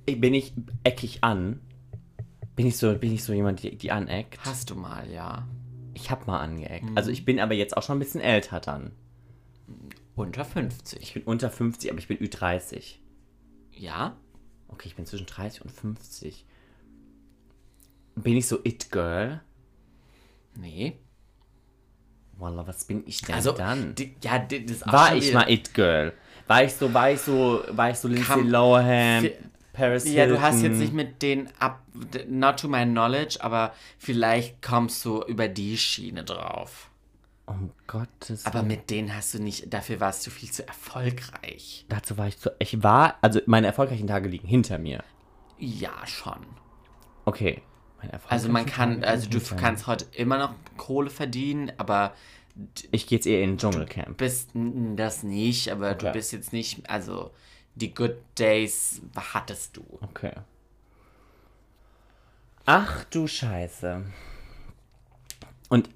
Ich- 0.06 0.20
Bin 0.20 0.34
ich 0.34 0.52
eckig 0.82 1.22
an? 1.22 1.60
Bin 2.56 2.66
ich 2.66 2.76
so, 2.76 2.92
bin 2.96 3.12
ich 3.12 3.22
so 3.22 3.32
jemand, 3.32 3.62
die, 3.62 3.76
die 3.76 3.92
aneckt? 3.92 4.40
Hast 4.44 4.70
du 4.70 4.74
mal, 4.74 5.08
ja. 5.10 5.46
Ich 5.94 6.10
hab 6.10 6.26
mal 6.26 6.40
angeeckt. 6.40 6.86
Also 6.96 7.10
ich 7.10 7.24
bin 7.24 7.38
aber 7.38 7.54
jetzt 7.54 7.76
auch 7.76 7.82
schon 7.82 7.96
ein 7.96 8.00
bisschen 8.00 8.20
älter 8.20 8.58
dann. 8.60 8.92
Unter 10.16 10.44
50. 10.44 11.00
Ich 11.00 11.14
bin 11.14 11.22
unter 11.24 11.50
50, 11.50 11.90
aber 11.90 12.00
ich 12.00 12.08
bin 12.08 12.18
Ü30. 12.18 12.96
Ja? 13.72 14.16
Okay, 14.68 14.88
ich 14.88 14.96
bin 14.96 15.06
zwischen 15.06 15.26
30 15.26 15.62
und 15.62 15.70
50. 15.70 16.44
Bin 18.22 18.36
ich 18.36 18.46
so 18.46 18.58
It-Girl? 18.64 19.40
Nee. 20.54 20.96
Wallah, 22.36 22.66
was 22.66 22.84
bin 22.84 23.02
ich 23.06 23.20
denn 23.22 23.34
Also, 23.34 23.52
dann? 23.52 23.94
Die, 23.94 24.14
ja, 24.22 24.38
die, 24.38 24.64
das 24.64 24.86
war 24.86 25.14
ich 25.14 25.32
mal 25.32 25.50
It-Girl? 25.50 26.12
War 26.46 26.64
ich 26.64 26.72
so, 26.74 26.92
war 26.94 27.10
ich 27.10 27.20
so, 27.20 27.62
war 27.70 27.90
ich 27.90 27.96
so 27.96 28.08
Lindsay 28.08 28.40
Lohan, 28.42 29.28
Paris 29.72 30.04
Ja, 30.10 30.26
du 30.26 30.40
hast 30.40 30.56
Hilton? 30.60 30.70
jetzt 30.72 30.80
nicht 30.80 30.92
mit 30.94 31.20
den 31.22 31.48
ab, 31.58 31.82
not 32.28 32.58
to 32.60 32.68
my 32.68 32.84
knowledge, 32.84 33.38
aber 33.40 33.72
vielleicht 33.98 34.62
kommst 34.62 35.04
du 35.04 35.22
über 35.24 35.48
die 35.48 35.76
Schiene 35.76 36.24
drauf. 36.24 36.90
Um 37.46 37.70
Gottes 37.86 38.44
Aber 38.46 38.56
Willen. 38.60 38.66
mit 38.68 38.90
denen 38.90 39.14
hast 39.14 39.34
du 39.34 39.42
nicht, 39.42 39.72
dafür 39.72 40.00
warst 40.00 40.26
du 40.26 40.30
viel 40.30 40.50
zu 40.50 40.66
erfolgreich. 40.66 41.86
Dazu 41.88 42.18
war 42.18 42.28
ich 42.28 42.38
zu. 42.38 42.50
Ich 42.58 42.82
war, 42.82 43.16
also 43.22 43.40
meine 43.46 43.66
erfolgreichen 43.66 44.06
Tage 44.06 44.28
liegen 44.28 44.46
hinter 44.46 44.78
mir. 44.78 45.02
Ja, 45.58 46.06
schon. 46.06 46.46
Okay. 47.24 47.62
Also 48.28 48.48
man 48.48 48.66
kann, 48.66 49.02
also 49.04 49.28
du 49.28 49.40
kannst 49.56 49.86
heute 49.86 50.06
immer 50.12 50.38
noch 50.38 50.54
Kohle 50.76 51.10
verdienen, 51.10 51.72
aber 51.78 52.12
Ich 52.90 53.06
gehe 53.06 53.18
jetzt 53.18 53.26
eher 53.26 53.42
in 53.42 53.50
den 53.52 53.58
Dschungelcamp. 53.58 54.16
bist 54.16 54.50
das 54.96 55.22
nicht, 55.22 55.70
aber 55.70 55.94
du 55.94 56.06
Okay. 56.06 56.12
bist 56.12 56.32
jetzt 56.32 56.52
nicht, 56.52 56.88
also 56.88 57.30
die 57.74 57.94
Good 57.94 58.16
Days 58.38 59.00
hattest 59.16 59.76
du. 59.76 59.84
Okay. 60.02 60.32
Ach 62.66 63.04
du 63.04 63.26
Scheiße. 63.26 64.04
Und, 65.68 65.88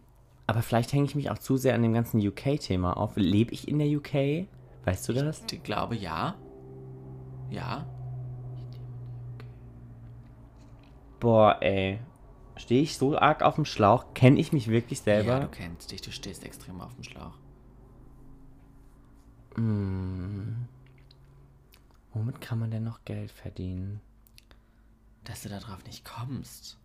aber 0.46 0.62
vielleicht 0.62 0.92
hänge 0.92 1.05
ich 1.05 1.14
mich 1.14 1.30
auch 1.30 1.38
zu 1.38 1.57
sehr 1.57 1.74
an 1.74 1.82
dem 1.82 1.92
ganzen 1.92 2.24
UK-Thema 2.26 2.96
auf. 2.96 3.12
Lebe 3.16 3.53
ich 3.53 3.68
in 3.68 3.78
der 3.78 3.88
UK? 3.88 4.46
Weißt 4.84 5.09
du 5.09 5.12
das? 5.12 5.42
Ich 5.50 5.62
glaube, 5.62 5.96
ja. 5.96 6.34
Ja. 7.50 7.86
Boah, 11.23 11.59
ey. 11.62 12.01
Stehe 12.57 12.83
ich 12.83 12.99
so 12.99 13.16
arg 13.16 13.43
auf 13.43 13.55
dem 13.55 13.64
Schlauch? 13.64 14.12
Kenne 14.12 14.41
ich 14.41 14.53
mich 14.53 14.66
wirklich 14.66 14.99
Ja, 14.99 15.05
selber? 15.05 15.41
du 15.41 15.49
kennst 15.49 15.93
dich, 15.93 16.01
du 16.03 16.11
stehst 16.11 16.45
extrem 16.45 16.81
auf 16.81 16.93
dem 16.97 17.05
Schlauch. 17.05 17.39
Womit 22.12 22.41
kann 22.41 22.59
man 22.59 22.70
denn 22.70 22.83
noch 22.85 23.05
Geld 23.05 23.31
verdienen? 23.31 24.01
Dass 25.25 25.43
du 25.43 25.49
darauf 25.49 25.85
nicht 25.85 26.05
kommst. 26.05 26.77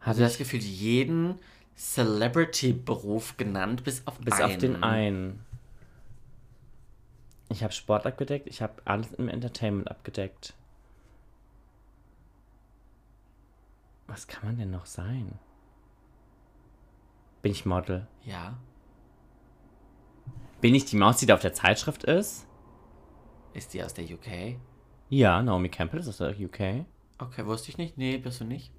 Habe 0.00 0.10
Also 0.10 0.20
das 0.20 0.32
ich 0.32 0.38
Gefühl, 0.38 0.60
jeden 0.60 1.36
Celebrity-Beruf 1.76 3.36
genannt, 3.38 3.84
bis 3.84 4.06
auf 4.06 4.18
bis 4.18 4.34
einen. 4.34 4.44
auf 4.44 4.58
den 4.58 4.82
einen. 4.82 5.40
Ich 7.48 7.62
habe 7.62 7.72
Sport 7.72 8.06
abgedeckt, 8.06 8.46
ich 8.48 8.60
habe 8.60 8.82
alles 8.84 9.12
im 9.12 9.28
Entertainment 9.28 9.90
abgedeckt. 9.90 10.54
Was 14.06 14.26
kann 14.26 14.44
man 14.44 14.58
denn 14.58 14.70
noch 14.70 14.86
sein? 14.86 15.38
Bin 17.42 17.52
ich 17.52 17.66
Model? 17.66 18.06
Ja. 18.24 18.56
Bin 20.60 20.74
ich 20.74 20.84
die 20.84 20.96
Maus, 20.96 21.18
die 21.18 21.26
da 21.26 21.34
auf 21.34 21.40
der 21.40 21.52
Zeitschrift 21.52 22.04
ist? 22.04 22.46
Ist 23.52 23.74
die 23.74 23.82
aus 23.82 23.94
der 23.94 24.04
UK? 24.04 24.58
Ja, 25.08 25.42
Naomi 25.42 25.68
Campbell 25.68 26.00
ist 26.00 26.08
aus 26.08 26.18
der 26.18 26.30
UK. 26.30 26.86
Okay, 27.18 27.46
wusste 27.46 27.70
ich 27.70 27.78
nicht. 27.78 27.96
Nee, 27.96 28.18
bist 28.18 28.40
du 28.40 28.44
nicht. 28.44 28.72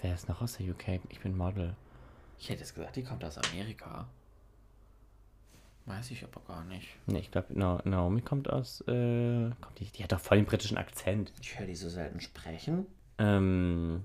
Wer 0.00 0.14
ist 0.14 0.28
noch 0.28 0.42
aus 0.42 0.56
der 0.56 0.68
UK? 0.68 1.00
Ich 1.08 1.20
bin 1.20 1.36
Model. 1.36 1.76
Ich 2.38 2.48
hätte 2.48 2.60
jetzt 2.60 2.74
gesagt, 2.74 2.96
die 2.96 3.04
kommt 3.04 3.24
aus 3.24 3.38
Amerika. 3.38 4.08
Weiß 5.86 6.10
ich 6.12 6.22
aber 6.24 6.40
gar 6.46 6.64
nicht. 6.64 6.86
Nee, 7.06 7.18
ich 7.18 7.30
glaube, 7.30 7.58
Naomi 7.58 8.22
kommt 8.22 8.48
aus. 8.48 8.82
Äh, 8.82 9.50
kommt 9.60 9.78
die, 9.80 9.86
die 9.86 10.04
hat 10.04 10.12
doch 10.12 10.20
voll 10.20 10.36
den 10.38 10.46
britischen 10.46 10.78
Akzent. 10.78 11.32
Ich 11.40 11.58
höre 11.58 11.66
die 11.66 11.74
so 11.74 11.88
selten 11.88 12.20
sprechen. 12.20 12.86
Ähm, 13.18 14.04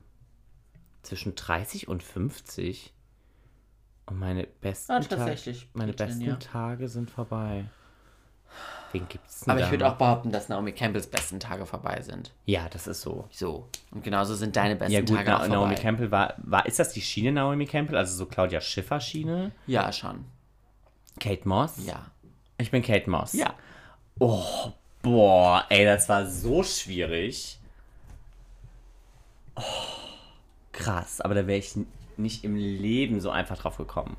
zwischen 1.03 1.35
30 1.35 1.87
und 1.87 2.01
50. 2.01 2.93
Und 4.07 4.19
meine 4.19 4.47
besten, 4.47 4.91
Ah, 4.91 4.99
Tage, 5.01 5.09
tatsächlich. 5.15 5.67
meine 5.73 5.91
Britin, 5.93 6.07
besten 6.07 6.21
ja. 6.25 6.35
Tage 6.37 6.87
sind 6.87 7.11
vorbei. 7.11 7.65
Wen 8.93 9.05
gibt's 9.09 9.41
denn 9.41 9.51
Aber 9.51 9.59
ich 9.61 9.69
würde 9.69 9.85
auch 9.87 9.97
behaupten, 9.97 10.31
dass 10.31 10.47
Naomi 10.47 10.71
Campbells 10.71 11.07
besten 11.07 11.39
Tage 11.41 11.65
vorbei 11.65 12.01
sind. 12.01 12.31
Ja, 12.45 12.69
das 12.69 12.87
ist 12.87 13.01
so. 13.01 13.27
So. 13.29 13.67
Und 13.91 14.03
genauso 14.03 14.33
sind 14.33 14.55
deine 14.55 14.77
besten 14.77 14.93
Ja 14.93 15.01
gut, 15.01 15.09
Tage 15.09 15.29
Na 15.29 15.35
auch 15.35 15.39
vorbei. 15.41 15.55
Naomi 15.55 15.75
Campbell 15.75 16.09
war, 16.09 16.33
war. 16.37 16.65
Ist 16.65 16.79
das 16.79 16.93
die 16.93 17.01
Schiene 17.01 17.33
Naomi 17.33 17.65
Campbell? 17.65 17.97
Also 17.97 18.15
so 18.15 18.25
Claudia 18.25 18.61
Schiffer 18.61 18.99
Schiene? 19.01 19.51
Ja, 19.67 19.91
schon. 19.91 20.23
Kate 21.19 21.47
Moss? 21.47 21.85
Ja. 21.85 22.11
Ich 22.57 22.71
bin 22.71 22.81
Kate 22.81 23.09
Moss. 23.09 23.33
Ja. 23.33 23.53
Oh, 24.19 24.73
boah, 25.01 25.65
ey, 25.69 25.85
das 25.85 26.09
war 26.09 26.25
so 26.25 26.63
schwierig. 26.63 27.59
Oh, 29.55 29.61
krass, 30.71 31.21
aber 31.21 31.35
da 31.35 31.47
wäre 31.47 31.59
ich 31.59 31.77
nicht 32.17 32.43
im 32.43 32.55
Leben 32.55 33.21
so 33.21 33.29
einfach 33.29 33.57
drauf 33.57 33.77
gekommen. 33.77 34.17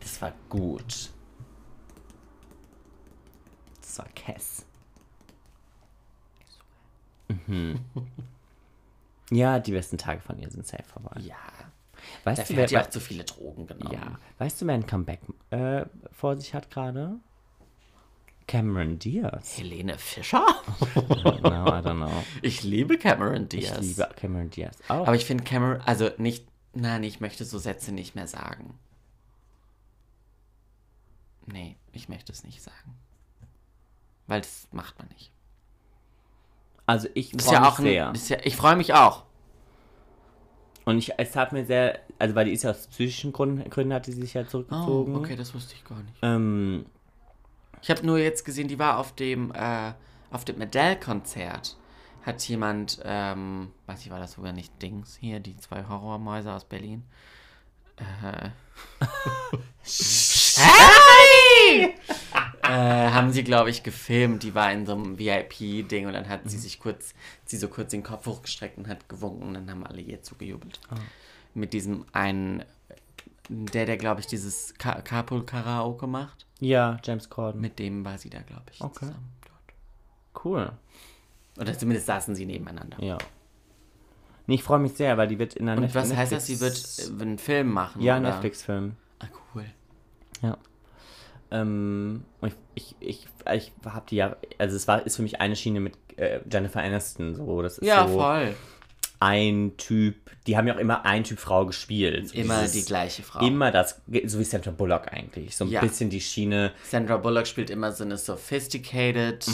Das 0.00 0.20
war 0.20 0.32
gut. 0.48 1.10
Das 3.80 3.98
war 3.98 4.06
Cass. 4.14 4.64
Mhm. 7.28 7.80
Ja, 9.30 9.58
die 9.58 9.72
besten 9.72 9.96
Tage 9.96 10.20
von 10.20 10.38
ihr 10.38 10.50
sind 10.50 10.66
safe 10.66 10.84
vorbei. 10.84 11.18
Ja. 11.20 11.36
Weißt 12.24 12.38
du, 12.38 12.42
Dafür 12.42 12.56
wer, 12.56 12.62
hat 12.64 12.70
die 12.70 12.78
auch 12.78 12.90
zu 12.90 13.00
viele 13.00 13.24
Drogen 13.24 13.66
genommen. 13.66 13.92
ja. 13.92 14.18
weißt 14.38 14.62
du, 14.62 14.66
wer 14.66 14.74
ein 14.74 14.86
Comeback 14.86 15.20
äh, 15.50 15.84
vor 16.10 16.36
sich 16.36 16.54
hat 16.54 16.70
gerade? 16.70 17.16
Cameron 18.46 18.98
Diaz. 18.98 19.56
Helene 19.58 19.96
Fischer? 19.98 20.44
No, 20.94 21.66
I 21.66 21.80
don't 21.80 21.96
know. 21.96 22.24
Ich 22.42 22.62
liebe 22.62 22.98
Cameron 22.98 23.48
Diaz. 23.48 23.78
Ich 23.80 23.96
liebe 23.96 24.08
Cameron 24.16 24.50
Diaz 24.50 24.76
auch. 24.88 25.06
Aber 25.06 25.14
ich 25.14 25.24
finde 25.24 25.44
Cameron, 25.44 25.80
also 25.82 26.10
nicht, 26.18 26.46
nein, 26.74 27.02
ich 27.04 27.20
möchte 27.20 27.44
so 27.44 27.58
Sätze 27.58 27.92
nicht 27.92 28.14
mehr 28.14 28.26
sagen. 28.26 28.78
Nee, 31.46 31.76
ich 31.92 32.08
möchte 32.08 32.32
es 32.32 32.44
nicht 32.44 32.62
sagen. 32.62 32.96
Weil 34.26 34.40
das 34.40 34.68
macht 34.72 34.98
man 34.98 35.08
nicht. 35.08 35.32
also 36.86 37.08
ich 37.14 37.30
freue 37.30 37.54
ja 37.54 37.60
mich 37.60 37.78
ein, 37.78 37.84
sehr. 37.84 38.12
ist 38.12 38.28
ja, 38.28 38.38
ich 38.44 38.56
freue 38.56 38.76
mich 38.76 38.94
auch. 38.94 39.24
Und 40.84 40.98
ich, 40.98 41.12
es 41.18 41.36
hat 41.36 41.52
mir 41.52 41.64
sehr, 41.64 42.00
also 42.18 42.34
weil 42.34 42.46
die 42.46 42.52
ist 42.52 42.64
ja 42.64 42.70
aus 42.70 42.86
psychischen 42.88 43.32
Gründen, 43.32 43.68
Gründen 43.70 43.92
hat 43.94 44.06
die 44.06 44.12
sich 44.12 44.34
ja 44.34 44.42
Oh, 44.42 44.46
zurückgezogen. 44.46 45.14
okay, 45.16 45.36
das 45.36 45.54
wusste 45.54 45.74
ich 45.74 45.84
gar 45.84 45.98
nicht. 46.02 46.14
Ähm, 46.22 46.86
Ich 47.82 47.90
habe 47.90 48.04
nur 48.04 48.18
jetzt 48.18 48.44
gesehen, 48.44 48.68
die 48.68 48.78
war 48.78 48.98
auf 48.98 49.14
dem, 49.14 49.52
äh, 49.54 49.92
auf 50.30 50.44
dem 50.44 50.60
Adele-Konzert. 50.60 51.76
Hat 52.24 52.42
jemand, 52.48 53.00
ähm, 53.04 53.70
weiß 53.86 54.00
ich, 54.04 54.10
war 54.10 54.18
das 54.20 54.32
sogar 54.32 54.52
nicht 54.52 54.80
Dings 54.82 55.16
hier, 55.20 55.40
die 55.40 55.56
zwei 55.56 55.84
Horrormäuse 55.88 56.52
aus 56.52 56.64
Berlin. 56.64 57.02
Äh, 57.96 58.50
äh, 62.62 62.68
haben 62.68 63.32
sie, 63.32 63.44
glaube 63.44 63.70
ich, 63.70 63.82
gefilmt. 63.82 64.42
Die 64.42 64.54
war 64.54 64.72
in 64.72 64.86
so 64.86 64.92
einem 64.94 65.18
VIP-Ding 65.18 66.06
und 66.06 66.12
dann 66.12 66.28
hat 66.28 66.42
sie 66.48 66.58
sich 66.58 66.78
kurz, 66.78 67.14
sie 67.44 67.56
so 67.56 67.68
kurz 67.68 67.90
den 67.90 68.02
Kopf 68.02 68.26
hochgestreckt 68.26 68.78
und 68.78 68.88
hat 68.88 69.08
gewunken 69.08 69.48
und 69.48 69.54
dann 69.54 69.70
haben 69.70 69.86
alle 69.86 70.00
ihr 70.00 70.22
zugejubelt. 70.22 70.80
Mit 71.54 71.72
diesem 71.72 72.04
einen, 72.12 72.64
der, 73.48 73.86
der, 73.86 73.96
glaube 73.96 74.20
ich, 74.20 74.26
dieses 74.26 74.74
Ka 74.78 75.00
Carpool 75.02 75.44
Karaoke 75.44 76.06
macht. 76.06 76.46
ja, 76.60 76.98
James 77.04 77.28
Corden. 77.28 77.60
Mit 77.60 77.78
dem 77.78 78.04
war 78.04 78.18
sie 78.18 78.30
da, 78.30 78.40
glaube 78.40 78.64
ich, 78.72 78.80
Okay. 78.80 79.06
zusammen 79.06 79.32
dort. 79.46 80.44
cool. 80.44 80.72
Oder 81.60 81.76
zumindest 81.76 82.06
saßen 82.06 82.34
sie 82.34 82.46
nebeneinander. 82.46 83.02
Ja. 83.02 83.18
Nee, 84.46 84.54
ich 84.56 84.62
freue 84.62 84.78
mich 84.80 84.94
sehr, 84.94 85.16
weil 85.18 85.28
die 85.28 85.38
wird 85.38 85.54
in 85.54 85.68
einer 85.68 85.82
Und 85.82 85.94
was 85.94 86.08
Netflix- 86.08 86.18
heißt 86.18 86.32
das? 86.32 86.46
Sie 86.46 86.60
wird 86.60 87.18
äh, 87.20 87.22
einen 87.22 87.38
Film 87.38 87.70
machen? 87.72 88.00
Ja, 88.02 88.16
oder? 88.18 88.30
Netflix-Film. 88.30 88.96
Ah, 89.20 89.26
cool. 89.54 89.66
Ja. 90.40 90.56
Ähm, 91.52 92.24
ich, 92.42 92.54
ich, 92.74 92.96
ich, 93.00 93.26
ich 93.52 93.72
habe 93.84 94.06
die 94.08 94.16
ja, 94.16 94.36
also 94.58 94.74
es 94.74 94.88
war, 94.88 95.04
ist 95.06 95.16
für 95.16 95.22
mich 95.22 95.40
eine 95.40 95.54
Schiene 95.54 95.80
mit 95.80 95.94
äh, 96.16 96.40
Jennifer 96.50 96.80
Aniston, 96.80 97.34
so, 97.34 97.60
das 97.62 97.78
ist 97.78 97.86
Ja, 97.86 98.08
so 98.08 98.18
voll. 98.18 98.54
ein 99.20 99.72
Typ, 99.76 100.16
die 100.46 100.56
haben 100.56 100.66
ja 100.66 100.74
auch 100.74 100.78
immer 100.78 101.04
ein 101.04 101.24
Typ 101.24 101.38
Frau 101.38 101.66
gespielt. 101.66 102.30
So 102.30 102.34
Immer 102.34 102.62
dieses- 102.62 102.72
die 102.72 102.84
gleiche 102.84 103.22
Frau. 103.22 103.46
Immer 103.46 103.70
das, 103.70 104.00
so 104.24 104.38
wie 104.38 104.44
Sandra 104.44 104.70
Bullock 104.72 105.12
eigentlich, 105.12 105.54
so 105.56 105.64
ein 105.64 105.70
Ja. 105.70 105.80
bisschen 105.80 106.10
die 106.10 106.20
Schiene, 106.20 106.72
Sandra 106.84 107.18
Bullock 107.18 107.46
spielt 107.46 107.70
immer 107.70 107.92
so 107.92 108.02
eine 108.04 108.16
sophisticated 108.16 109.44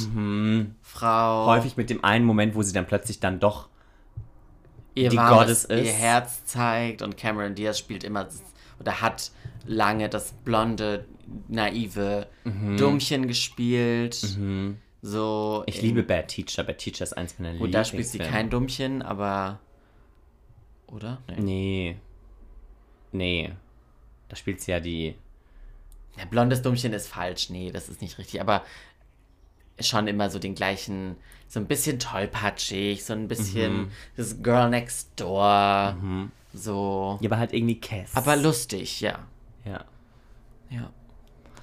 Frau. 0.83 1.45
Mhm. 1.45 1.51
häufig 1.51 1.77
mit 1.77 1.91
dem 1.91 2.03
einen 2.05 2.25
Moment, 2.25 2.55
wo 2.55 2.63
sie 2.63 2.73
dann 2.73 2.87
plötzlich 2.87 3.21
dann 3.21 3.41
doch, 3.41 3.69
ihr 4.95 5.11
die 5.11 5.17
Goddess 5.17 5.65
ist. 5.65 5.85
ihr 5.87 5.93
Herz 5.93 6.45
zeigt 6.45 7.03
und 7.03 7.17
Cameron 7.17 7.55
Diaz 7.55 7.79
spielt 7.79 8.05
immer 8.05 8.27
oder 8.81 9.01
hat 9.01 9.31
lange 9.69 10.09
das 10.09 10.33
blonde, 10.33 11.05
naive 11.49 12.27
Dummchen 12.77 13.29
gespielt. 13.29 14.15
So. 14.15 14.39
Mhm. 14.41 14.79
ich 15.67 15.77
in- 15.79 15.85
liebe 15.85 16.03
Bad 16.03 16.29
Teacher, 16.29 16.65
Bad 16.65 16.79
Teacher 16.79 17.05
ist 17.05 17.13
eins 17.17 17.39
meiner 17.39 17.57
Gut, 17.59 17.73
da 17.73 17.85
spielt 17.85 18.07
sie 18.09 18.19
kein 18.19 18.51
Dummchen, 18.51 19.03
aber. 19.03 19.61
Oder? 20.89 21.23
Nee. 21.29 21.37
Nee. 21.39 21.97
Nee. 23.13 23.53
Da 24.29 24.37
spielt 24.37 24.61
sie 24.61 24.73
ja 24.73 24.81
die, 24.81 25.15
Ja, 26.19 26.25
blondes 26.25 26.63
Dummchen 26.63 26.93
ist 26.93 27.07
falsch. 27.07 27.49
Nee, 27.51 27.71
das 27.71 27.89
ist 27.89 28.03
nicht 28.03 28.19
richtig. 28.19 28.41
Aber 28.41 28.63
schon 29.81 30.09
immer 30.09 30.29
so 30.31 30.39
den 30.41 30.55
gleichen, 30.57 31.15
so 31.47 31.61
ein 31.61 31.67
bisschen 31.69 31.99
tollpatschig, 32.01 33.05
so 33.05 33.13
ein 33.13 33.29
bisschen 33.29 33.83
Mhm. 33.83 33.91
das 34.17 34.43
Girl 34.43 34.69
Next 34.69 35.11
Door. 35.17 35.97
So. 36.53 37.19
ja, 37.21 37.29
aber 37.31 37.39
halt 37.39 37.53
irgendwie 37.53 37.79
Cass. 37.81 38.17
Aber 38.17 38.35
lustig, 38.37 39.01
ja. 39.01 39.21
Ja, 39.69 39.85
Ja. 40.71 40.91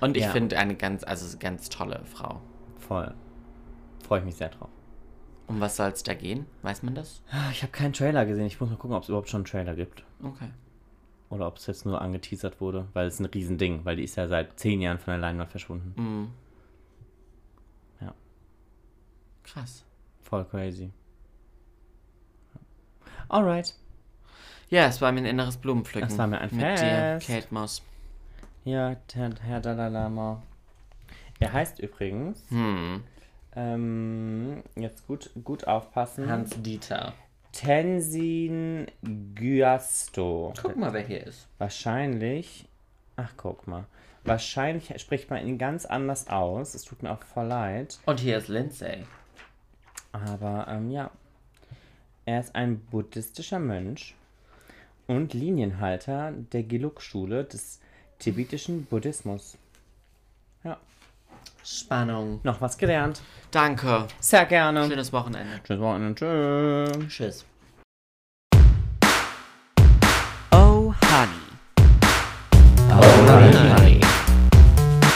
Und 0.01 0.17
ich 0.17 0.23
Ja. 0.23 0.31
finde 0.31 0.57
eine 0.57 0.75
ganz, 0.75 1.03
also 1.03 1.37
ganz 1.37 1.69
tolle 1.69 2.03
Frau. 2.05 2.41
voll. 2.79 3.13
Freue 4.05 4.19
ich 4.19 4.25
mich 4.25 4.35
sehr 4.35 4.49
drauf. 4.49 4.69
Um 5.47 5.59
was 5.61 5.75
soll 5.77 5.89
es 5.89 6.03
da 6.03 6.13
gehen? 6.13 6.45
Weiß 6.61 6.83
man 6.83 6.93
das? 6.95 7.21
Ah, 7.31 7.49
Ich 7.51 7.61
habe 7.63 7.71
keinen 7.71 7.93
Trailer 7.93 8.25
gesehen. 8.25 8.45
Ich 8.45 8.59
muss 8.59 8.69
mal 8.69 8.75
gucken, 8.77 8.95
ob 8.95 9.03
es 9.03 9.09
überhaupt 9.09 9.29
schon 9.29 9.39
einen 9.39 9.45
Trailer 9.45 9.75
gibt. 9.75 10.03
Okay. 10.23 10.49
Oder 11.29 11.47
ob 11.47 11.57
es 11.57 11.65
jetzt 11.65 11.85
nur 11.85 12.01
angeteasert 12.01 12.61
wurde, 12.61 12.87
weil 12.93 13.07
es 13.07 13.19
ein 13.19 13.25
Riesending, 13.25 13.83
weil 13.85 13.95
die 13.95 14.03
ist 14.03 14.15
ja 14.17 14.27
seit 14.27 14.59
zehn 14.59 14.81
Jahren 14.81 14.99
von 14.99 15.11
der 15.13 15.17
Leinwand 15.19 15.49
verschwunden. 15.49 15.93
Mhm. 15.95 16.31
Ja. 18.05 18.13
Krass. 19.43 19.83
Voll 20.21 20.45
crazy. 20.45 20.91
Alright. 23.29 23.73
Ja, 24.69 24.85
es 24.87 25.01
war 25.01 25.11
mir 25.11 25.19
ein 25.21 25.25
inneres 25.25 25.57
Blumenpflücken. 25.57 26.09
Es 26.09 26.17
war 26.17 26.27
mir 26.27 26.39
ein 26.39 26.49
Mit 26.51 26.61
dir, 26.61 27.17
Fest. 27.19 27.27
Kate 27.27 27.47
Moss. 27.51 27.81
Ja, 28.65 28.95
Herr, 29.13 29.29
Herr 29.41 29.59
Dalai 29.61 29.89
Lama. 29.89 30.41
Er 31.39 31.53
heißt 31.53 31.79
übrigens, 31.79 32.43
Hm. 32.49 33.03
ähm, 33.55 34.63
jetzt 34.75 35.05
gut, 35.07 35.29
gut 35.43 35.67
aufpassen, 35.67 36.29
Hans 36.29 36.61
Dieter. 36.61 37.13
Tenzin 37.51 38.87
Gyasto. 39.35 40.53
Guck 40.61 40.75
mal, 40.77 40.91
wer 40.93 41.05
hier 41.05 41.25
ist. 41.25 41.47
Wahrscheinlich, 41.57 42.67
ach 43.15 43.33
guck 43.37 43.67
mal, 43.67 43.85
wahrscheinlich 44.23 44.91
spricht 44.99 45.29
man 45.29 45.45
ihn 45.45 45.57
ganz 45.57 45.85
anders 45.85 46.27
aus. 46.27 46.73
Es 46.73 46.83
tut 46.83 47.03
mir 47.03 47.11
auch 47.11 47.21
voll 47.23 47.45
leid. 47.45 47.99
Und 48.05 48.19
hier 48.19 48.37
ist 48.39 48.47
Lindsay. 48.47 49.05
Aber 50.11 50.67
ähm, 50.69 50.89
ja, 50.91 51.11
er 52.25 52.39
ist 52.39 52.55
ein 52.55 52.79
buddhistischer 52.79 53.59
Mönch 53.59 54.15
und 55.07 55.33
Linienhalter 55.33 56.31
der 56.31 56.63
Gelug-Schule 56.63 57.43
des 57.43 57.79
tibetischen 58.19 58.85
Buddhismus. 58.85 59.57
Ja, 60.63 60.77
Spannung. 61.63 62.39
noch 62.43 62.61
was 62.61 62.77
gelernt. 62.77 63.21
Danke. 63.51 64.07
Sehr 64.19 64.45
gerne. 64.45 64.87
Schönes 64.87 65.13
Wochenende. 65.13 65.59
Tschüss, 65.63 65.79
Wochenende. 65.79 66.15
Tschüss. 66.15 67.07
Tschüss. 67.09 67.45
Oh, 70.51 70.93
Honey. 71.01 71.45
Oh, 72.89 73.77
honey. 73.77 74.01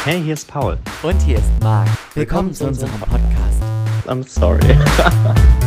Hey, 0.05 0.21
hier 0.23 0.33
ist 0.33 0.47
Paul. 0.47 0.77
Und 1.03 1.19
hier 1.21 1.37
ist 1.37 1.51
Marc. 1.61 1.87
Willkommen 2.15 2.53
zu 2.53 2.67
unserem 2.67 2.91
Podcast. 2.99 3.61
I'm 4.07 4.27
sorry. 4.27 4.77